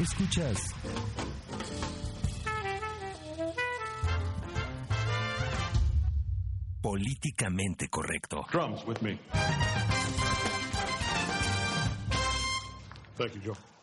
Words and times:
Escuchas. 0.00 0.74
Políticamente 6.80 7.88
correcto. 7.88 8.44
Drums 8.52 8.84
with 8.86 9.00
me. 9.00 9.18
Thank 13.16 13.32
you, 13.34 13.40
Joe. 13.46 13.76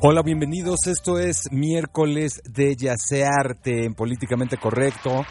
Hola, 0.00 0.22
bienvenidos. 0.22 0.86
Esto 0.86 1.18
es 1.18 1.50
miércoles 1.50 2.42
de 2.44 2.76
Yacearte 2.76 3.84
en 3.84 3.94
Políticamente 3.94 4.58
Correcto. 4.58 5.24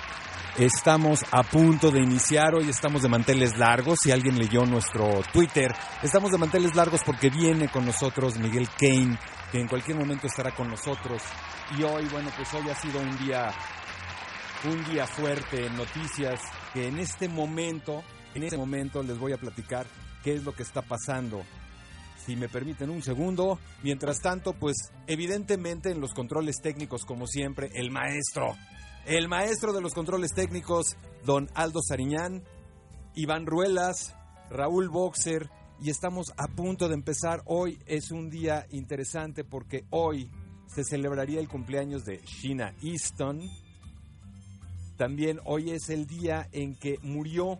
Estamos 0.57 1.25
a 1.31 1.41
punto 1.41 1.89
de 1.89 1.99
iniciar, 1.99 2.53
hoy 2.53 2.69
estamos 2.69 3.01
de 3.01 3.09
manteles 3.09 3.57
largos, 3.57 3.97
si 4.03 4.11
alguien 4.11 4.37
leyó 4.37 4.67
nuestro 4.67 5.23
Twitter, 5.33 5.73
estamos 6.03 6.31
de 6.31 6.37
manteles 6.37 6.75
largos 6.75 7.01
porque 7.03 7.31
viene 7.31 7.69
con 7.69 7.87
nosotros 7.87 8.37
Miguel 8.37 8.69
Kane, 8.77 9.17
que 9.51 9.59
en 9.59 9.67
cualquier 9.67 9.97
momento 9.97 10.27
estará 10.27 10.51
con 10.53 10.69
nosotros. 10.69 11.23
Y 11.75 11.81
hoy, 11.81 12.05
bueno, 12.11 12.29
pues 12.37 12.53
hoy 12.53 12.69
ha 12.69 12.75
sido 12.75 12.99
un 12.99 13.17
día, 13.17 13.51
un 14.65 14.85
día 14.93 15.07
fuerte 15.07 15.65
en 15.65 15.75
noticias, 15.75 16.39
que 16.71 16.87
en 16.87 16.99
este 16.99 17.27
momento, 17.27 18.03
en 18.35 18.43
este 18.43 18.57
momento 18.57 19.01
les 19.01 19.17
voy 19.17 19.33
a 19.33 19.37
platicar 19.37 19.87
qué 20.23 20.35
es 20.35 20.43
lo 20.43 20.53
que 20.53 20.61
está 20.61 20.83
pasando. 20.83 21.41
Si 22.27 22.35
me 22.35 22.47
permiten 22.47 22.91
un 22.91 23.01
segundo, 23.01 23.59
mientras 23.81 24.19
tanto, 24.19 24.53
pues 24.53 24.75
evidentemente 25.07 25.89
en 25.89 25.99
los 25.99 26.13
controles 26.13 26.61
técnicos, 26.61 27.05
como 27.05 27.25
siempre, 27.25 27.71
el 27.73 27.89
maestro, 27.89 28.55
el 29.05 29.27
maestro 29.27 29.73
de 29.73 29.81
los 29.81 29.93
controles 29.93 30.33
técnicos, 30.33 30.95
don 31.25 31.49
Aldo 31.55 31.81
Sariñán, 31.81 32.43
Iván 33.15 33.45
Ruelas, 33.45 34.15
Raúl 34.49 34.89
Boxer, 34.89 35.49
y 35.81 35.89
estamos 35.89 36.31
a 36.37 36.47
punto 36.47 36.87
de 36.87 36.93
empezar. 36.93 37.41
Hoy 37.45 37.77
es 37.85 38.11
un 38.11 38.29
día 38.29 38.65
interesante 38.71 39.43
porque 39.43 39.83
hoy 39.89 40.29
se 40.67 40.83
celebraría 40.83 41.41
el 41.41 41.49
cumpleaños 41.49 42.05
de 42.05 42.21
Sheena 42.25 42.73
Easton. 42.81 43.41
También 44.97 45.39
hoy 45.43 45.71
es 45.71 45.89
el 45.89 46.05
día 46.05 46.47
en 46.53 46.75
que 46.75 46.97
murió, 47.01 47.59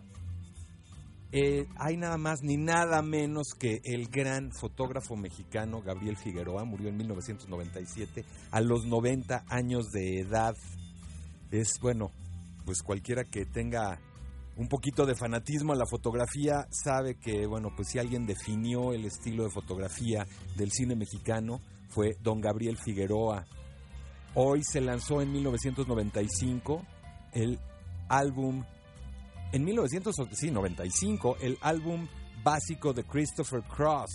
eh, 1.32 1.66
hay 1.76 1.98
nada 1.98 2.16
más 2.16 2.42
ni 2.42 2.56
nada 2.56 3.02
menos 3.02 3.48
que 3.58 3.82
el 3.84 4.08
gran 4.08 4.52
fotógrafo 4.52 5.16
mexicano 5.16 5.82
Gabriel 5.82 6.16
Figueroa, 6.16 6.64
murió 6.64 6.88
en 6.88 6.96
1997 6.96 8.24
a 8.50 8.60
los 8.62 8.86
90 8.86 9.44
años 9.48 9.90
de 9.90 10.20
edad 10.20 10.56
es, 11.60 11.78
bueno, 11.80 12.10
pues 12.64 12.82
cualquiera 12.82 13.24
que 13.24 13.46
tenga 13.46 14.00
un 14.56 14.68
poquito 14.68 15.04
de 15.04 15.14
fanatismo 15.14 15.72
a 15.72 15.76
la 15.76 15.86
fotografía 15.86 16.66
sabe 16.70 17.16
que, 17.16 17.46
bueno, 17.46 17.70
pues 17.74 17.88
si 17.88 17.98
alguien 17.98 18.26
definió 18.26 18.92
el 18.92 19.04
estilo 19.04 19.44
de 19.44 19.50
fotografía 19.50 20.26
del 20.56 20.70
cine 20.70 20.94
mexicano 20.94 21.60
fue 21.88 22.16
don 22.20 22.40
Gabriel 22.40 22.76
Figueroa. 22.76 23.46
Hoy 24.34 24.62
se 24.64 24.80
lanzó 24.80 25.20
en 25.20 25.32
1995 25.32 26.84
el 27.32 27.58
álbum, 28.08 28.64
en 29.52 29.64
1995, 29.64 31.36
el 31.40 31.58
álbum 31.60 32.06
básico 32.42 32.92
de 32.92 33.04
Christopher 33.04 33.62
Cross. 33.62 34.10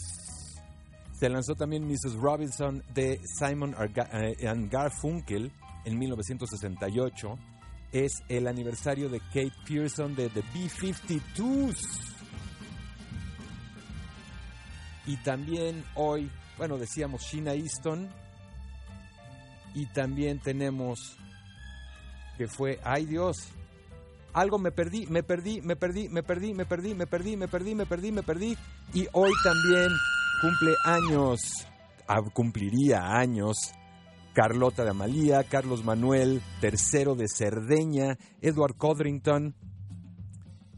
Se 1.19 1.29
lanzó 1.29 1.53
también 1.55 1.85
Mrs. 1.85 2.15
Robinson 2.15 2.83
de 2.93 3.19
Simon 3.37 3.75
eh, 4.13 4.47
and 4.47 4.71
Garfunkel 4.71 5.51
en 5.85 5.97
1968. 5.97 7.37
Es 7.91 8.11
el 8.29 8.47
aniversario 8.47 9.09
de 9.09 9.19
Kate 9.19 9.53
Pearson 9.67 10.15
de 10.15 10.29
The 10.29 10.41
B-52s. 10.41 11.77
Y 15.07 15.17
también 15.17 15.83
hoy, 15.95 16.29
bueno, 16.57 16.77
decíamos 16.77 17.23
Sheena 17.23 17.53
Easton. 17.53 18.07
Y 19.73 19.85
también 19.87 20.39
tenemos 20.39 21.17
que 22.39 22.47
fue, 22.47 22.79
ay 22.85 23.05
Dios, 23.05 23.35
algo 24.33 24.59
me 24.59 24.71
perdí, 24.71 25.05
me 25.07 25.23
perdí, 25.23 25.61
me 25.61 25.75
perdí, 25.75 26.07
me 26.07 26.23
perdí, 26.23 26.53
me 26.53 26.65
perdí, 26.65 26.95
me 26.95 27.05
perdí, 27.05 27.35
me 27.35 27.47
perdí, 27.47 27.75
me 27.75 27.85
perdí, 27.85 28.11
me 28.13 28.23
perdí. 28.23 28.57
Y 28.93 29.07
hoy 29.11 29.31
también 29.43 29.89
cumple 30.41 30.73
años, 30.85 31.39
cumpliría 32.33 33.17
años 33.17 33.57
Carlota 34.41 34.85
de 34.85 34.91
Amalía, 34.91 35.43
Carlos 35.43 35.83
Manuel 35.83 36.41
III 36.63 37.13
de 37.17 37.27
Cerdeña, 37.27 38.17
Edward 38.39 38.77
Codrington, 38.77 39.53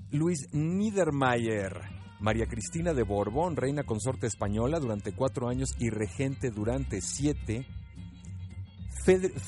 Luis 0.09 0.47
Niedermayer, 0.51 1.79
María 2.21 2.47
Cristina 2.47 2.95
de 2.95 3.03
Borbón, 3.03 3.55
reina 3.55 3.83
consorte 3.83 4.25
española 4.25 4.79
durante 4.79 5.13
cuatro 5.13 5.47
años 5.47 5.75
y 5.77 5.91
regente 5.91 6.50
durante 6.50 7.01
siete, 7.01 7.67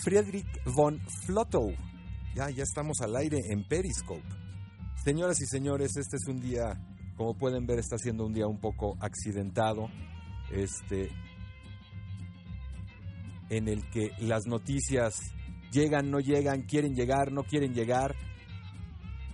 Friedrich 0.04 0.64
von 0.66 1.02
Flottow, 1.26 1.74
ya, 2.36 2.52
ya 2.52 2.62
estamos 2.62 3.02
al 3.02 3.16
aire 3.16 3.40
en 3.50 3.68
Periscope. 3.68 4.30
Señoras 5.04 5.42
y 5.42 5.48
señores, 5.48 5.98
este 5.98 6.18
es 6.18 6.28
un 6.28 6.40
día, 6.40 6.80
como 7.18 7.36
pueden 7.36 7.66
ver, 7.66 7.80
está 7.80 7.98
siendo 7.98 8.28
un 8.28 8.34
día 8.34 8.46
un 8.46 8.62
poco 8.62 8.96
accidentado. 9.00 9.90
Este, 10.52 11.10
en 13.58 13.68
el 13.68 13.88
que 13.90 14.12
las 14.20 14.46
noticias 14.48 15.14
llegan, 15.72 16.10
no 16.10 16.20
llegan, 16.20 16.64
quieren 16.64 16.96
llegar, 16.96 17.32
no 17.32 17.44
quieren 17.44 17.74
llegar. 17.74 18.16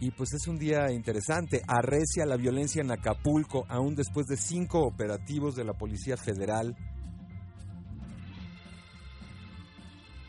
Y 0.01 0.11
pues 0.11 0.33
es 0.33 0.47
un 0.47 0.57
día 0.57 0.91
interesante. 0.91 1.61
Arrecia 1.67 2.25
la 2.25 2.37
violencia 2.37 2.81
en 2.81 2.91
Acapulco, 2.91 3.65
aún 3.67 3.95
después 3.95 4.27
de 4.27 4.37
cinco 4.37 4.81
operativos 4.81 5.55
de 5.55 5.65
la 5.65 5.73
Policía 5.73 6.15
Federal. 6.15 6.75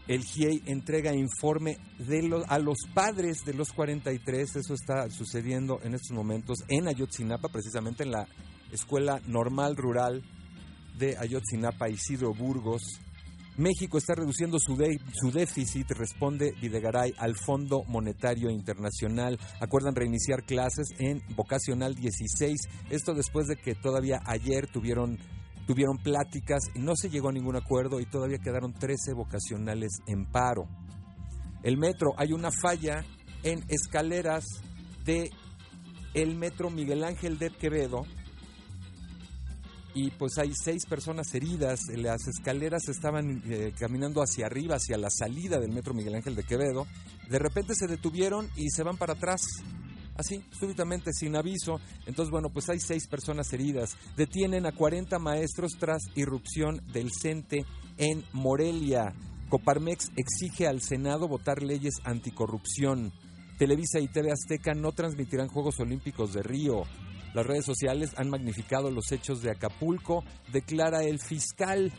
El 0.09 0.25
GIEI 0.25 0.65
entrega 0.67 1.15
informe 1.15 1.79
de 1.99 2.45
a 2.49 2.59
los 2.59 2.79
padres 2.93 3.45
de 3.45 3.55
los 3.55 3.73
43. 3.73 4.57
Eso 4.57 4.75
está 4.75 5.09
sucediendo 5.09 5.79
en 5.85 5.95
estos 5.95 6.17
momentos 6.17 6.59
en 6.67 6.89
Ayotzinapa, 6.89 7.49
precisamente 7.49 8.03
en 8.03 8.11
la 8.11 8.27
Escuela 8.73 9.21
Normal 9.27 9.77
Rural 9.77 10.25
de 10.99 11.17
Ayotzinapa, 11.17 11.89
Isidro 11.89 12.35
Burgos. 12.35 12.83
México 13.61 13.99
está 13.99 14.15
reduciendo 14.15 14.59
su, 14.59 14.75
déficit, 14.75 15.91
responde 15.91 16.55
Videgaray 16.63 17.13
al 17.19 17.37
Fondo 17.37 17.85
Monetario 17.87 18.49
Internacional. 18.49 19.39
Acuerdan 19.61 19.95
reiniciar 19.95 20.45
clases 20.45 20.89
en 20.99 21.23
Vocacional 21.37 21.95
16. 21.95 22.59
Esto 22.89 23.13
después 23.13 23.49
de 23.49 23.57
que 23.57 23.75
todavía 23.75 24.23
ayer 24.25 24.67
tuvieron, 24.67 25.19
tuvieron 25.67 25.99
pláticas 25.99 26.63
no 26.75 26.97
se 26.97 27.11
llegó 27.11 27.29
a 27.29 27.33
ningún 27.33 27.55
acuerdo 27.55 28.01
y 28.01 28.07
todavía 28.07 28.39
quedaron 28.39 28.73
13 28.73 29.13
vocacionales 29.13 29.91
en 30.07 30.25
paro. 30.25 30.67
El 31.63 31.77
metro, 31.77 32.15
hay 32.17 32.33
una 32.33 32.51
falla 32.63 33.05
en 33.43 33.63
escaleras 33.69 34.47
de 35.05 35.29
el 36.15 36.35
metro 36.35 36.71
Miguel 36.71 37.05
Ángel 37.05 37.39
de 37.39 37.51
Quevedo 37.51 38.07
y 39.95 40.11
pues 40.11 40.39
hay 40.39 40.53
seis 40.55 40.87
personas 40.87 41.35
heridas. 41.35 41.81
Las 41.97 42.27
escaleras 42.29 42.89
estaban 42.89 43.43
eh, 43.47 43.73
caminando 43.79 44.23
hacia 44.23 44.47
arriba, 44.47 44.77
hacia 44.77 44.97
la 44.97 45.11
salida 45.11 45.59
del 45.59 45.73
metro 45.73 45.95
Miguel 45.95 46.15
Ángel 46.15 46.37
de 46.37 46.45
Quevedo. 46.45 46.87
De 47.29 47.39
repente 47.39 47.75
se 47.75 47.87
detuvieron 47.87 48.49
y 48.57 48.71
se 48.71 48.83
van 48.83 48.97
para 48.97 49.15
atrás. 49.15 49.43
Así, 50.17 50.45
súbitamente, 50.59 51.13
sin 51.13 51.37
aviso. 51.37 51.81
Entonces, 52.07 52.31
bueno, 52.31 52.51
pues 52.51 52.69
hay 52.69 52.79
seis 52.79 53.07
personas 53.09 53.53
heridas. 53.53 53.97
Detienen 54.17 54.67
a 54.67 54.73
40 54.73 55.19
maestros 55.19 55.73
tras 55.79 56.03
irrupción 56.15 56.83
del 56.93 57.11
CENTE 57.11 57.65
en 57.97 58.25
Morelia. 58.33 59.15
Coparmex 59.49 60.11
exige 60.17 60.67
al 60.67 60.83
Senado 60.83 61.27
votar 61.27 61.63
leyes 61.63 61.95
anticorrupción. 62.05 63.13
Televisa 63.59 63.99
y 63.99 64.09
TV 64.09 64.31
Azteca 64.31 64.75
no 64.75 64.93
transmitirán 64.93 65.49
Juegos 65.49 65.81
Olímpicos 65.81 66.33
de 66.33 66.43
Río. 66.43 66.85
Las 67.35 67.47
redes 67.47 67.65
sociales 67.65 68.13
han 68.17 68.29
magnificado 68.29 68.91
los 68.91 69.13
hechos 69.13 69.41
de 69.43 69.51
Acapulco, 69.51 70.25
declara 70.53 71.03
el 71.05 71.21
fiscal. 71.21 71.93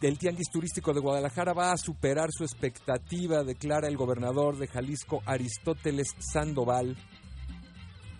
El 0.00 0.18
tianguis 0.18 0.50
turístico 0.50 0.92
de 0.92 1.00
Guadalajara 1.00 1.54
va 1.54 1.72
a 1.72 1.78
superar 1.78 2.28
su 2.30 2.44
expectativa, 2.44 3.42
declara 3.44 3.88
el 3.88 3.96
gobernador 3.96 4.58
de 4.58 4.66
Jalisco, 4.66 5.22
Aristóteles 5.24 6.08
Sandoval. 6.18 6.96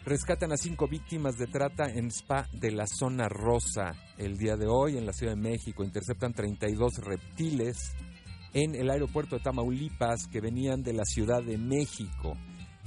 Rescatan 0.07 0.53
a 0.53 0.57
cinco 0.57 0.87
víctimas 0.87 1.35
de 1.37 1.47
trata 1.47 1.85
en 1.91 2.07
spa 2.11 2.47
de 2.53 2.71
la 2.71 2.87
zona 2.87 3.29
rosa 3.29 3.93
el 4.17 4.37
día 4.37 4.55
de 4.57 4.67
hoy 4.67 4.97
en 4.97 5.07
la 5.07 5.13
Ciudad 5.13 5.35
de 5.35 5.41
México. 5.41 5.83
Interceptan 5.83 6.33
32 6.33 6.93
reptiles 7.03 7.95
en 8.55 8.75
el 8.75 8.89
aeropuerto 8.89 9.37
de 9.37 9.43
Tamaulipas 9.43 10.27
que 10.29 10.41
venían 10.41 10.83
de 10.83 10.93
la 10.93 11.05
Ciudad 11.05 11.43
de 11.43 11.59
México. 11.59 12.35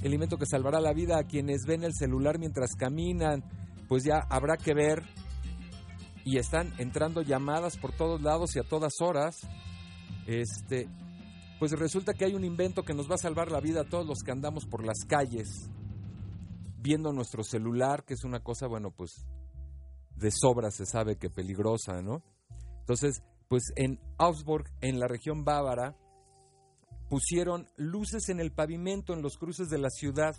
Alimento 0.02 0.38
que 0.38 0.46
salvará 0.46 0.80
la 0.80 0.92
vida 0.92 1.18
a 1.18 1.24
quienes 1.24 1.66
ven 1.66 1.84
el 1.84 1.92
celular 1.94 2.38
mientras 2.38 2.74
caminan, 2.74 3.44
pues 3.86 4.04
ya 4.04 4.26
habrá 4.30 4.56
que 4.56 4.74
ver. 4.74 5.02
Y 6.24 6.38
están 6.38 6.72
entrando 6.78 7.22
llamadas 7.22 7.76
por 7.76 7.92
todos 7.92 8.20
lados 8.22 8.56
y 8.56 8.58
a 8.58 8.62
todas 8.62 8.94
horas. 9.00 9.36
Este, 10.26 10.88
pues 11.58 11.72
resulta 11.72 12.12
que 12.14 12.24
hay 12.24 12.34
un 12.34 12.44
invento 12.44 12.82
que 12.82 12.94
nos 12.94 13.10
va 13.10 13.14
a 13.14 13.18
salvar 13.18 13.50
la 13.50 13.60
vida 13.60 13.82
a 13.82 13.88
todos 13.88 14.06
los 14.06 14.18
que 14.24 14.30
andamos 14.30 14.66
por 14.66 14.84
las 14.84 15.04
calles 15.06 15.70
viendo 16.80 17.12
nuestro 17.12 17.42
celular, 17.42 18.04
que 18.04 18.14
es 18.14 18.24
una 18.24 18.40
cosa, 18.40 18.66
bueno, 18.66 18.90
pues 18.90 19.26
de 20.16 20.30
sobra 20.30 20.70
se 20.70 20.86
sabe 20.86 21.16
que 21.16 21.28
peligrosa, 21.30 22.02
¿no? 22.02 22.22
Entonces, 22.80 23.22
pues 23.48 23.72
en 23.76 23.98
Augsburg, 24.18 24.66
en 24.80 24.98
la 25.00 25.08
región 25.08 25.44
bávara, 25.44 25.96
pusieron 27.08 27.66
luces 27.76 28.28
en 28.28 28.40
el 28.40 28.52
pavimento, 28.52 29.14
en 29.14 29.22
los 29.22 29.38
cruces 29.38 29.68
de 29.68 29.78
la 29.78 29.90
ciudad, 29.90 30.34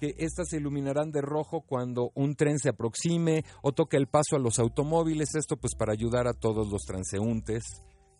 que 0.00 0.14
éstas 0.18 0.48
se 0.48 0.56
iluminarán 0.56 1.12
de 1.12 1.20
rojo 1.20 1.60
cuando 1.60 2.10
un 2.14 2.34
tren 2.34 2.58
se 2.58 2.70
aproxime 2.70 3.44
o 3.62 3.72
toque 3.72 3.96
el 3.96 4.08
paso 4.08 4.36
a 4.36 4.40
los 4.40 4.58
automóviles, 4.58 5.34
esto 5.34 5.56
pues 5.56 5.74
para 5.74 5.92
ayudar 5.92 6.26
a 6.26 6.34
todos 6.34 6.70
los 6.70 6.82
transeúntes 6.82 7.62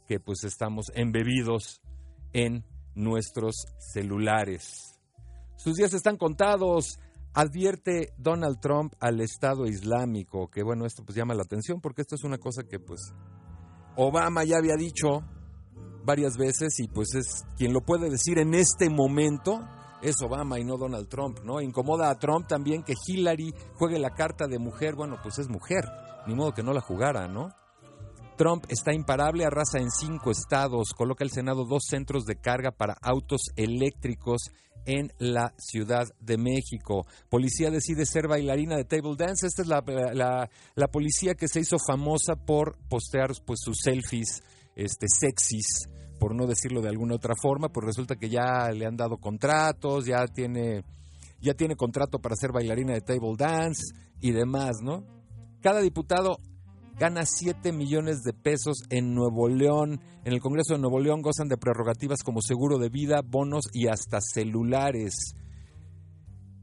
que 0.06 0.20
pues 0.20 0.44
estamos 0.44 0.86
embebidos 0.94 1.80
en 2.32 2.64
nuestros 2.94 3.54
celulares. 3.78 5.00
Sus 5.56 5.74
días 5.74 5.94
están 5.94 6.16
contados, 6.16 6.98
Advierte 7.36 8.12
Donald 8.16 8.60
Trump 8.60 8.94
al 9.00 9.20
Estado 9.20 9.66
Islámico, 9.66 10.48
que 10.48 10.62
bueno, 10.62 10.86
esto 10.86 11.04
pues 11.04 11.16
llama 11.16 11.34
la 11.34 11.42
atención 11.42 11.80
porque 11.80 12.02
esto 12.02 12.14
es 12.14 12.22
una 12.22 12.38
cosa 12.38 12.62
que 12.62 12.78
pues 12.78 13.00
Obama 13.96 14.44
ya 14.44 14.58
había 14.58 14.76
dicho 14.76 15.22
varias 16.04 16.36
veces 16.36 16.78
y 16.80 16.88
pues 16.88 17.14
es 17.14 17.44
quien 17.56 17.72
lo 17.72 17.80
puede 17.80 18.10
decir 18.10 18.38
en 18.38 18.54
este 18.54 18.90
momento 18.90 19.60
es 20.02 20.16
Obama 20.22 20.58
y 20.58 20.64
no 20.64 20.76
Donald 20.76 21.08
Trump, 21.08 21.38
¿no? 21.44 21.60
Incomoda 21.60 22.10
a 22.10 22.18
Trump 22.18 22.46
también 22.46 22.82
que 22.82 22.94
Hillary 23.06 23.54
juegue 23.74 23.98
la 23.98 24.10
carta 24.10 24.46
de 24.46 24.58
mujer, 24.58 24.94
bueno, 24.94 25.16
pues 25.22 25.38
es 25.38 25.48
mujer, 25.48 25.84
ni 26.26 26.34
modo 26.34 26.52
que 26.52 26.62
no 26.62 26.72
la 26.72 26.82
jugara, 26.82 27.26
¿no? 27.26 27.48
Trump 28.36 28.64
está 28.68 28.92
imparable, 28.92 29.44
arrasa 29.44 29.78
en 29.78 29.90
cinco 29.90 30.30
estados, 30.30 30.92
coloca 30.92 31.24
el 31.24 31.30
Senado 31.30 31.64
dos 31.64 31.84
centros 31.88 32.24
de 32.24 32.36
carga 32.36 32.72
para 32.72 32.96
autos 33.00 33.42
eléctricos 33.56 34.50
en 34.86 35.12
la 35.18 35.54
Ciudad 35.58 36.06
de 36.20 36.36
México. 36.36 37.06
Policía 37.28 37.70
decide 37.70 38.06
ser 38.06 38.28
bailarina 38.28 38.76
de 38.76 38.84
table 38.84 39.16
dance. 39.16 39.46
Esta 39.46 39.62
es 39.62 39.68
la, 39.68 40.48
la, 40.74 40.88
policía 40.88 41.34
que 41.34 41.48
se 41.48 41.60
hizo 41.60 41.76
famosa 41.84 42.36
por 42.36 42.76
postear 42.88 43.30
pues, 43.44 43.60
sus 43.62 43.78
selfies 43.82 44.42
este, 44.76 45.06
sexys, 45.08 45.88
por 46.18 46.34
no 46.34 46.46
decirlo 46.46 46.80
de 46.80 46.88
alguna 46.88 47.14
otra 47.16 47.34
forma, 47.40 47.68
pues 47.68 47.86
resulta 47.86 48.16
que 48.16 48.28
ya 48.28 48.70
le 48.70 48.86
han 48.86 48.96
dado 48.96 49.18
contratos, 49.18 50.06
ya 50.06 50.26
tiene, 50.26 50.84
ya 51.40 51.54
tiene 51.54 51.76
contrato 51.76 52.18
para 52.18 52.36
ser 52.36 52.52
bailarina 52.52 52.92
de 52.92 53.00
table 53.00 53.34
dance 53.36 53.82
y 54.20 54.32
demás, 54.32 54.76
¿no? 54.82 55.04
Cada 55.60 55.80
diputado 55.80 56.38
gana 56.98 57.24
7 57.24 57.72
millones 57.72 58.22
de 58.22 58.32
pesos 58.32 58.82
en 58.90 59.14
Nuevo 59.14 59.48
León. 59.48 60.00
En 60.24 60.32
el 60.32 60.40
Congreso 60.40 60.74
de 60.74 60.80
Nuevo 60.80 61.00
León 61.00 61.22
gozan 61.22 61.48
de 61.48 61.56
prerrogativas 61.56 62.22
como 62.22 62.40
seguro 62.40 62.78
de 62.78 62.88
vida, 62.88 63.20
bonos 63.24 63.64
y 63.72 63.88
hasta 63.88 64.20
celulares. 64.20 65.34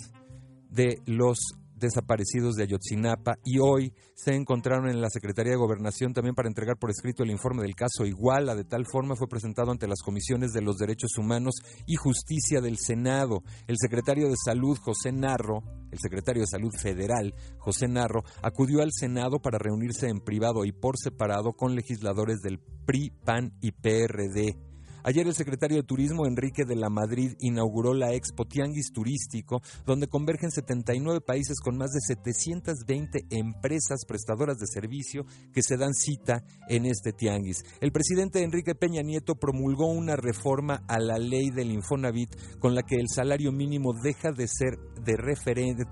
de 0.71 0.99
los 1.05 1.39
desaparecidos 1.75 2.55
de 2.55 2.65
Ayotzinapa 2.65 3.39
y 3.45 3.59
hoy 3.59 3.93
se 4.15 4.35
encontraron 4.35 4.89
en 4.89 5.01
la 5.01 5.11
Secretaría 5.11 5.53
de 5.53 5.59
Gobernación 5.59 6.13
también 6.13 6.35
para 6.35 6.49
entregar 6.49 6.77
por 6.79 6.91
escrito 6.91 7.23
el 7.23 7.31
informe 7.31 7.63
del 7.63 7.75
caso 7.75 8.07
Iguala. 8.07 8.55
De 8.55 8.65
tal 8.65 8.87
forma 8.87 9.17
fue 9.17 9.29
presentado 9.29 9.71
ante 9.71 9.89
las 9.89 10.01
comisiones 10.03 10.53
de 10.53 10.63
los 10.63 10.77
Derechos 10.77 11.19
Humanos 11.19 11.55
y 11.87 11.97
Justicia 11.97 12.61
del 12.61 12.79
Senado. 12.79 13.43
El 13.67 13.77
secretario 13.79 14.29
de 14.29 14.37
Salud, 14.43 14.79
José 14.79 15.13
Narro, 15.13 15.63
el 15.91 15.99
secretario 15.99 16.43
de 16.43 16.49
Salud 16.49 16.73
Federal, 16.81 17.35
José 17.59 17.89
Narro, 17.89 18.25
acudió 18.43 18.83
al 18.83 18.91
Senado 18.93 19.41
para 19.41 19.59
reunirse 19.59 20.09
en 20.09 20.21
privado 20.21 20.65
y 20.65 20.73
por 20.73 20.97
separado 20.99 21.53
con 21.53 21.75
legisladores 21.75 22.41
del 22.41 22.59
PRI, 22.59 23.11
PAN 23.25 23.53
y 23.61 23.73
PRD. 23.73 24.74
Ayer 25.07 25.27
el 25.27 25.35
secretario 25.35 25.77
de 25.77 25.83
Turismo, 25.83 26.27
Enrique 26.27 26.65
de 26.65 26.77
la 26.77 26.89
Madrid, 26.89 27.35
inauguró 27.39 27.93
la 27.93 28.15
Expo 28.15 28.47
Tianguis 28.47 28.91
Turístico, 28.91 29.61
donde 29.85 30.09
convergen 30.09 30.51
79 30.51 31.21
países 31.21 31.61
con 31.61 31.77
más 31.77 31.91
de 31.91 32.01
720 32.01 33.27
empresas 33.29 34.07
prestadoras 34.09 34.57
de 34.57 34.67
servicio 34.67 35.27
que 35.53 35.63
se 35.63 35.77
dan 35.77 35.93
cita 35.93 36.43
en 36.71 36.87
este 36.87 37.13
tianguis. 37.13 37.65
El 37.83 37.93
presidente 37.93 38.43
Enrique 38.43 38.75
Peña 38.75 39.03
Nieto 39.03 39.35
promulgó 39.35 39.89
una 39.89 40.17
reforma 40.17 40.83
a 40.89 40.99
la 40.99 41.19
ley 41.19 41.51
del 41.51 41.71
Infonavit 41.71 42.59
con 42.59 42.75
la 42.75 42.83
que 42.83 42.97
el 42.97 43.09
salario 43.09 43.53
mínimo 43.53 43.93
deja 43.93 44.33
de 44.33 44.49
ser 44.49 44.79
de 45.05 45.17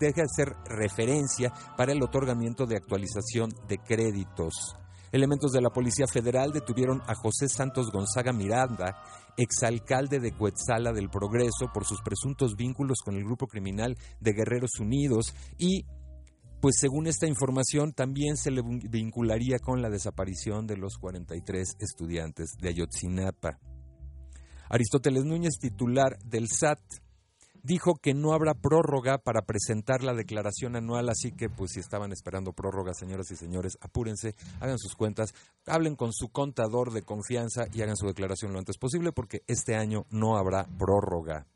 deja 0.00 0.22
de 0.22 0.28
ser 0.34 0.54
referencia 0.64 1.52
para 1.76 1.92
el 1.92 2.02
otorgamiento 2.02 2.64
de 2.64 2.76
actualización 2.76 3.50
de 3.68 3.76
créditos. 3.76 4.81
Elementos 5.12 5.52
de 5.52 5.60
la 5.60 5.68
Policía 5.68 6.06
Federal 6.06 6.52
detuvieron 6.52 7.02
a 7.06 7.14
José 7.14 7.46
Santos 7.46 7.90
Gonzaga 7.92 8.32
Miranda, 8.32 8.96
exalcalde 9.36 10.20
de 10.20 10.32
Coetzala 10.32 10.92
del 10.92 11.10
Progreso, 11.10 11.70
por 11.72 11.84
sus 11.84 12.00
presuntos 12.00 12.56
vínculos 12.56 12.98
con 13.04 13.16
el 13.16 13.24
grupo 13.24 13.46
criminal 13.46 13.94
de 14.20 14.32
Guerreros 14.32 14.80
Unidos 14.80 15.34
y 15.58 15.84
pues 16.62 16.76
según 16.78 17.08
esta 17.08 17.26
información 17.26 17.92
también 17.92 18.36
se 18.36 18.50
le 18.50 18.62
vincularía 18.62 19.58
con 19.58 19.82
la 19.82 19.90
desaparición 19.90 20.66
de 20.66 20.76
los 20.76 20.96
43 20.96 21.76
estudiantes 21.78 22.52
de 22.58 22.68
Ayotzinapa. 22.70 23.58
Aristóteles 24.70 25.24
Núñez, 25.24 25.58
titular 25.60 26.16
del 26.24 26.48
SAT, 26.48 26.80
dijo 27.62 27.94
que 27.94 28.14
no 28.14 28.32
habrá 28.32 28.54
prórroga 28.54 29.18
para 29.18 29.42
presentar 29.42 30.02
la 30.02 30.14
declaración 30.14 30.76
anual, 30.76 31.08
así 31.08 31.32
que 31.32 31.48
pues 31.48 31.72
si 31.72 31.80
estaban 31.80 32.12
esperando 32.12 32.52
prórroga, 32.52 32.94
señoras 32.94 33.30
y 33.30 33.36
señores, 33.36 33.78
apúrense, 33.80 34.34
hagan 34.60 34.78
sus 34.78 34.94
cuentas, 34.94 35.34
hablen 35.66 35.96
con 35.96 36.12
su 36.12 36.28
contador 36.28 36.92
de 36.92 37.02
confianza 37.02 37.64
y 37.72 37.82
hagan 37.82 37.96
su 37.96 38.06
declaración 38.06 38.52
lo 38.52 38.58
antes 38.58 38.78
posible 38.78 39.12
porque 39.12 39.42
este 39.46 39.76
año 39.76 40.06
no 40.10 40.36
habrá 40.36 40.66
prórroga. 40.78 41.46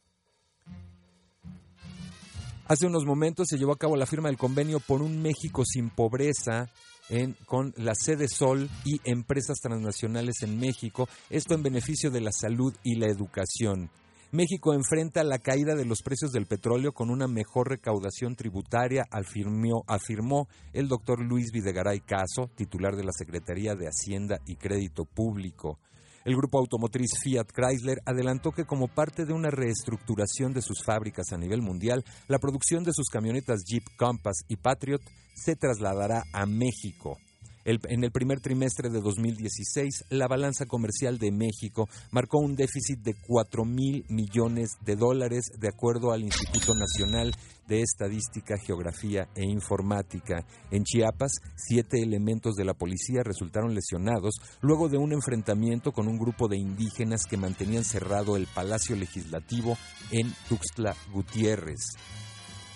Hace 2.69 2.87
unos 2.87 3.05
momentos 3.05 3.47
se 3.49 3.59
llevó 3.59 3.73
a 3.73 3.79
cabo 3.79 3.97
la 3.97 4.07
firma 4.07 4.29
del 4.29 4.39
convenio 4.39 4.81
por 4.81 5.01
un 5.01 5.23
México 5.23 5.63
sin 5.65 5.89
pobreza 5.89 6.69
en, 7.09 7.37
con 7.47 7.73
la 7.77 7.95
sede 7.95 8.27
Sol 8.27 8.69
y 8.85 9.01
empresas 9.05 9.59
transnacionales 9.61 10.43
en 10.43 10.59
México, 10.59 11.09
esto 11.31 11.55
en 11.55 11.63
beneficio 11.63 12.11
de 12.11 12.21
la 12.21 12.33
salud 12.33 12.75
y 12.83 12.97
la 12.97 13.07
educación. 13.07 13.89
México 14.33 14.75
enfrenta 14.75 15.23
la 15.23 15.39
caída 15.39 15.77
de 15.77 15.85
los 15.85 16.03
precios 16.03 16.33
del 16.33 16.47
petróleo 16.47 16.93
con 16.93 17.11
una 17.11 17.29
mejor 17.29 17.69
recaudación 17.69 18.35
tributaria, 18.35 19.05
afirmó, 19.11 20.49
el 20.73 20.89
doctor 20.89 21.21
Luis 21.21 21.53
Videgaray 21.53 22.01
Caso, 22.01 22.51
titular 22.57 22.97
de 22.97 23.05
la 23.05 23.13
Secretaría 23.17 23.77
de 23.77 23.87
Hacienda 23.87 24.41
y 24.45 24.57
Crédito 24.57 25.05
Público. 25.05 25.79
El 26.25 26.35
grupo 26.35 26.59
automotriz 26.59 27.21
Fiat 27.23 27.47
Chrysler 27.53 27.99
adelantó 28.05 28.51
que 28.51 28.65
como 28.65 28.89
parte 28.89 29.27
de 29.27 29.33
una 29.33 29.49
reestructuración 29.49 30.53
de 30.53 30.61
sus 30.61 30.83
fábricas 30.85 31.33
a 31.33 31.39
nivel 31.39 31.63
mundial, 31.63 32.05
la 32.27 32.41
producción 32.41 32.83
de 32.83 32.93
sus 32.93 33.09
camionetas 33.09 33.63
Jeep 33.65 33.85
Compass 33.97 34.39
y 34.49 34.57
Patriot 34.57 35.03
se 35.37 35.55
trasladará 35.55 36.25
a 36.33 36.47
México. 36.47 37.17
En 37.67 38.05
el 38.05 38.13
primer 38.13 38.41
trimestre 38.41 38.91
de 38.91 39.01
2016, 39.01 40.05
la 40.11 40.29
balanza 40.29 40.67
comercial 40.67 41.19
de 41.19 41.33
México 41.33 41.89
marcó 42.13 42.39
un 42.39 42.55
déficit 42.55 43.01
de 43.01 43.15
4 43.27 43.65
mil 43.65 44.05
millones 44.09 44.71
de 44.85 44.95
dólares, 44.95 45.47
de 45.59 45.69
acuerdo 45.69 46.13
al 46.13 46.23
Instituto 46.23 46.75
Nacional 46.75 47.33
de 47.67 47.83
Estadística, 47.83 48.57
Geografía 48.57 49.29
e 49.35 49.45
Informática. 49.45 50.47
En 50.71 50.85
Chiapas, 50.85 51.33
siete 51.57 52.01
elementos 52.01 52.55
de 52.55 52.65
la 52.65 52.75
policía 52.75 53.23
resultaron 53.25 53.75
lesionados 53.75 54.37
luego 54.61 54.89
de 54.89 54.99
un 54.99 55.13
enfrentamiento 55.13 55.91
con 55.91 56.07
un 56.07 56.19
grupo 56.19 56.47
de 56.47 56.59
indígenas 56.59 57.27
que 57.29 57.37
mantenían 57.37 57.85
cerrado 57.85 58.37
el 58.37 58.47
Palacio 58.47 58.95
Legislativo 58.95 59.77
en 60.13 60.33
Tuxtla 60.49 60.95
Gutiérrez. 61.13 61.97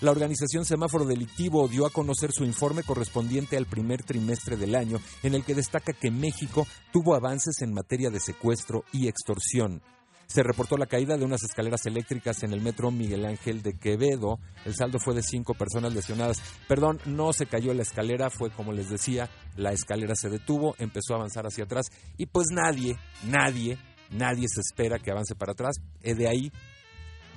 La 0.01 0.11
organización 0.11 0.65
Semáforo 0.65 1.05
Delictivo 1.05 1.69
dio 1.69 1.85
a 1.85 1.91
conocer 1.91 2.33
su 2.33 2.45
informe 2.45 2.83
correspondiente 2.83 3.59
al 3.59 3.67
primer 3.67 4.03
trimestre 4.03 4.57
del 4.57 4.75
año, 4.75 4.99
en 5.23 5.35
el 5.35 5.45
que 5.45 5.55
destaca 5.55 5.93
que 5.93 6.11
México 6.11 6.67
tuvo 6.91 7.15
avances 7.15 7.61
en 7.61 7.75
materia 7.75 8.09
de 8.09 8.19
secuestro 8.19 8.85
y 8.93 9.09
extorsión. 9.09 9.83
Se 10.27 10.43
reportó 10.43 10.79
la 10.79 10.87
caída 10.87 11.19
de 11.19 11.25
unas 11.27 11.43
escaleras 11.43 11.85
eléctricas 11.85 12.43
en 12.45 12.53
el 12.53 12.63
metro 12.63 12.91
Miguel 12.91 13.27
Ángel 13.27 13.63
de 13.63 13.75
Quevedo. 13.75 14.39
El 14.65 14.75
saldo 14.75 14.99
fue 15.01 15.13
de 15.13 15.23
cinco 15.23 15.53
personas 15.53 15.93
lesionadas. 15.93 16.41
Perdón, 16.67 16.99
no 17.05 17.35
se 17.35 17.47
cayó 17.47 17.75
la 17.75 17.83
escalera, 17.83 18.31
fue 18.31 18.51
como 18.51 18.73
les 18.73 18.89
decía, 18.89 19.29
la 19.57 19.73
escalera 19.73 20.15
se 20.15 20.31
detuvo, 20.31 20.77
empezó 20.79 21.13
a 21.13 21.17
avanzar 21.17 21.47
hacia 21.47 21.65
atrás 21.65 21.87
y 22.17 22.27
pues 22.27 22.47
nadie, 22.53 22.97
nadie, 23.25 23.77
nadie 24.11 24.47
se 24.49 24.61
espera 24.61 24.99
que 24.99 25.11
avance 25.11 25.35
para 25.35 25.53
atrás. 25.53 25.77
Eh, 26.01 26.15
de 26.15 26.29
ahí, 26.29 26.53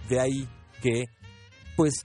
de 0.07 0.21
ahí 0.21 0.47
que 0.81 1.05
pues 1.75 2.03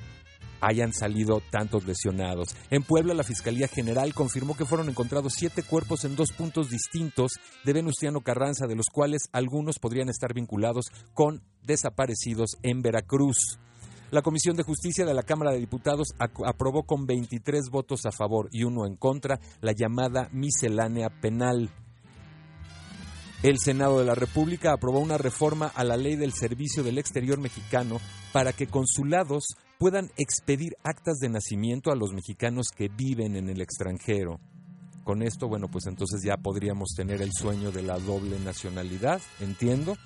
hayan 0.60 0.92
salido 0.92 1.42
tantos 1.50 1.86
lesionados. 1.86 2.54
En 2.70 2.82
Puebla, 2.82 3.14
la 3.14 3.24
Fiscalía 3.24 3.68
General 3.68 4.14
confirmó 4.14 4.56
que 4.56 4.64
fueron 4.64 4.88
encontrados 4.88 5.34
siete 5.36 5.62
cuerpos 5.62 6.04
en 6.04 6.16
dos 6.16 6.32
puntos 6.32 6.70
distintos 6.70 7.32
de 7.64 7.72
Venustiano 7.72 8.20
Carranza, 8.20 8.66
de 8.66 8.76
los 8.76 8.86
cuales 8.92 9.22
algunos 9.32 9.78
podrían 9.78 10.08
estar 10.08 10.34
vinculados 10.34 10.86
con 11.14 11.42
desaparecidos 11.62 12.56
en 12.62 12.82
Veracruz. 12.82 13.58
La 14.10 14.22
Comisión 14.22 14.56
de 14.56 14.62
Justicia 14.62 15.04
de 15.04 15.12
la 15.12 15.22
Cámara 15.22 15.52
de 15.52 15.58
Diputados 15.58 16.08
aprobó 16.18 16.84
con 16.84 17.04
23 17.04 17.68
votos 17.70 18.06
a 18.06 18.10
favor 18.10 18.48
y 18.52 18.64
uno 18.64 18.86
en 18.86 18.96
contra 18.96 19.38
la 19.60 19.72
llamada 19.72 20.30
miscelánea 20.32 21.10
penal. 21.10 21.70
El 23.42 23.58
Senado 23.58 23.98
de 24.00 24.06
la 24.06 24.14
República 24.14 24.72
aprobó 24.72 24.98
una 24.98 25.18
reforma 25.18 25.70
a 25.74 25.84
la 25.84 25.96
ley 25.96 26.16
del 26.16 26.32
Servicio 26.32 26.82
del 26.82 26.98
Exterior 26.98 27.38
mexicano 27.38 28.00
para 28.32 28.52
que 28.54 28.66
consulados 28.66 29.44
puedan 29.78 30.10
expedir 30.16 30.76
actas 30.82 31.18
de 31.18 31.28
nacimiento 31.28 31.90
a 31.90 31.96
los 31.96 32.12
mexicanos 32.12 32.68
que 32.74 32.88
viven 32.88 33.36
en 33.36 33.48
el 33.48 33.60
extranjero. 33.60 34.40
Con 35.04 35.22
esto, 35.22 35.48
bueno, 35.48 35.68
pues 35.68 35.86
entonces 35.86 36.20
ya 36.22 36.36
podríamos 36.36 36.90
tener 36.96 37.22
el 37.22 37.32
sueño 37.32 37.70
de 37.70 37.82
la 37.82 37.98
doble 37.98 38.38
nacionalidad, 38.40 39.22
entiendo. 39.40 39.96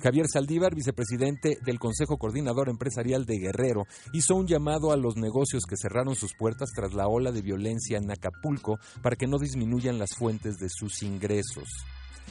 Javier 0.00 0.26
Saldívar, 0.32 0.74
vicepresidente 0.74 1.58
del 1.64 1.78
Consejo 1.78 2.18
Coordinador 2.18 2.68
Empresarial 2.68 3.26
de 3.26 3.38
Guerrero, 3.38 3.84
hizo 4.12 4.34
un 4.34 4.46
llamado 4.46 4.92
a 4.92 4.96
los 4.96 5.16
negocios 5.16 5.64
que 5.68 5.76
cerraron 5.76 6.14
sus 6.14 6.34
puertas 6.34 6.70
tras 6.74 6.94
la 6.94 7.08
ola 7.08 7.32
de 7.32 7.42
violencia 7.42 7.98
en 7.98 8.10
Acapulco 8.10 8.78
para 9.02 9.16
que 9.16 9.26
no 9.26 9.38
disminuyan 9.38 9.98
las 9.98 10.14
fuentes 10.16 10.56
de 10.56 10.68
sus 10.68 11.02
ingresos. 11.02 11.68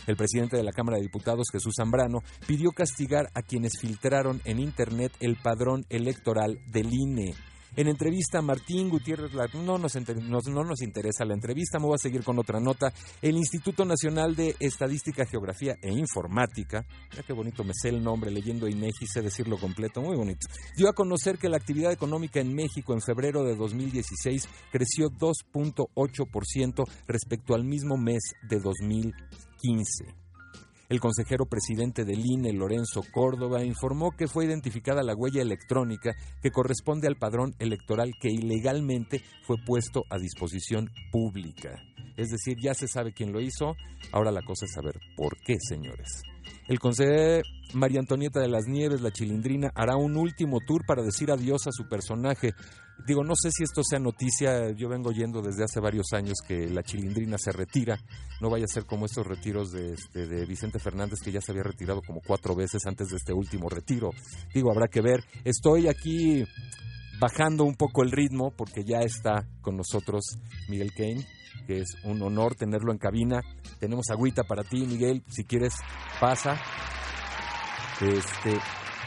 El 0.08 0.16
presidente 0.16 0.58
de 0.58 0.64
la 0.64 0.72
Cámara 0.72 0.98
de 0.98 1.04
Diputados, 1.04 1.50
Jesús 1.52 1.76
Zambrano, 1.78 2.24
pidió 2.48 2.72
castigar 2.72 3.30
a 3.36 3.42
quienes 3.42 3.74
filtraron 3.80 4.42
en 4.46 4.60
Internet 4.60 5.12
el 5.20 5.36
padrón 5.36 5.86
electoral 5.90 6.60
del 6.72 6.92
INE. 6.92 7.36
En 7.78 7.88
entrevista, 7.88 8.42
Martín 8.42 8.90
Gutiérrez, 8.90 9.32
no 9.54 9.78
nos, 9.78 9.96
no 9.96 10.64
nos 10.64 10.82
interesa 10.82 11.26
la 11.26 11.36
entrevista, 11.36 11.78
me 11.78 11.86
voy 11.86 11.94
a 11.94 12.00
seguir 12.00 12.24
con 12.24 12.40
otra 12.40 12.60
nota. 12.60 12.92
El 13.22 13.38
Instituto 13.38 13.86
Nacional 13.86 14.36
de 14.36 14.56
Estadística, 14.60 15.28
Geografía 15.28 15.76
e 15.82 15.92
Informática, 15.94 16.84
ya 17.16 17.22
qué 17.22 17.34
bonito 17.34 17.64
me 17.64 17.74
sé 17.80 17.90
el 17.90 18.02
nombre 18.02 18.32
leyendo 18.32 18.68
INEGI, 18.68 19.06
sé 19.06 19.22
decirlo 19.22 19.60
completo, 19.60 20.02
muy 20.02 20.16
bonito, 20.16 20.48
dio 20.76 20.90
a 20.90 20.94
conocer 20.94 21.38
que 21.38 21.50
la 21.50 21.58
actividad 21.58 21.92
económica 21.92 22.40
en 22.40 22.56
México 22.56 22.94
en 22.94 23.02
febrero 23.02 23.44
de 23.44 23.56
2016 23.56 24.50
creció 24.72 25.10
2.8% 25.10 26.84
respecto 27.08 27.54
al 27.54 27.64
mismo 27.64 27.96
mes 27.96 28.24
de 28.50 28.60
2015. 28.60 29.47
15. 29.60 30.06
El 30.90 31.02
consejero 31.02 31.46
presidente 31.46 32.06
del 32.06 32.26
INE, 32.26 32.54
Lorenzo 32.54 33.02
Córdoba, 33.12 33.64
informó 33.64 34.12
que 34.12 34.28
fue 34.28 34.46
identificada 34.46 35.04
la 35.04 35.16
huella 35.16 35.42
electrónica 35.42 36.16
que 36.42 36.52
corresponde 36.52 37.08
al 37.08 37.18
padrón 37.18 37.54
electoral 37.60 38.12
que 38.22 38.30
ilegalmente 38.30 39.22
fue 39.46 39.58
puesto 39.66 40.04
a 40.10 40.18
disposición 40.18 40.90
pública. 41.12 41.78
Es 42.18 42.30
decir, 42.30 42.58
ya 42.60 42.74
se 42.74 42.88
sabe 42.88 43.14
quién 43.14 43.32
lo 43.32 43.40
hizo, 43.40 43.76
ahora 44.12 44.32
la 44.32 44.42
cosa 44.42 44.66
es 44.66 44.74
saber 44.74 45.00
por 45.16 45.38
qué, 45.38 45.56
señores. 45.60 46.24
El 46.68 46.80
consejero 46.80 47.44
María 47.74 48.00
Antonieta 48.00 48.40
de 48.40 48.48
las 48.48 48.66
Nieves, 48.68 49.02
la 49.02 49.12
chilindrina, 49.12 49.72
hará 49.76 49.96
un 49.96 50.18
último 50.18 50.60
tour 50.66 50.86
para 50.86 51.04
decir 51.04 51.32
adiós 51.32 51.68
a 51.68 51.72
su 51.72 51.88
personaje. 51.88 52.54
Digo, 53.06 53.24
no 53.24 53.36
sé 53.36 53.52
si 53.52 53.64
esto 53.64 53.84
sea 53.84 54.00
noticia, 54.00 54.72
yo 54.72 54.90
vengo 54.90 55.12
yendo 55.12 55.42
desde 55.42 55.64
hace 55.64 55.80
varios 55.80 56.14
años 56.14 56.38
que 56.46 56.68
la 56.70 56.84
chilindrina 56.84 57.38
se 57.38 57.52
retira, 57.52 57.98
no 58.42 58.50
vaya 58.50 58.66
a 58.66 58.74
ser 58.74 58.86
como 58.86 59.06
estos 59.06 59.26
retiros 59.26 59.74
este, 59.74 60.28
de 60.28 60.46
Vicente 60.46 60.80
Fernández 60.80 61.20
que 61.24 61.32
ya 61.32 61.42
se 61.42 61.52
había 61.52 61.64
retirado 61.64 62.02
como 62.02 62.22
cuatro 62.26 62.56
veces 62.56 62.82
antes 62.86 63.10
de 63.10 63.18
este 63.18 63.34
último 63.34 63.70
retiro. 63.70 64.12
Digo, 64.54 64.72
habrá 64.72 64.88
que 64.88 65.02
ver. 65.02 65.24
Estoy 65.44 65.88
aquí 65.88 66.46
bajando 67.20 67.64
un 67.64 67.76
poco 67.76 68.04
el 68.04 68.12
ritmo 68.12 68.52
porque 68.52 68.84
ya 68.84 69.00
está 69.00 69.48
con 69.62 69.78
nosotros 69.78 70.38
Miguel 70.70 70.94
Kane, 70.94 71.26
que 71.66 71.80
es 71.80 71.96
un 72.04 72.22
honor 72.22 72.56
tenerlo 72.56 72.92
en 72.92 72.98
cabina. 72.98 73.42
Tenemos 73.80 74.10
agüita 74.10 74.44
para 74.44 74.64
ti, 74.64 74.86
Miguel, 74.86 75.24
si 75.28 75.44
quieres 75.44 75.74
pasa. 76.20 76.60
Este, 78.02 78.58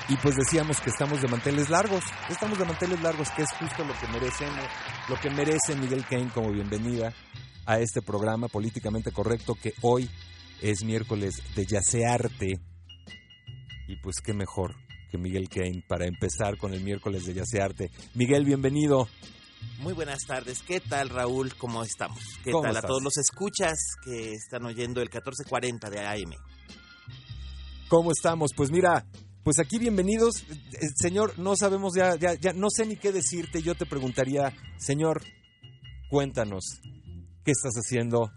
y 0.09 0.17
pues 0.17 0.37
decíamos 0.37 0.81
que 0.81 0.91
estamos 0.91 1.23
de 1.23 1.29
manteles 1.29 1.71
largos, 1.71 2.03
estamos 2.29 2.59
de 2.59 2.65
manteles 2.65 3.01
largos, 3.01 3.31
que 3.31 3.43
es 3.43 3.53
justo 3.53 3.85
lo 3.85 3.95
que 3.95 4.09
merecemos, 4.09 4.65
lo 5.09 5.17
que 5.17 5.31
merece 5.31 5.77
Miguel 5.77 6.05
Kane 6.05 6.31
como 6.35 6.51
bienvenida 6.51 7.13
a 7.67 7.79
este 7.79 8.03
programa 8.03 8.49
políticamente 8.49 9.13
correcto 9.13 9.55
que 9.55 9.73
hoy 9.83 10.11
es 10.61 10.83
miércoles 10.85 11.43
de 11.55 11.67
Yacearte. 11.67 12.61
Y 13.87 13.97
pues 14.03 14.17
qué 14.21 14.35
mejor 14.35 14.75
que 15.11 15.19
Miguel 15.19 15.49
Kane 15.49 15.85
para 15.87 16.07
empezar 16.07 16.57
con 16.57 16.73
el 16.73 16.83
miércoles 16.83 17.27
de 17.27 17.35
Yacearte. 17.35 17.91
Miguel, 18.15 18.45
bienvenido. 18.45 19.09
Muy 19.81 19.93
buenas 19.93 20.21
tardes. 20.27 20.63
¿Qué 20.63 20.81
tal, 20.81 21.11
Raúl? 21.11 21.55
¿Cómo 21.57 21.83
estamos? 21.83 22.21
¿Qué 22.45 22.53
tal 22.53 22.77
a 22.77 22.83
todos 22.83 23.03
los 23.03 23.17
escuchas 23.19 23.79
que 24.05 24.33
están 24.33 24.65
oyendo 24.65 25.01
el 25.01 25.09
1440 25.09 25.91
de 25.91 26.01
AM? 26.01 26.35
¿Cómo 27.89 28.13
estamos? 28.13 28.53
Pues 28.57 28.71
mira, 28.71 29.05
pues 29.43 29.59
aquí 29.59 29.79
bienvenidos. 29.79 30.45
Eh, 30.49 30.89
señor, 30.95 31.39
no 31.39 31.57
sabemos 31.57 31.95
ya, 31.97 32.15
ya, 32.17 32.35
ya, 32.35 32.53
no 32.53 32.69
sé 32.71 32.87
ni 32.87 32.97
qué 32.97 33.11
decirte. 33.11 33.63
Yo 33.63 33.75
te 33.75 33.87
preguntaría, 33.87 34.55
señor, 34.79 35.23
cuéntanos, 36.09 36.81
¿qué 37.45 37.51
estás 37.51 37.75
haciendo? 37.75 38.31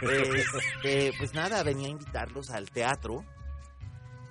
este, 0.11 1.13
pues 1.17 1.33
nada, 1.33 1.63
venía 1.63 1.87
a 1.87 1.91
invitarlos 1.91 2.51
al 2.51 2.69
teatro. 2.69 3.25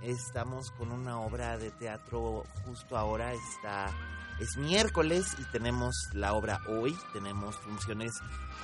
Estamos 0.03 0.73
con 0.73 0.91
una 0.91 1.21
obra 1.21 1.57
de 1.59 1.71
teatro 1.71 2.45
justo 2.65 2.97
ahora, 2.97 3.33
está 3.35 3.95
es 4.41 4.57
miércoles 4.57 5.37
y 5.39 5.45
tenemos 5.53 5.95
la 6.13 6.33
obra 6.33 6.61
hoy. 6.69 6.97
Tenemos 7.13 7.57
funciones 7.59 8.13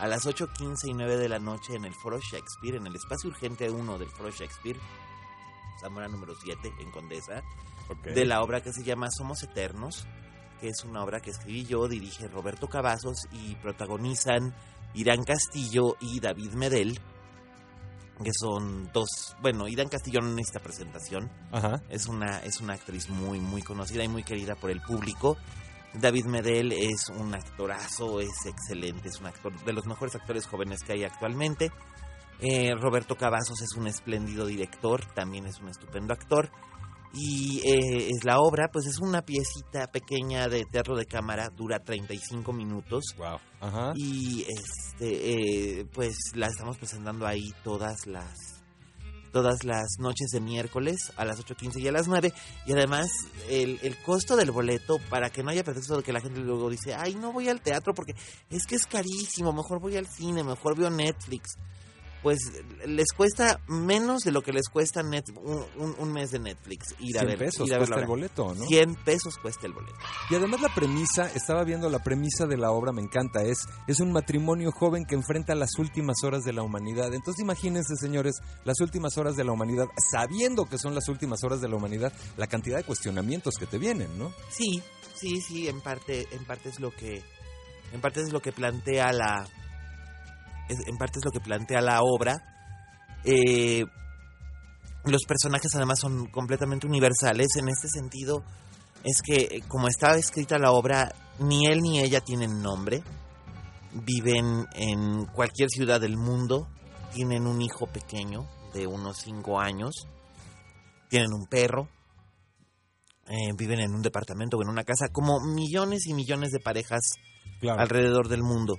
a 0.01 0.09
las 0.09 0.27
8.15 0.27 0.89
y 0.89 0.95
9 0.95 1.17
de 1.17 1.29
la 1.29 1.39
noche 1.39 1.77
en 1.77 1.85
el 1.85 1.95
Foro 1.95 2.19
Shakespeare, 2.19 2.77
en 2.77 2.87
el 2.89 2.97
espacio 2.97 3.31
urgente 3.31 3.71
1 3.71 3.99
del 3.99 4.09
Foro 4.09 4.31
Shakespeare, 4.31 4.79
Zamora 5.81 6.09
número 6.09 6.35
7 6.35 6.73
en 6.81 6.91
Condesa, 6.91 7.43
de 8.03 8.25
la 8.25 8.43
obra 8.43 8.61
que 8.61 8.73
se 8.73 8.83
llama 8.83 9.09
Somos 9.17 9.45
Eternos, 9.45 10.07
que 10.61 10.69
es 10.69 10.85
una 10.85 11.05
obra 11.05 11.21
que 11.21 11.31
escribí 11.31 11.65
yo, 11.65 11.87
dirige 11.87 12.27
Roberto 12.27 12.67
Cavazos 12.67 13.29
y 13.31 13.55
protagonizan 13.57 14.55
Irán 14.95 15.23
Castillo 15.23 15.97
y 16.01 16.19
David 16.19 16.55
Medel 16.55 16.99
que 18.23 18.31
son 18.33 18.91
dos, 18.93 19.37
bueno, 19.41 19.69
Irán 19.69 19.89
Castillo 19.89 20.21
no 20.21 20.29
necesita 20.35 20.61
presentación. 20.61 21.31
Es 21.89 22.07
una 22.07 22.39
es 22.41 22.61
una 22.61 22.75
actriz 22.75 23.09
muy 23.09 23.41
muy 23.41 23.63
conocida 23.63 24.05
y 24.05 24.09
muy 24.09 24.25
querida 24.25 24.55
por 24.55 24.71
el 24.71 24.81
público. 24.81 25.37
David 25.95 26.27
Medel 26.27 26.73
es 26.73 27.09
un 27.09 27.35
actorazo, 27.35 28.21
es 28.21 28.47
excelente, 28.47 29.09
es 29.09 29.21
un 29.21 29.27
actor 29.27 29.53
de 29.65 29.73
los 29.73 29.87
mejores 29.87 30.15
actores 30.15 30.47
jóvenes 30.47 30.83
que 30.83 30.93
hay 30.93 31.05
actualmente. 31.05 31.71
Eh, 32.41 32.75
Roberto 32.75 33.17
Cavazos 33.17 33.63
es 33.63 33.75
un 33.77 33.87
espléndido 33.87 34.47
director, 34.47 35.05
también 35.15 35.47
es 35.47 35.59
un 35.61 35.69
estupendo 35.69 36.13
actor. 36.13 36.51
Y 37.15 37.61
eh, 37.65 38.11
es 38.11 38.25
la 38.25 38.39
obra, 38.39 38.69
pues 38.73 38.87
es 38.87 38.99
una 39.01 39.23
piecita 39.23 39.87
pequeña 39.91 40.49
de 40.49 40.65
teatro 40.65 40.97
de 40.97 41.07
cámara, 41.07 41.49
dura 41.49 41.79
35 41.79 42.53
minutos. 42.53 43.05
Wow. 43.17 43.39
Ajá. 43.61 43.93
Y 43.97 44.43
este, 44.43 45.81
eh, 45.81 45.87
pues 45.93 46.17
la 46.35 46.49
estamos 46.49 46.77
presentando 46.77 47.27
ahí 47.27 47.53
todas 47.65 48.07
las 48.07 48.59
todas 49.33 49.65
las 49.65 49.87
noches 49.99 50.31
de 50.33 50.41
miércoles 50.41 51.13
a 51.17 51.25
las 51.25 51.39
8.15 51.39 51.81
y 51.81 51.89
a 51.89 51.93
las 51.93 52.09
9. 52.09 52.33
Y 52.67 52.73
además, 52.73 53.09
el, 53.49 53.79
el 53.83 53.97
costo 54.03 54.37
del 54.37 54.51
boleto, 54.51 54.99
para 55.11 55.31
que 55.31 55.43
no 55.43 55.51
haya 55.51 55.65
pretexto 55.65 55.97
de 55.97 56.03
que 56.03 56.13
la 56.13 56.21
gente 56.21 56.41
luego 56.41 56.71
dice, 56.71 56.95
ay, 56.95 57.15
no 57.15 57.33
voy 57.33 57.49
al 57.49 57.61
teatro 57.61 57.95
porque 57.95 58.15
es 58.51 58.67
que 58.67 58.77
es 58.77 58.87
carísimo, 58.87 59.53
mejor 59.53 59.81
voy 59.81 59.97
al 59.97 60.07
cine, 60.07 60.43
mejor 60.43 60.77
veo 60.77 60.91
Netflix. 60.91 61.57
Pues 62.23 62.39
les 62.85 63.13
cuesta 63.17 63.61
menos 63.69 64.23
de 64.23 64.33
lo 64.33 64.43
que 64.43 64.53
les 64.53 64.69
cuesta 64.69 65.03
net, 65.05 65.25
un, 65.37 65.65
un- 65.77 65.95
un 65.99 66.13
mes 66.13 66.33
de 66.33 66.41
Netflix 66.41 66.95
ir 66.99 67.17
a 67.17 67.21
100 67.21 67.29
ver. 67.29 67.39
pesos 67.39 67.67
ir 67.69 67.75
a 67.75 67.79
ver 67.79 67.87
cuesta 67.87 68.01
el 68.03 68.07
boleto, 68.09 68.55
¿no? 68.55 68.65
100 68.67 68.95
pesos 69.05 69.39
cuesta 69.39 69.67
el 69.69 69.73
boleto. 69.73 69.95
Y 70.29 70.35
además 70.35 70.61
la 70.61 70.75
premisa, 70.75 71.31
estaba 71.35 71.63
viendo 71.63 71.89
la 71.89 72.01
premisa 72.01 72.47
de 72.47 72.57
la 72.57 72.73
obra, 72.73 72.91
me 72.93 73.03
encanta, 73.03 73.43
es, 73.45 73.67
es 73.87 74.01
un 74.01 74.11
matrimonio 74.11 74.73
joven 74.73 75.05
que 75.05 75.15
enfrenta 75.15 75.55
las 75.55 75.79
últimas 75.79 76.17
horas 76.25 76.43
de 76.43 76.53
la 76.53 76.63
humanidad. 76.63 77.15
Entonces 77.15 77.41
imagínense, 77.43 77.95
señores, 77.97 78.35
las 78.65 78.81
últimas 78.81 79.17
horas 79.17 79.37
de 79.37 79.45
la 79.45 79.53
humanidad, 79.53 79.87
sabiendo 80.11 80.65
que 80.67 80.79
son 80.79 80.97
las 80.97 81.09
últimas 81.09 81.45
horas 81.45 81.61
de 81.61 81.69
la 81.69 81.77
humanidad, 81.77 82.13
la 82.37 82.49
cantidad 82.49 82.79
de 82.79 82.85
cuestionamientos 82.85 83.55
que 83.59 83.67
te 83.67 83.79
vienen, 83.79 84.19
¿no? 84.19 84.33
Sí, 84.51 84.83
sí, 85.15 85.41
sí, 85.41 85.69
en 85.69 85.81
parte, 85.81 86.27
en 86.33 86.45
parte 86.45 86.69
es 86.69 86.81
lo 86.81 86.91
que, 86.91 87.23
en 87.93 88.01
parte 88.01 88.23
es 88.23 88.33
lo 88.33 88.41
que 88.41 88.51
plantea 88.53 89.13
la, 89.13 89.47
es- 90.69 90.87
en 90.87 90.97
parte 90.97 91.19
es 91.19 91.25
lo 91.25 91.31
que 91.31 91.41
plantea 91.41 91.81
la 91.81 92.03
obra. 92.03 92.37
Eh, 93.25 93.85
los 95.05 95.23
personajes 95.25 95.75
además 95.75 95.99
son 96.01 96.27
completamente 96.27 96.87
universales. 96.87 97.49
En 97.57 97.69
este 97.69 97.89
sentido, 97.89 98.43
es 99.05 99.23
que 99.23 99.37
eh, 99.57 99.63
como 99.69 99.89
estaba 99.89 100.17
escrita 100.17 100.59
la 100.59 100.73
obra, 100.73 101.13
ni 101.39 101.67
él 101.67 101.81
ni 101.81 102.01
ella 102.01 102.21
tienen 102.21 102.63
nombre. 102.63 103.03
Viven 103.93 104.67
en 104.75 105.25
cualquier 105.27 105.69
ciudad 105.71 106.01
del 106.01 106.17
mundo. 106.17 106.69
Tienen 107.15 107.47
un 107.47 107.63
hijo 107.63 107.87
pequeño 107.87 108.47
de 108.75 108.87
unos 108.87 109.19
cinco 109.19 109.61
años. 109.61 110.07
Tienen 111.09 111.33
un 111.33 111.47
perro 111.47 111.89
eh, 113.31 113.53
viven 113.59 113.81
en 113.81 113.95
un 113.95 114.01
departamento 114.01 114.57
o 114.57 114.63
en 114.63 114.71
una 114.71 114.85
casa, 114.85 115.09
como 115.13 115.39
millones 115.41 116.07
y 116.07 116.15
millones 116.15 116.51
de 116.51 116.61
parejas 116.61 117.03
Claro. 117.61 117.79
alrededor 117.83 118.29
del 118.29 118.43
mundo. 118.43 118.77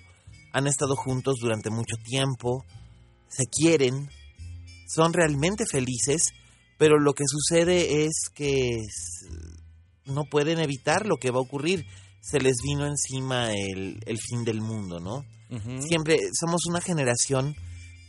Han 0.54 0.68
estado 0.68 0.96
juntos 0.96 1.36
durante 1.40 1.70
mucho 1.70 1.96
tiempo, 2.04 2.66
se 3.28 3.46
quieren, 3.46 4.10
son 4.88 5.14
realmente 5.14 5.66
felices, 5.66 6.34
pero 6.78 7.00
lo 7.00 7.14
que 7.14 7.26
sucede 7.28 8.06
es 8.06 8.30
que 8.34 8.78
no 10.06 10.24
pueden 10.26 10.60
evitar 10.60 11.06
lo 11.06 11.18
que 11.18 11.32
va 11.32 11.38
a 11.38 11.44
ocurrir. 11.44 11.86
Se 12.22 12.40
les 12.40 12.58
vino 12.64 12.86
encima 12.86 13.54
el, 13.54 14.00
el 14.06 14.18
fin 14.20 14.44
del 14.44 14.62
mundo, 14.62 15.00
¿no? 15.00 15.24
Siempre 15.82 16.20
somos 16.40 16.68
una 16.68 16.80
generación 16.80 17.56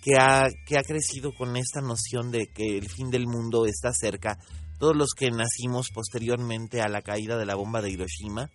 que 0.02 0.18
ha, 0.18 0.48
que 0.66 0.78
ha 0.78 0.82
crecido 0.82 1.32
con 1.32 1.56
esta 1.56 1.80
noción 1.80 2.30
de 2.30 2.46
que 2.48 2.76
el 2.76 2.88
fin 2.88 3.10
del 3.10 3.26
mundo 3.26 3.66
está 3.66 3.92
cerca. 3.92 4.38
Todos 4.78 4.96
los 4.96 5.10
que 5.14 5.30
nacimos 5.30 5.88
posteriormente 5.92 6.80
a 6.80 6.88
la 6.88 7.02
caída 7.02 7.38
de 7.38 7.46
la 7.46 7.54
bomba 7.54 7.80
de 7.82 7.90
Hiroshima, 7.90 8.50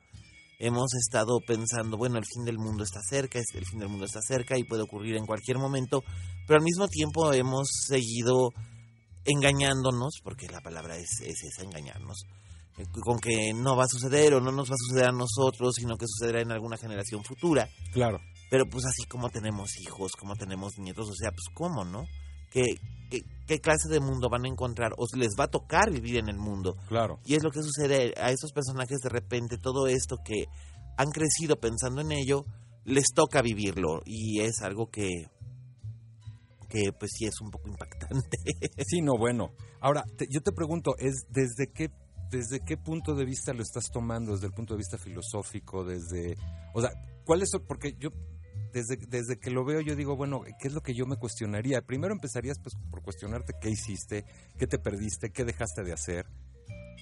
hemos 0.60 0.94
estado 0.96 1.40
pensando, 1.46 1.98
bueno, 1.98 2.18
el 2.18 2.26
fin 2.26 2.46
del 2.46 2.58
mundo 2.58 2.84
está 2.84 3.00
cerca, 3.10 3.40
es- 3.40 3.54
el 3.56 3.66
fin 3.66 3.80
del 3.80 3.90
mundo 3.90 4.06
está 4.06 4.20
cerca 4.22 4.58
y 4.58 4.64
puede 4.64 4.84
ocurrir 4.84 5.16
en 5.16 5.26
cualquier 5.26 5.58
momento, 5.58 6.04
pero 6.48 6.58
al 6.60 6.64
mismo 6.64 6.88
tiempo 6.88 7.32
hemos 7.34 7.70
seguido 7.88 8.52
engañándonos, 9.26 10.20
porque 10.24 10.48
la 10.48 10.62
palabra 10.62 10.98
es, 10.98 11.10
es 11.22 11.44
esa, 11.44 11.64
engañarnos, 11.64 12.24
eh, 12.78 12.86
con 13.02 13.20
que 13.20 13.54
no 13.54 13.76
va 13.76 13.84
a 13.86 13.88
suceder 13.88 14.34
o 14.36 14.42
no 14.42 14.52
nos 14.52 14.70
va 14.70 14.76
a 14.76 14.88
suceder 14.88 15.10
a 15.10 15.12
nosotros, 15.12 15.76
sino 15.76 15.98
que 15.98 16.06
sucederá 16.08 16.42
en 16.42 16.52
alguna 16.52 16.78
generación 16.78 17.24
futura. 17.24 17.68
Claro. 17.92 18.20
Pero 18.50 18.66
pues 18.70 18.86
así 18.86 19.04
como 19.08 19.30
tenemos 19.30 19.72
hijos, 19.80 20.12
como 20.14 20.36
tenemos 20.36 20.78
nietos, 20.78 21.10
o 21.10 21.16
sea, 21.16 21.32
pues 21.32 21.46
cómo, 21.54 21.84
¿no? 21.84 22.06
¿Qué, 22.56 23.60
clase 23.60 23.90
de 23.90 24.00
mundo 24.00 24.30
van 24.30 24.46
a 24.46 24.48
encontrar 24.48 24.94
o 24.98 25.06
les 25.16 25.34
va 25.40 25.44
a 25.44 25.52
tocar 25.52 25.92
vivir 25.92 26.18
en 26.18 26.30
el 26.30 26.38
mundo? 26.38 26.78
Claro. 26.88 27.20
Y 27.26 27.36
es 27.36 27.44
lo 27.44 27.52
que 27.52 27.62
sucede 27.62 28.14
a 28.18 28.32
esos 28.32 28.52
personajes 28.54 29.00
de 29.00 29.10
repente, 29.10 29.58
todo 29.58 29.88
esto 29.88 30.18
que 30.24 30.46
han 30.98 31.12
crecido 31.12 31.60
pensando 31.60 32.02
en 32.02 32.12
ello, 32.12 32.46
les 32.86 33.08
toca 33.14 33.42
vivirlo 33.42 34.02
y 34.06 34.40
es 34.40 34.62
algo 34.62 34.90
que, 34.90 35.10
que 36.70 36.92
pues 36.98 37.12
sí 37.18 37.26
es 37.26 37.40
un 37.42 37.52
poco 37.52 37.68
impactante. 37.70 38.38
Sí, 38.88 39.02
no, 39.02 39.18
bueno. 39.18 39.52
Ahora, 39.82 40.04
te- 40.18 40.28
yo 40.30 40.42
te 40.42 40.52
pregunto, 40.52 40.96
¿es 40.98 41.26
desde 41.30 41.72
qué 41.74 41.90
desde 42.32 42.60
qué 42.66 42.76
punto 42.78 43.14
de 43.14 43.24
vista 43.26 43.54
lo 43.54 43.62
estás 43.62 43.86
tomando? 43.92 44.34
¿Desde 44.34 44.48
el 44.48 44.54
punto 44.54 44.74
de 44.74 44.80
vista 44.80 44.98
filosófico? 44.98 45.84
¿Desde...? 45.84 46.36
O 46.74 46.82
sea, 46.82 46.90
¿cuál 47.24 47.44
es...? 47.44 47.52
Porque 47.68 47.96
yo, 48.00 48.10
desde, 48.76 48.98
desde 49.08 49.40
que 49.40 49.52
lo 49.52 49.64
veo, 49.64 49.80
yo 49.80 49.96
digo, 49.96 50.18
bueno, 50.18 50.42
¿qué 50.60 50.68
es 50.68 50.74
lo 50.74 50.82
que 50.82 50.94
yo 50.94 51.06
me 51.06 51.16
cuestionaría? 51.16 51.82
Primero 51.82 52.14
empezarías 52.14 52.60
pues 52.60 52.76
por 52.92 53.02
cuestionarte 53.02 53.54
qué 53.62 53.70
hiciste, 53.70 54.26
qué 54.60 54.68
te 54.68 54.78
perdiste, 54.78 55.32
qué 55.32 55.46
dejaste 55.46 55.82
de 55.84 55.94
hacer. 55.94 56.26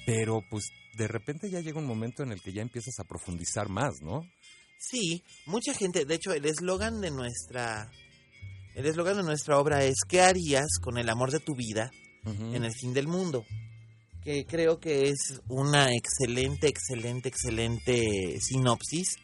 Pero 0.06 0.42
pues 0.52 0.66
de 1.00 1.08
repente 1.08 1.50
ya 1.50 1.62
llega 1.62 1.80
un 1.80 1.88
momento 1.88 2.22
en 2.22 2.32
el 2.32 2.42
que 2.42 2.54
ya 2.54 2.62
empiezas 2.62 3.00
a 3.00 3.06
profundizar 3.06 3.70
más, 3.70 4.04
¿no? 4.04 4.22
Sí, 4.78 5.24
mucha 5.48 5.74
gente, 5.74 6.06
de 6.06 6.14
hecho, 6.14 6.32
el 6.32 6.46
eslogan 6.46 7.02
de 7.02 7.10
nuestra 7.10 7.90
el 8.76 8.86
eslogan 8.86 9.18
de 9.18 9.24
nuestra 9.24 9.58
obra 9.58 9.84
es 9.84 9.96
¿qué 10.08 10.22
harías 10.22 10.78
con 10.80 11.00
el 11.00 11.10
amor 11.10 11.32
de 11.32 11.40
tu 11.40 11.56
vida 11.56 11.90
en 12.26 12.64
el 12.64 12.72
fin 12.72 12.94
del 12.94 13.08
mundo? 13.08 13.46
Que 14.24 14.46
creo 14.46 14.80
que 14.80 15.10
es 15.10 15.42
una 15.48 15.92
excelente, 15.92 16.68
excelente, 16.68 17.30
excelente 17.30 18.40
sinopsis. 18.40 19.16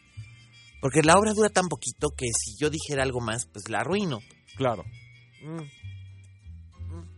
Porque 0.80 1.02
la 1.02 1.14
obra 1.18 1.34
dura 1.34 1.50
tan 1.50 1.68
poquito 1.68 2.08
que 2.16 2.26
si 2.26 2.56
yo 2.58 2.70
dijera 2.70 3.02
algo 3.02 3.20
más, 3.20 3.46
pues 3.46 3.68
la 3.68 3.80
arruino. 3.80 4.20
Claro. 4.56 4.84
Mm. 5.42 5.62
Mm. 6.94 7.08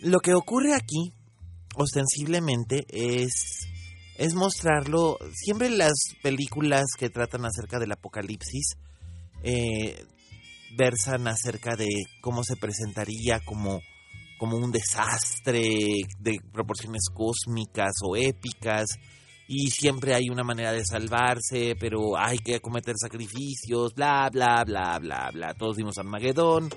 Lo 0.00 0.18
que 0.18 0.34
ocurre 0.34 0.74
aquí, 0.74 1.12
ostensiblemente, 1.76 2.84
es, 2.88 3.68
es 4.16 4.34
mostrarlo. 4.34 5.18
Siempre 5.34 5.70
las 5.70 5.94
películas 6.22 6.84
que 6.98 7.10
tratan 7.10 7.44
acerca 7.46 7.78
del 7.78 7.92
apocalipsis 7.92 8.76
eh, 9.42 10.04
versan 10.76 11.28
acerca 11.28 11.76
de 11.76 11.88
cómo 12.20 12.42
se 12.42 12.56
presentaría 12.56 13.40
como, 13.44 13.80
como 14.38 14.56
un 14.56 14.72
desastre 14.72 15.62
de 16.18 16.36
proporciones 16.52 17.04
cósmicas 17.12 17.92
o 18.02 18.16
épicas. 18.16 18.86
Y 19.46 19.70
siempre 19.70 20.14
hay 20.14 20.30
una 20.30 20.42
manera 20.42 20.72
de 20.72 20.84
salvarse, 20.84 21.76
pero 21.78 22.16
hay 22.16 22.38
que 22.38 22.60
cometer 22.60 22.94
sacrificios, 22.96 23.92
bla, 23.94 24.30
bla, 24.32 24.64
bla, 24.64 24.98
bla, 24.98 25.30
bla. 25.32 25.54
Todos 25.54 25.76
vimos 25.76 25.98
Armagedón, 25.98 26.70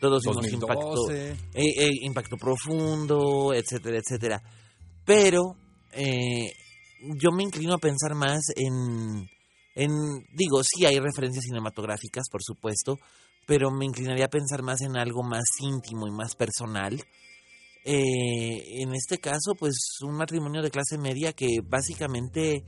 todos 0.00 0.22
vimos 0.22 0.50
impacto, 0.50 0.94
2012. 1.06 1.30
eh, 1.30 1.36
eh, 1.54 1.90
impacto 2.02 2.36
profundo, 2.36 3.52
etcétera, 3.52 3.98
etcétera. 3.98 4.42
Pero 5.04 5.56
eh, 5.92 6.50
yo 7.20 7.30
me 7.30 7.42
inclino 7.42 7.74
a 7.74 7.78
pensar 7.78 8.14
más 8.14 8.40
en, 8.56 9.28
en, 9.74 9.90
digo, 10.32 10.62
sí 10.64 10.86
hay 10.86 10.98
referencias 10.98 11.44
cinematográficas, 11.44 12.24
por 12.30 12.42
supuesto, 12.42 12.98
pero 13.46 13.70
me 13.70 13.84
inclinaría 13.84 14.26
a 14.26 14.30
pensar 14.30 14.62
más 14.62 14.80
en 14.80 14.96
algo 14.96 15.22
más 15.22 15.44
íntimo 15.60 16.06
y 16.06 16.10
más 16.10 16.34
personal. 16.34 17.02
Eh, 17.86 18.82
en 18.82 18.94
este 18.94 19.18
caso, 19.18 19.54
pues 19.58 19.74
un 20.02 20.16
matrimonio 20.16 20.62
de 20.62 20.70
clase 20.70 20.96
media 20.96 21.34
que 21.34 21.60
básicamente 21.62 22.64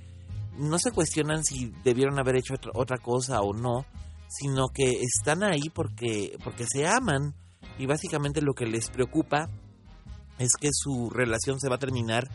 no 0.59 0.79
se 0.79 0.91
cuestionan 0.91 1.43
si 1.43 1.73
debieron 1.85 2.19
haber 2.19 2.37
hecho 2.37 2.55
otra, 2.75 2.99
cosa 2.99 3.41
o 3.41 3.55
no, 3.55 3.87
sino 4.29 4.69
que 4.69 5.01
están 5.01 5.43
ahí 5.43 5.71
porque, 5.73 6.37
porque 6.45 6.67
se 6.71 6.87
aman 6.87 7.35
y 7.79 7.87
básicamente 7.87 8.43
lo 8.43 8.53
que 8.55 8.67
les 8.67 8.91
preocupa 8.91 9.49
es 10.39 10.53
que 10.61 10.69
su 10.73 11.09
relación 11.11 11.61
se 11.61 11.69
va 11.69 11.77
a 11.77 11.81
terminar 11.81 12.29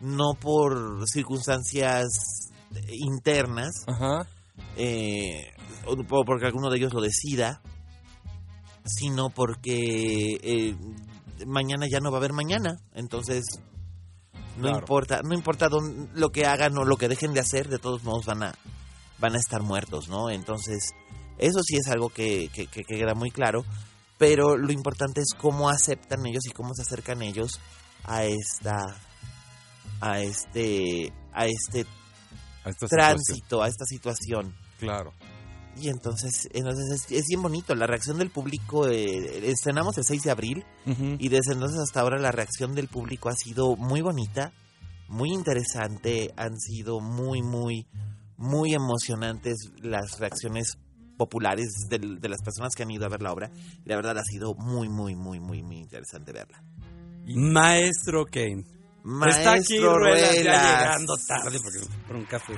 no 0.00 0.34
por 0.38 1.08
circunstancias 1.08 2.06
internas, 2.90 3.84
Ajá. 3.86 4.26
eh, 4.76 5.52
o 5.86 6.24
porque 6.24 6.46
alguno 6.46 6.68
de 6.68 6.78
ellos 6.78 6.92
lo 6.92 7.00
decida, 7.00 7.62
sino 8.84 9.30
porque 9.30 10.38
eh, 10.42 10.76
mañana 11.46 11.86
ya 11.90 12.00
no 12.00 12.10
va 12.10 12.16
a 12.18 12.20
haber 12.20 12.32
mañana, 12.32 12.76
entonces 12.94 13.44
no 14.56 14.62
Claro. 14.62 14.78
importa, 14.78 15.20
no 15.22 15.34
importa 15.34 15.68
dónde- 15.68 16.08
lo 16.14 16.30
que 16.30 16.46
hagan 16.46 16.76
o 16.78 16.84
lo 16.84 16.96
que 16.96 17.08
dejen 17.08 17.34
de 17.34 17.40
hacer, 17.40 17.68
de 17.68 17.78
todos 17.78 18.02
modos 18.04 18.24
van 18.26 18.42
a 18.42 18.54
van 19.18 19.34
a 19.34 19.38
estar 19.38 19.62
muertos, 19.62 20.08
¿no? 20.08 20.28
Entonces 20.30 20.90
eso 21.38 21.60
sí 21.62 21.76
es 21.76 21.88
algo 21.88 22.10
que, 22.10 22.48
que, 22.52 22.66
que 22.66 22.82
queda 22.84 23.14
muy 23.14 23.30
claro, 23.30 23.64
pero 24.18 24.56
lo 24.58 24.72
importante 24.72 25.20
es 25.20 25.32
cómo 25.38 25.68
aceptan 25.70 26.24
ellos 26.26 26.44
y 26.46 26.50
cómo 26.52 26.74
se 26.74 26.82
acercan 26.82 27.22
ellos 27.22 27.58
a 28.04 28.24
esta 28.24 28.82
a 30.00 30.20
este 30.20 31.12
a 31.32 31.46
este 31.46 31.86
A 32.64 32.70
esta 32.70 32.86
situación. 32.86 32.88
tránsito, 32.98 33.62
a 33.62 33.68
esta 33.68 33.84
situación. 33.86 34.54
Claro. 34.78 35.12
Y 35.78 35.88
entonces, 35.90 36.48
entonces 36.52 36.90
es, 36.90 37.12
es 37.12 37.24
bien 37.28 37.42
bonito. 37.42 37.74
La 37.74 37.86
reacción 37.86 38.18
del 38.18 38.30
público, 38.30 38.88
eh, 38.88 39.48
estrenamos 39.50 39.98
el 39.98 40.04
6 40.04 40.22
de 40.22 40.30
abril 40.30 40.64
Ujú. 40.86 41.16
y 41.18 41.28
desde 41.28 41.52
entonces 41.52 41.78
hasta 41.80 42.00
ahora 42.00 42.18
la 42.18 42.32
reacción 42.32 42.74
del 42.74 42.88
público 42.88 43.28
ha 43.28 43.34
sido 43.36 43.76
muy 43.76 44.00
bonita, 44.00 44.52
muy 45.08 45.32
interesante, 45.32 46.32
han 46.36 46.58
sido 46.58 47.00
muy, 47.00 47.42
muy, 47.42 47.86
muy 48.38 48.74
emocionantes 48.74 49.56
las 49.82 50.18
reacciones 50.18 50.78
populares 51.18 51.68
del- 51.88 52.20
de, 52.20 52.28
las 52.28 52.42
personas 52.42 52.74
que 52.74 52.82
han 52.82 52.90
ido 52.90 53.06
a 53.06 53.08
ver 53.08 53.22
la 53.22 53.32
obra. 53.32 53.50
Y 53.84 53.88
la 53.88 53.96
verdad 53.96 54.18
ha 54.18 54.24
sido 54.24 54.54
muy, 54.54 54.88
muy, 54.88 55.14
muy, 55.14 55.40
muy, 55.40 55.62
muy 55.62 55.78
interesante 55.78 56.32
verla. 56.32 56.62
Maestro 57.26 58.24
Kane. 58.26 58.64
Está 59.28 59.52
aquí 59.52 59.78
Maestro 59.78 59.98
Ruelas 59.98 60.20
ya 60.36 60.42
Ruelas. 60.42 60.80
llegando 60.80 61.16
tarde 61.28 61.58
porque 61.62 61.96
por 62.06 62.16
un 62.16 62.24
café. 62.24 62.54